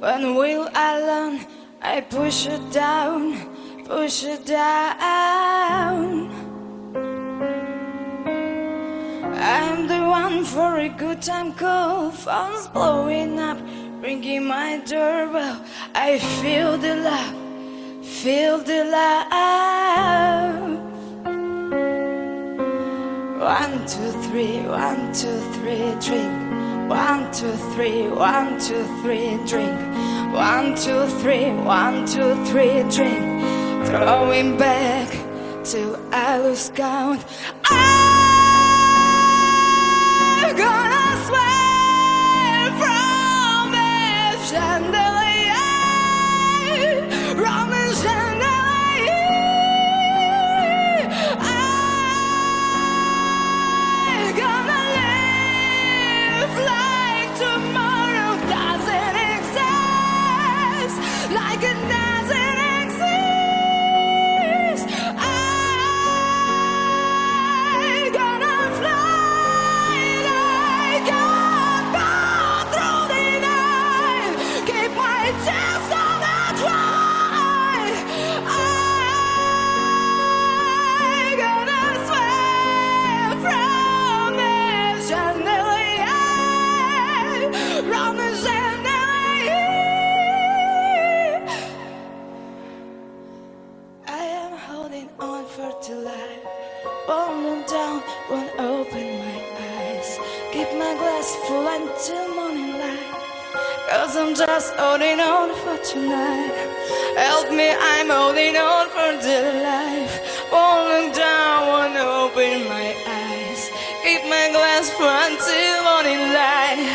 When 0.05 0.35
will 0.35 0.67
I 0.75 0.99
learn? 1.01 1.39
I 1.81 2.01
push 2.01 2.45
it 2.45 2.71
down, 2.71 3.33
push 3.85 4.23
it 4.23 4.45
down. 4.45 6.29
I'm 9.47 9.87
the 9.87 10.01
one 10.01 10.43
for 10.43 10.79
a 10.79 10.89
good 10.89 11.21
time 11.21 11.53
call. 11.53 12.09
Phone's 12.09 12.67
blowing 12.69 13.37
up, 13.39 13.59
ringing 14.01 14.45
my 14.47 14.81
doorbell. 14.83 15.63
I 15.93 16.17
feel 16.17 16.79
the 16.79 16.95
love, 16.95 17.35
feel 18.03 18.57
the 18.57 18.85
love. 18.85 19.25
One, 23.39 23.85
two, 23.85 24.11
three, 24.25 24.61
one, 24.61 25.13
two, 25.13 25.39
three, 25.53 25.93
drink. 26.01 26.33
One, 26.89 27.31
two, 27.31 27.55
three, 27.75 28.07
one, 28.07 28.59
two, 28.59 28.83
three, 29.03 29.37
drink. 29.45 29.79
One, 30.33 30.73
two, 30.73 31.05
three, 31.21 31.53
one, 31.53 32.07
two, 32.07 32.33
three, 32.45 32.81
drink. 32.89 33.45
Throwing 33.85 34.57
back 34.57 35.09
till 35.63 35.95
I 36.11 36.39
lose 36.39 36.71
count. 36.73 37.23
Gonna 37.61 37.79
ah! 37.79 38.05
swear 38.05 38.14
from 42.79 43.71
the 43.71 44.37
chandelier, 44.49 45.65
from 47.35 47.74
until 102.07 102.35
morning 102.35 102.73
light. 102.77 102.99
Cause 103.89 104.15
I'm 104.15 104.35
just 104.35 104.75
holding 104.75 105.19
on 105.19 105.49
for 105.61 105.77
tonight. 105.83 106.53
Help 107.17 107.49
me, 107.49 107.71
I'm 107.71 108.09
holding 108.09 108.55
on 108.57 108.89
for 108.89 109.11
dear 109.25 109.63
life. 109.63 110.13
Look 110.51 111.15
down, 111.15 111.67
won't 111.67 111.97
open 111.97 112.67
my 112.69 112.93
eyes. 113.07 113.71
Keep 114.03 114.21
my 114.29 114.49
glass 114.53 114.91
full 114.91 115.09
until 115.09 115.83
morning 115.83 116.21
light. 116.31 116.93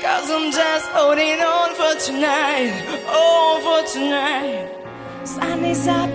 Cause 0.00 0.30
I'm 0.30 0.52
just 0.52 0.86
holding 0.90 1.40
on 1.40 1.74
for 1.74 1.98
tonight. 1.98 2.70
Oh, 3.08 3.58
for 3.64 3.92
tonight. 3.92 4.70
Sun 5.24 5.64
is 5.64 5.88
up, 5.88 6.10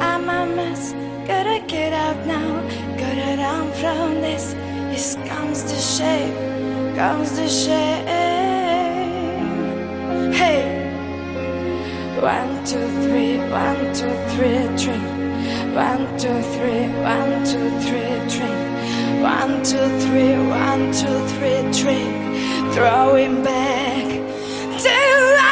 I'm 0.00 0.28
a 0.28 0.46
mess. 0.54 0.92
Gotta 1.26 1.64
get 1.66 1.92
out 1.92 2.24
now, 2.26 2.62
gotta 2.96 3.42
run 3.42 3.72
from 3.72 4.20
this. 4.20 4.54
This 4.92 5.16
comes 5.26 5.62
to 5.64 5.74
shame, 5.74 6.34
comes 6.98 7.30
the 7.36 7.48
shame. 7.48 8.06
Hey, 10.32 10.64
one, 12.20 12.64
two, 12.64 12.88
three, 13.04 13.38
one, 13.62 13.82
two, 13.94 14.14
three, 14.32 14.66
drink. 14.82 15.06
One, 15.76 16.04
two, 16.18 16.38
three, 16.54 16.88
one, 17.14 17.32
two, 17.50 17.68
three, 17.86 18.18
drink. 18.34 18.60
One, 19.22 19.62
two, 19.62 19.88
three, 20.04 20.34
one, 20.64 20.84
two, 21.00 21.18
three, 21.34 21.62
drink. 21.80 22.12
Throwing 22.74 23.44
back 23.44 24.06
till 24.82 25.32
I 25.46 25.47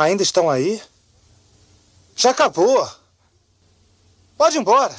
Ainda 0.00 0.22
estão 0.22 0.48
aí? 0.48 0.82
Já 2.16 2.30
acabou. 2.30 2.90
Pode 4.34 4.56
ir 4.56 4.60
embora. 4.60 4.96